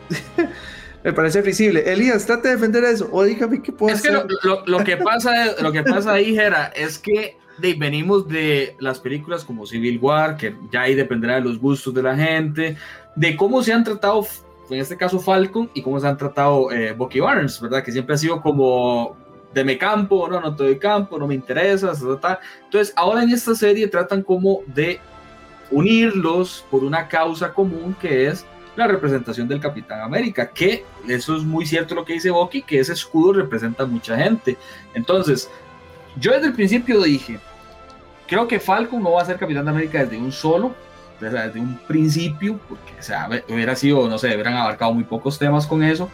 me 1.04 1.14
parece 1.14 1.42
risible. 1.42 1.92
Elías, 1.92 2.26
trate 2.26 2.50
de 2.50 2.56
defender 2.56 2.84
eso 2.84 3.08
o 3.12 3.24
dígame 3.24 3.62
qué 3.62 3.72
puedo 3.72 3.96
es 3.96 4.02
Que 4.02 4.12
lo, 4.12 4.84
que 4.84 4.98
pasa, 4.98 5.62
lo 5.62 5.72
que 5.72 5.84
pasa 5.84 6.14
ahí, 6.14 6.36
Jera, 6.36 6.68
es 6.76 6.98
que 6.98 7.38
venimos 7.60 8.28
de 8.28 8.76
las 8.80 9.00
películas 9.00 9.44
como 9.44 9.66
Civil 9.66 10.00
War, 10.02 10.38
que 10.38 10.56
ya 10.72 10.82
ahí 10.82 10.96
dependerá 10.96 11.36
de 11.36 11.42
los 11.42 11.60
gustos 11.60 11.94
de 11.94 12.04
la 12.04 12.16
gente, 12.16 12.78
de 13.16 13.36
cómo 13.36 13.64
se 13.64 13.74
han 13.74 13.84
tratado, 13.84 14.26
en 14.70 14.80
este 14.80 14.98
caso 14.98 15.20
Falcon, 15.20 15.70
y 15.74 15.82
cómo 15.82 16.00
se 16.00 16.08
han 16.08 16.18
tratado 16.18 16.72
eh, 16.72 16.92
Bucky 16.92 17.20
Barnes, 17.20 17.60
¿verdad? 17.60 17.84
Que 17.84 17.92
siempre 17.92 18.16
ha 18.16 18.18
sido 18.18 18.42
como 18.42 19.16
de 19.54 19.78
campo, 19.78 20.28
no, 20.30 20.40
no 20.40 20.56
te 20.56 20.64
doy 20.64 20.78
campo, 20.78 21.18
no 21.18 21.28
me 21.28 21.36
interesa, 21.36 21.94
Entonces, 22.64 22.94
ahora 22.96 23.24
en 23.24 23.32
esta 23.32 23.56
serie 23.56 23.88
tratan 23.88 24.22
como 24.22 24.62
de 24.68 25.00
unirlos 25.72 26.66
por 26.70 26.84
una 26.84 27.08
causa 27.08 27.54
común 27.54 27.96
que 28.00 28.28
es 28.28 28.46
la 28.76 28.88
representación 28.88 29.48
del 29.48 29.60
Capitán 29.60 30.02
América, 30.02 30.50
que 30.50 30.86
eso 31.08 31.36
es 31.36 31.44
muy 31.44 31.66
cierto 31.66 31.96
lo 31.96 32.06
que 32.06 32.14
dice 32.14 32.30
Bucky, 32.30 32.62
que 32.62 32.80
ese 32.80 32.94
escudo 32.94 33.34
representa 33.34 33.84
a 33.84 33.88
mucha 33.88 34.16
gente. 34.16 34.56
Entonces, 34.94 35.50
yo 36.20 36.32
desde 36.32 36.48
el 36.48 36.54
principio 36.54 37.02
dije, 37.02 37.40
creo 38.28 38.48
que 38.48 38.60
Falcon 38.60 39.02
no 39.02 39.14
va 39.14 39.24
a 39.24 39.26
ser 39.26 39.38
Capitán 39.38 39.66
de 39.66 39.72
América 39.72 40.04
desde 40.04 40.18
un 40.18 40.32
solo, 40.32 40.76
desde 41.20 41.60
un 41.60 41.78
principio, 41.88 42.60
porque 42.70 42.94
o 43.00 43.04
sea, 43.04 43.30
hubiera 43.50 43.76
sido, 43.76 44.08
no 44.08 44.18
sé, 44.18 44.34
hubieran 44.34 44.56
abarcado 44.56 44.94
muy 44.94 45.04
pocos 45.04 45.38
temas 45.38 45.66
con 45.66 45.84
eso. 45.84 46.10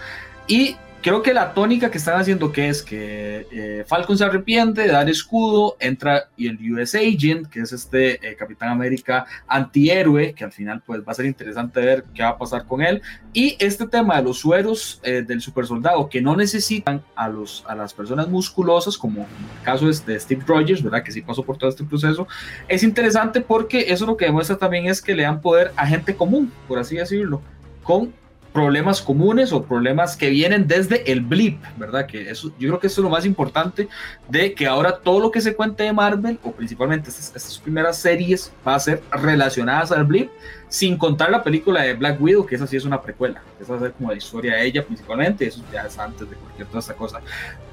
Y 0.48 0.76
creo 1.04 1.22
que 1.22 1.34
la 1.34 1.54
tónica 1.54 1.92
que 1.92 1.98
están 1.98 2.20
haciendo 2.20 2.52
que 2.52 2.70
es 2.70 2.82
que 2.82 3.46
eh, 3.52 3.84
Falcon 3.86 4.18
se 4.18 4.24
arrepiente 4.24 4.82
de 4.82 4.88
dar 4.88 5.10
escudo, 5.10 5.76
entra 5.80 6.30
y 6.38 6.48
el 6.48 6.58
US 6.72 6.96
Agent, 6.96 7.48
que 7.48 7.60
es 7.60 7.74
este 7.74 8.26
eh, 8.28 8.36
Capitán 8.36 8.70
América 8.70 9.26
antihéroe, 9.48 10.34
que 10.34 10.46
al 10.46 10.54
final 10.54 10.82
pues 10.84 11.02
va 11.02 11.12
a 11.12 11.16
ser 11.16 11.26
interesante 11.26 11.82
ver 11.82 12.06
qué 12.16 12.24
va 12.24 12.30
a 12.30 12.38
pasar 12.38 12.66
con 12.66 12.82
él, 12.82 13.02
y 13.34 13.58
este 13.60 13.86
tema 13.86 14.16
de 14.16 14.24
los 14.24 14.40
sueros 14.40 15.02
eh, 15.04 15.24
del 15.28 15.42
super 15.42 15.68
soldado 15.68 16.08
que 16.08 16.22
no 16.22 16.38
necesitan 16.38 17.04
a, 17.16 17.28
los, 17.28 17.66
a 17.68 17.76
las 17.76 17.94
personas 17.94 18.30
musculosas, 18.30 18.98
como 18.98 19.22
el 19.24 19.64
caso 19.66 19.88
de 19.88 20.20
Steve 20.20 20.44
Rogers, 20.48 20.82
¿verdad? 20.82 21.04
Que 21.04 21.12
sí 21.12 21.22
pasó 21.22 21.44
por 21.44 21.58
todo 21.58 21.70
este 21.70 21.84
proceso, 21.84 22.28
es 22.70 22.82
interesante 22.82 23.42
porque 23.42 23.86
eso 23.90 24.06
lo 24.06 24.16
que 24.16 24.26
demuestra 24.26 24.58
también 24.58 24.86
es 24.86 25.02
que 25.02 25.14
le 25.14 25.24
dan 25.24 25.42
poder 25.42 25.74
a 25.76 25.86
gente 25.86 26.16
común, 26.16 26.52
por 26.66 26.80
así 26.80 26.96
decirlo, 26.96 27.42
con 27.84 28.14
problemas 28.54 29.02
comunes 29.02 29.52
o 29.52 29.64
problemas 29.64 30.16
que 30.16 30.30
vienen 30.30 30.68
desde 30.68 31.12
el 31.12 31.22
blip, 31.22 31.62
¿verdad? 31.76 32.06
Que 32.06 32.30
eso, 32.30 32.50
yo 32.60 32.70
creo 32.70 32.80
que 32.80 32.88
eso 32.88 33.02
es 33.02 33.04
lo 33.04 33.10
más 33.10 33.26
importante 33.26 33.90
de 34.30 34.54
que 34.54 34.68
ahora 34.68 35.00
todo 35.00 35.20
lo 35.20 35.32
que 35.32 35.42
se 35.42 35.56
cuente 35.56 35.84
de 35.84 35.92
Marvel, 35.92 36.40
o 36.44 36.52
principalmente 36.52 37.10
estas, 37.10 37.36
estas 37.36 37.58
primeras 37.58 37.98
series, 37.98 38.54
va 38.66 38.76
a 38.76 38.80
ser 38.80 39.02
relacionadas 39.12 39.92
al 39.92 40.06
blip 40.06 40.30
sin 40.74 40.98
contar 40.98 41.30
la 41.30 41.44
película 41.44 41.84
de 41.84 41.94
Black 41.94 42.20
Widow, 42.20 42.48
que 42.48 42.56
esa 42.56 42.66
sí 42.66 42.76
es 42.76 42.84
una 42.84 43.00
precuela, 43.00 43.44
esa 43.62 43.78
ser 43.78 43.92
como 43.94 44.10
la 44.10 44.18
historia 44.18 44.56
de 44.56 44.66
ella 44.66 44.84
principalmente, 44.84 45.46
eso 45.46 45.62
ya 45.72 45.84
es 45.84 46.00
antes 46.00 46.28
de 46.28 46.36
cualquier 46.36 46.68
otra 46.68 46.80
esta 46.80 46.96
cosa. 46.96 47.22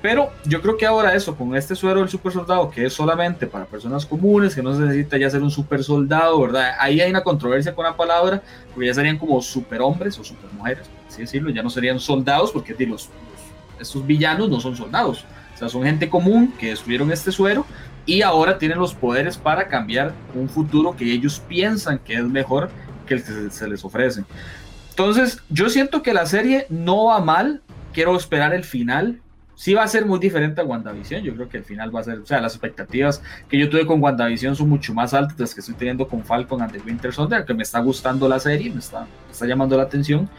Pero 0.03 0.29
yo 0.45 0.61
creo 0.61 0.77
que 0.77 0.85
ahora 0.85 1.15
eso, 1.15 1.35
con 1.35 1.57
este 1.57 1.75
suero 1.75 2.01
del 2.01 2.11
super 2.11 2.31
soldado, 2.31 2.71
que 2.71 2.85
es 2.85 2.93
solamente 2.93 3.47
para 3.47 3.65
personas 3.65 4.05
comunes, 4.05 4.55
que 4.55 4.63
no 4.63 4.75
se 4.75 4.83
necesita 4.83 5.17
ya 5.17 5.31
ser 5.31 5.43
un 5.43 5.51
super 5.51 5.83
soldado, 5.83 6.39
¿verdad? 6.43 6.75
Ahí 6.79 7.01
hay 7.01 7.09
una 7.09 7.23
controversia 7.23 7.75
con 7.75 7.87
la 7.87 7.97
palabra, 7.97 8.43
porque 8.75 8.89
ya 8.89 8.93
serían 8.93 9.17
como 9.17 9.41
super 9.41 9.81
hombres 9.81 10.19
o 10.19 10.23
super 10.23 10.53
mujeres, 10.53 10.87
por 10.87 11.09
así 11.09 11.23
decirlo, 11.23 11.49
ya 11.49 11.63
no 11.63 11.71
serían 11.71 11.99
soldados, 11.99 12.53
porque 12.53 12.75
los, 12.85 13.09
estos 13.81 14.07
villanos 14.07 14.51
no 14.51 14.61
son 14.61 14.77
soldados, 14.77 15.25
o 15.55 15.57
sea, 15.57 15.71
son 15.71 15.85
gente 15.85 16.11
común 16.11 16.53
que 16.59 16.69
destruyeron 16.69 17.11
este 17.11 17.33
suero 17.33 17.65
y 18.05 18.21
ahora 18.21 18.59
tienen 18.59 18.79
los 18.79 18.95
poderes 18.95 19.39
para 19.39 19.69
cambiar 19.69 20.13
un 20.35 20.51
futuro 20.51 20.95
que 20.97 21.11
ellos 21.11 21.41
piensan 21.49 21.99
que 21.99 22.15
es 22.15 22.25
mejor 22.25 22.69
que 23.17 23.51
se, 23.51 23.69
les 23.69 23.85
ofrece. 23.85 24.25
Entonces, 24.91 25.43
yo 25.49 25.69
siento 25.69 26.03
que 26.03 26.15
la 26.15 26.27
serie 26.27 26.67
no 26.69 27.07
va 27.07 27.21
mal. 27.21 27.63
Quiero 27.93 28.17
esperar 28.17 28.55
el 28.55 28.65
final. 28.65 29.21
Sí 29.57 29.75
va 29.75 29.83
a 29.83 29.89
ser 29.89 30.07
muy 30.07 30.19
diferente 30.19 30.61
a 30.61 30.65
WandaVision. 30.65 31.23
Yo 31.23 31.35
creo 31.35 31.49
que 31.49 31.59
el 31.59 31.65
final 31.65 31.95
va 31.95 32.01
a 32.01 32.05
ser, 32.05 32.19
o 32.19 32.27
sea, 32.27 32.41
las 32.41 32.55
expectativas 32.55 33.23
que 33.49 33.59
yo 33.59 33.69
tuve 33.69 33.87
con 33.87 34.03
WandaVision 34.03 34.57
son 34.57 34.69
mucho 34.69 34.95
más 34.95 35.13
altas 35.13 35.39
las 35.39 35.55
que 35.55 35.61
estoy 35.61 35.75
teniendo 35.75 36.09
con 36.09 36.25
Falcon 36.25 36.63
and 36.63 36.73
the 36.73 36.79
Winter 36.79 37.13
Soldier, 37.13 37.45
que 37.45 37.53
me 37.53 37.63
está 37.63 37.81
gustando 37.81 38.29
la 38.29 38.39
serie, 38.39 38.71
me 38.71 38.79
está, 38.79 39.01
me 39.01 39.33
está 39.33 39.47
llamando 39.47 39.77
la 39.77 39.83
atención. 39.83 40.31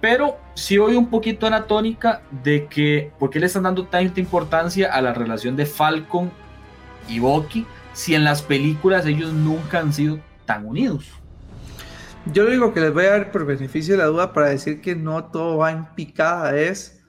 Pero 0.00 0.38
sí 0.54 0.76
voy 0.76 0.96
un 0.96 1.06
poquito 1.06 1.46
en 1.46 1.52
la 1.52 1.66
tónica 1.66 2.22
de 2.42 2.66
que, 2.66 3.12
¿por 3.18 3.30
qué 3.30 3.40
le 3.40 3.46
están 3.46 3.62
dando 3.62 3.86
tanta 3.86 4.20
importancia 4.20 4.92
a 4.92 5.00
la 5.00 5.14
relación 5.14 5.56
de 5.56 5.66
Falcon 5.66 6.30
y 7.08 7.20
Bucky 7.20 7.66
si 7.92 8.14
en 8.14 8.24
las 8.24 8.42
películas 8.42 9.06
ellos 9.06 9.32
nunca 9.32 9.78
han 9.78 9.92
sido 9.92 10.18
tan 10.44 10.66
unidos? 10.66 11.23
Yo 12.32 12.44
lo 12.44 12.50
único 12.50 12.72
que 12.72 12.80
les 12.80 12.92
voy 12.92 13.04
a 13.04 13.10
dar 13.10 13.32
por 13.32 13.44
beneficio 13.44 13.94
de 13.94 13.98
la 13.98 14.06
duda 14.06 14.32
para 14.32 14.48
decir 14.48 14.80
que 14.80 14.96
no 14.96 15.24
todo 15.26 15.58
va 15.58 15.70
en 15.70 15.86
picada 15.94 16.56
es 16.58 17.02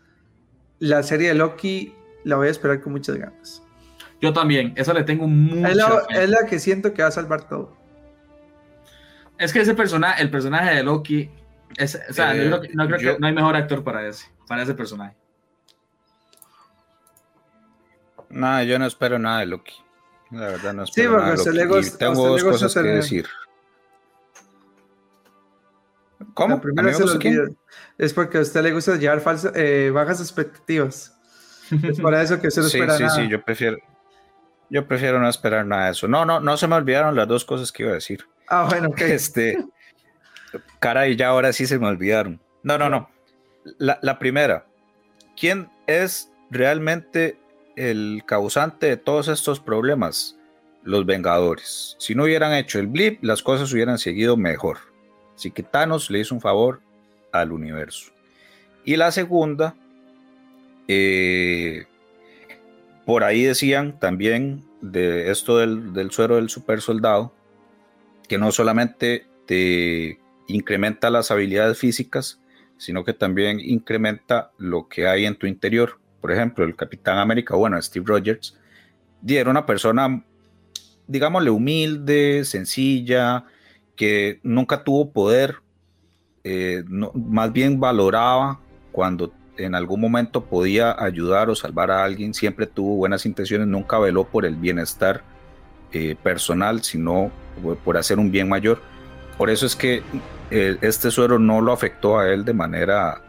la 0.79 1.03
serie 1.03 1.29
de 1.29 1.35
Loki, 1.35 1.95
la 2.23 2.35
voy 2.35 2.49
a 2.49 2.51
esperar 2.51 2.81
con 2.81 2.91
muchas 2.93 3.15
ganas. 3.15 3.63
Yo 4.21 4.33
también, 4.33 4.73
esa 4.75 4.93
le 4.93 5.03
tengo 5.03 5.27
mucha 5.27 5.69
es 5.69 5.75
la, 5.75 6.05
es 6.09 6.29
la 6.29 6.45
que 6.45 6.59
siento 6.59 6.93
que 6.93 7.01
va 7.01 7.07
a 7.09 7.11
salvar 7.11 7.47
todo. 7.47 7.75
Es 9.37 9.53
que 9.53 9.61
ese 9.61 9.73
personaje, 9.73 10.21
el 10.21 10.29
personaje 10.29 10.75
de 10.75 10.83
Loki, 10.83 11.29
o 11.81 11.87
sea, 11.87 12.33
no, 12.33 12.59
creo 12.87 12.97
que 12.97 13.19
no 13.19 13.27
hay 13.27 13.33
mejor 13.33 13.55
actor 13.55 13.83
para 13.83 14.07
ese, 14.07 14.27
para 14.47 14.63
ese 14.63 14.73
personaje. 14.73 15.15
Nada, 18.29 18.63
yo 18.63 18.77
no 18.79 18.85
espero 18.85 19.17
nada 19.17 19.39
de 19.39 19.45
Loki. 19.45 19.75
La 20.31 20.47
verdad 20.47 20.73
no 20.73 20.83
espero 20.83 21.11
sí, 21.11 21.15
nada 21.15 21.35
de 21.35 21.65
Loki. 21.65 21.89
tengo 21.97 22.27
dos 22.27 22.43
cosas 22.43 22.73
que 22.73 22.81
decir. 22.81 23.27
¿Cómo? 26.33 26.61
se 26.61 27.05
lo 27.05 27.55
Es 27.97 28.13
porque 28.13 28.37
a 28.37 28.41
usted 28.41 28.63
le 28.63 28.73
gusta 28.73 28.95
llevar 28.95 29.21
falsas, 29.21 29.53
eh, 29.55 29.91
bajas 29.93 30.19
expectativas. 30.19 31.17
Es 31.83 31.99
para 31.99 32.21
eso 32.21 32.39
que 32.39 32.51
se 32.51 32.61
no 32.61 32.67
espera 32.67 32.97
sí, 32.97 33.03
nada. 33.03 33.15
Sí, 33.15 33.21
sí, 33.23 33.29
yo 33.29 33.41
prefiero, 33.41 33.77
yo 34.69 34.87
prefiero 34.87 35.19
no 35.19 35.29
esperar 35.29 35.65
nada 35.65 35.85
de 35.85 35.91
eso. 35.91 36.07
No, 36.07 36.25
no, 36.25 36.39
no 36.39 36.57
se 36.57 36.67
me 36.67 36.75
olvidaron 36.75 37.15
las 37.15 37.27
dos 37.27 37.45
cosas 37.45 37.71
que 37.71 37.83
iba 37.83 37.91
a 37.91 37.95
decir. 37.95 38.25
Ah, 38.47 38.67
bueno, 38.69 38.89
ok. 38.89 39.01
Este, 39.01 39.63
caray, 40.79 41.15
ya 41.15 41.29
ahora 41.29 41.53
sí 41.53 41.65
se 41.65 41.79
me 41.79 41.87
olvidaron. 41.87 42.39
No, 42.63 42.77
no, 42.77 42.89
no. 42.89 43.09
La, 43.77 43.99
la 44.01 44.19
primera, 44.19 44.65
¿quién 45.39 45.69
es 45.87 46.31
realmente 46.51 47.37
el 47.75 48.23
causante 48.25 48.87
de 48.87 48.97
todos 48.97 49.27
estos 49.27 49.59
problemas? 49.59 50.37
Los 50.83 51.07
Vengadores. 51.07 51.95
Si 51.97 52.13
no 52.13 52.25
hubieran 52.25 52.53
hecho 52.53 52.79
el 52.79 52.85
blip, 52.85 53.23
las 53.23 53.41
cosas 53.41 53.73
hubieran 53.73 53.97
seguido 53.97 54.37
mejor. 54.37 54.77
Así 55.35 55.51
que 55.51 55.65
le 56.09 56.19
hizo 56.19 56.33
un 56.33 56.41
favor 56.41 56.81
al 57.31 57.51
universo. 57.51 58.11
Y 58.83 58.95
la 58.95 59.11
segunda, 59.11 59.75
eh, 60.87 61.85
por 63.05 63.23
ahí 63.23 63.43
decían 63.43 63.99
también 63.99 64.63
de 64.81 65.31
esto 65.31 65.57
del, 65.57 66.11
suero 66.11 66.35
del 66.35 66.49
super 66.49 66.81
soldado, 66.81 67.33
que 68.27 68.37
no 68.37 68.51
solamente 68.51 69.27
te 69.45 70.19
incrementa 70.47 71.09
las 71.09 71.31
habilidades 71.31 71.77
físicas, 71.77 72.39
sino 72.77 73.03
que 73.03 73.13
también 73.13 73.59
incrementa 73.59 74.51
lo 74.57 74.87
que 74.87 75.07
hay 75.07 75.25
en 75.25 75.35
tu 75.35 75.47
interior. 75.47 75.99
Por 76.21 76.31
ejemplo, 76.31 76.65
el 76.65 76.75
Capitán 76.75 77.17
América, 77.17 77.55
bueno, 77.55 77.81
Steve 77.81 78.05
Rogers, 78.07 78.57
era 79.27 79.49
una 79.49 79.65
persona, 79.65 80.23
digámosle, 81.07 81.49
humilde, 81.49 82.45
sencilla, 82.45 83.45
que 83.95 84.39
nunca 84.43 84.83
tuvo 84.83 85.11
poder, 85.11 85.57
eh, 86.43 86.83
más 87.13 87.51
bien 87.51 87.79
valoraba 87.79 88.59
cuando 88.91 89.33
en 89.57 89.73
algún 89.73 90.01
momento 90.01 90.43
podía 90.43 90.95
ayudar 91.01 91.49
o 91.49 91.55
salvar 91.55 91.91
a 91.91 92.03
alguien, 92.03 92.33
siempre 92.33 92.67
tuvo 92.67 92.95
buenas 92.95 93.25
intenciones, 93.25 93.67
nunca 93.67 93.97
veló 93.99 94.25
por 94.25 94.45
el 94.45 94.55
bienestar 94.55 95.23
eh, 95.93 96.15
personal, 96.21 96.83
sino 96.83 97.31
por 97.83 97.97
hacer 97.97 98.19
un 98.19 98.31
bien 98.31 98.49
mayor. 98.49 98.81
Por 99.37 99.49
eso 99.49 99.65
es 99.65 99.75
que 99.75 100.03
eh, 100.51 100.77
este 100.81 101.09
suero 101.09 101.39
no 101.39 101.61
lo 101.61 101.71
afectó 101.71 102.19
a 102.19 102.31
él 102.31 102.43
de 102.43 102.53
manera 102.53 103.21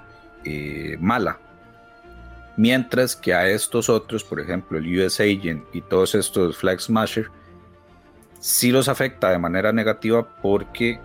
mala. 1.01 1.41
Mientras 2.57 3.17
que 3.17 3.35
a 3.35 3.49
estos 3.49 3.89
otros, 3.89 4.23
por 4.23 4.41
ejemplo, 4.41 4.79
el 4.79 4.99
US 4.99 5.21
Agent 5.21 5.65
y 5.73 5.81
todos 5.81 6.15
estos 6.15 6.57
Flag 6.57 6.81
Smasher, 6.81 7.29
sí 8.47 8.71
los 8.71 8.89
afecta 8.89 9.31
de 9.31 9.39
manera 9.39 9.73
negativa 9.73 10.25
porque 10.41 11.01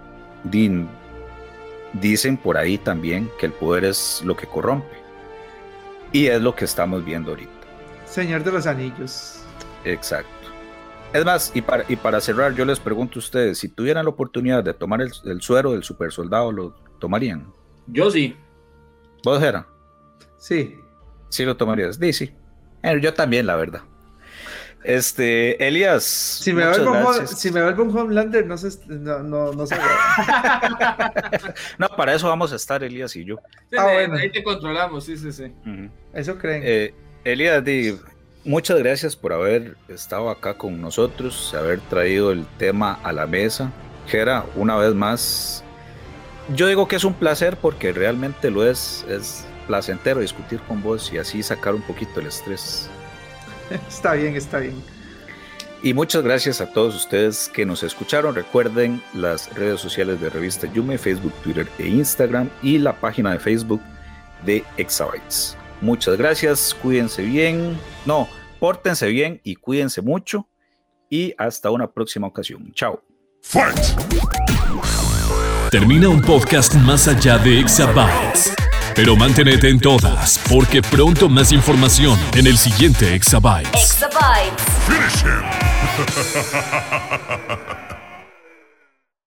dicen 1.93 2.37
por 2.37 2.55
ahí 2.55 2.77
también 2.77 3.31
que 3.39 3.47
el 3.47 3.51
poder 3.51 3.83
es 3.85 4.21
lo 4.23 4.37
que 4.37 4.45
corrompe. 4.45 5.01
Y 6.11 6.27
es 6.27 6.39
lo 6.39 6.53
que 6.53 6.65
estamos 6.65 7.03
viendo 7.03 7.31
ahorita. 7.31 7.51
Señor 8.05 8.43
de 8.43 8.51
los 8.51 8.67
Anillos. 8.67 9.43
Exacto. 9.85 10.29
Es 11.13 11.25
más, 11.25 11.51
y 11.55 11.61
para, 11.63 11.83
y 11.87 11.95
para 11.95 12.21
cerrar, 12.21 12.53
yo 12.53 12.63
les 12.63 12.79
pregunto 12.79 13.17
a 13.17 13.19
ustedes, 13.19 13.57
si 13.57 13.69
tuvieran 13.69 14.05
la 14.05 14.11
oportunidad 14.11 14.63
de 14.63 14.75
tomar 14.75 15.01
el, 15.01 15.11
el 15.25 15.41
suero 15.41 15.71
del 15.71 15.83
super 15.83 16.11
soldado, 16.11 16.51
¿lo 16.51 16.75
tomarían? 16.99 17.51
Yo 17.87 18.11
sí. 18.11 18.37
¿Vos, 19.23 19.39
Jera? 19.39 19.67
Sí. 20.37 20.77
Sí 21.29 21.43
lo 21.43 21.57
tomarías. 21.57 21.95
Sí, 21.95 22.13
sí. 22.13 22.35
Eh, 22.83 22.99
yo 23.01 23.13
también, 23.15 23.47
la 23.47 23.55
verdad. 23.55 23.81
Este, 24.83 25.67
Elías. 25.67 26.03
Si 26.03 26.53
me, 26.53 26.65
muchas 26.65 26.79
vuelvo 26.83 26.97
un, 26.97 27.03
gracias. 27.15 27.39
si 27.39 27.51
me 27.51 27.61
vuelvo 27.61 27.83
un 27.83 27.97
Homelander, 27.97 28.45
no 28.45 28.57
se. 28.57 28.69
No, 28.87 29.19
no, 29.19 29.53
no 29.53 29.67
se 29.67 29.75
No, 31.77 31.87
para 31.89 32.13
eso 32.13 32.27
vamos 32.27 32.51
a 32.51 32.55
estar 32.55 32.83
Elías 32.83 33.15
y 33.15 33.25
yo. 33.25 33.37
Sí, 33.69 33.77
Ah, 33.77 33.89
bueno. 33.93 34.15
Ahí 34.15 34.31
te 34.31 34.43
controlamos, 34.43 35.05
sí, 35.05 35.17
sí, 35.17 35.31
sí. 35.31 35.51
Eso 36.13 36.37
creen. 36.37 36.61
Eh, 36.65 36.93
Elías, 37.23 37.63
di, 37.63 37.97
muchas 38.43 38.79
gracias 38.79 39.15
por 39.15 39.33
haber 39.33 39.75
estado 39.87 40.29
acá 40.29 40.55
con 40.55 40.81
nosotros, 40.81 41.53
haber 41.53 41.79
traído 41.81 42.31
el 42.31 42.45
tema 42.57 42.99
a 43.03 43.11
la 43.11 43.27
mesa. 43.27 43.71
Jera, 44.07 44.45
una 44.55 44.75
vez 44.77 44.93
más, 44.95 45.63
yo 46.55 46.67
digo 46.67 46.87
que 46.87 46.95
es 46.95 47.03
un 47.03 47.13
placer 47.13 47.57
porque 47.57 47.93
realmente 47.93 48.49
lo 48.49 48.67
es, 48.67 49.05
es 49.07 49.45
placentero 49.67 50.19
discutir 50.19 50.59
con 50.61 50.81
vos 50.81 51.13
y 51.13 51.17
así 51.17 51.43
sacar 51.43 51.75
un 51.75 51.81
poquito 51.83 52.19
el 52.19 52.27
estrés. 52.27 52.89
Está 53.87 54.13
bien, 54.13 54.35
está 54.35 54.59
bien. 54.59 54.81
Y 55.83 55.93
muchas 55.95 56.21
gracias 56.21 56.61
a 56.61 56.67
todos 56.67 56.95
ustedes 56.95 57.49
que 57.49 57.65
nos 57.65 57.81
escucharon. 57.81 58.35
Recuerden 58.35 59.01
las 59.13 59.51
redes 59.55 59.79
sociales 59.79 60.21
de 60.21 60.29
Revista 60.29 60.71
Yume, 60.71 60.97
Facebook, 60.99 61.33
Twitter 61.43 61.67
e 61.79 61.87
Instagram 61.87 62.49
y 62.61 62.77
la 62.77 62.99
página 62.99 63.31
de 63.31 63.39
Facebook 63.39 63.81
de 64.45 64.63
Exabytes. 64.77 65.57
Muchas 65.81 66.17
gracias, 66.17 66.75
cuídense 66.79 67.23
bien. 67.23 67.79
No, 68.05 68.27
pórtense 68.59 69.07
bien 69.07 69.41
y 69.43 69.55
cuídense 69.55 70.03
mucho. 70.03 70.47
Y 71.09 71.33
hasta 71.37 71.71
una 71.71 71.91
próxima 71.91 72.27
ocasión. 72.27 72.71
Chao. 72.73 73.01
Termina 75.71 76.09
un 76.09 76.21
podcast 76.21 76.75
más 76.75 77.07
allá 77.07 77.39
de 77.39 77.59
Exabytes. 77.59 78.53
Pero 78.95 79.15
manténete 79.15 79.69
en 79.69 79.79
todas, 79.79 80.39
porque 80.49 80.81
pronto 80.81 81.29
más 81.29 81.51
información 81.51 82.19
en 82.35 82.47
el 82.47 82.57
siguiente 82.57 83.15
Exabytes. 83.15 83.69
Exabytes. 83.73 84.63
Finish 84.87 85.23
him! 85.23 85.41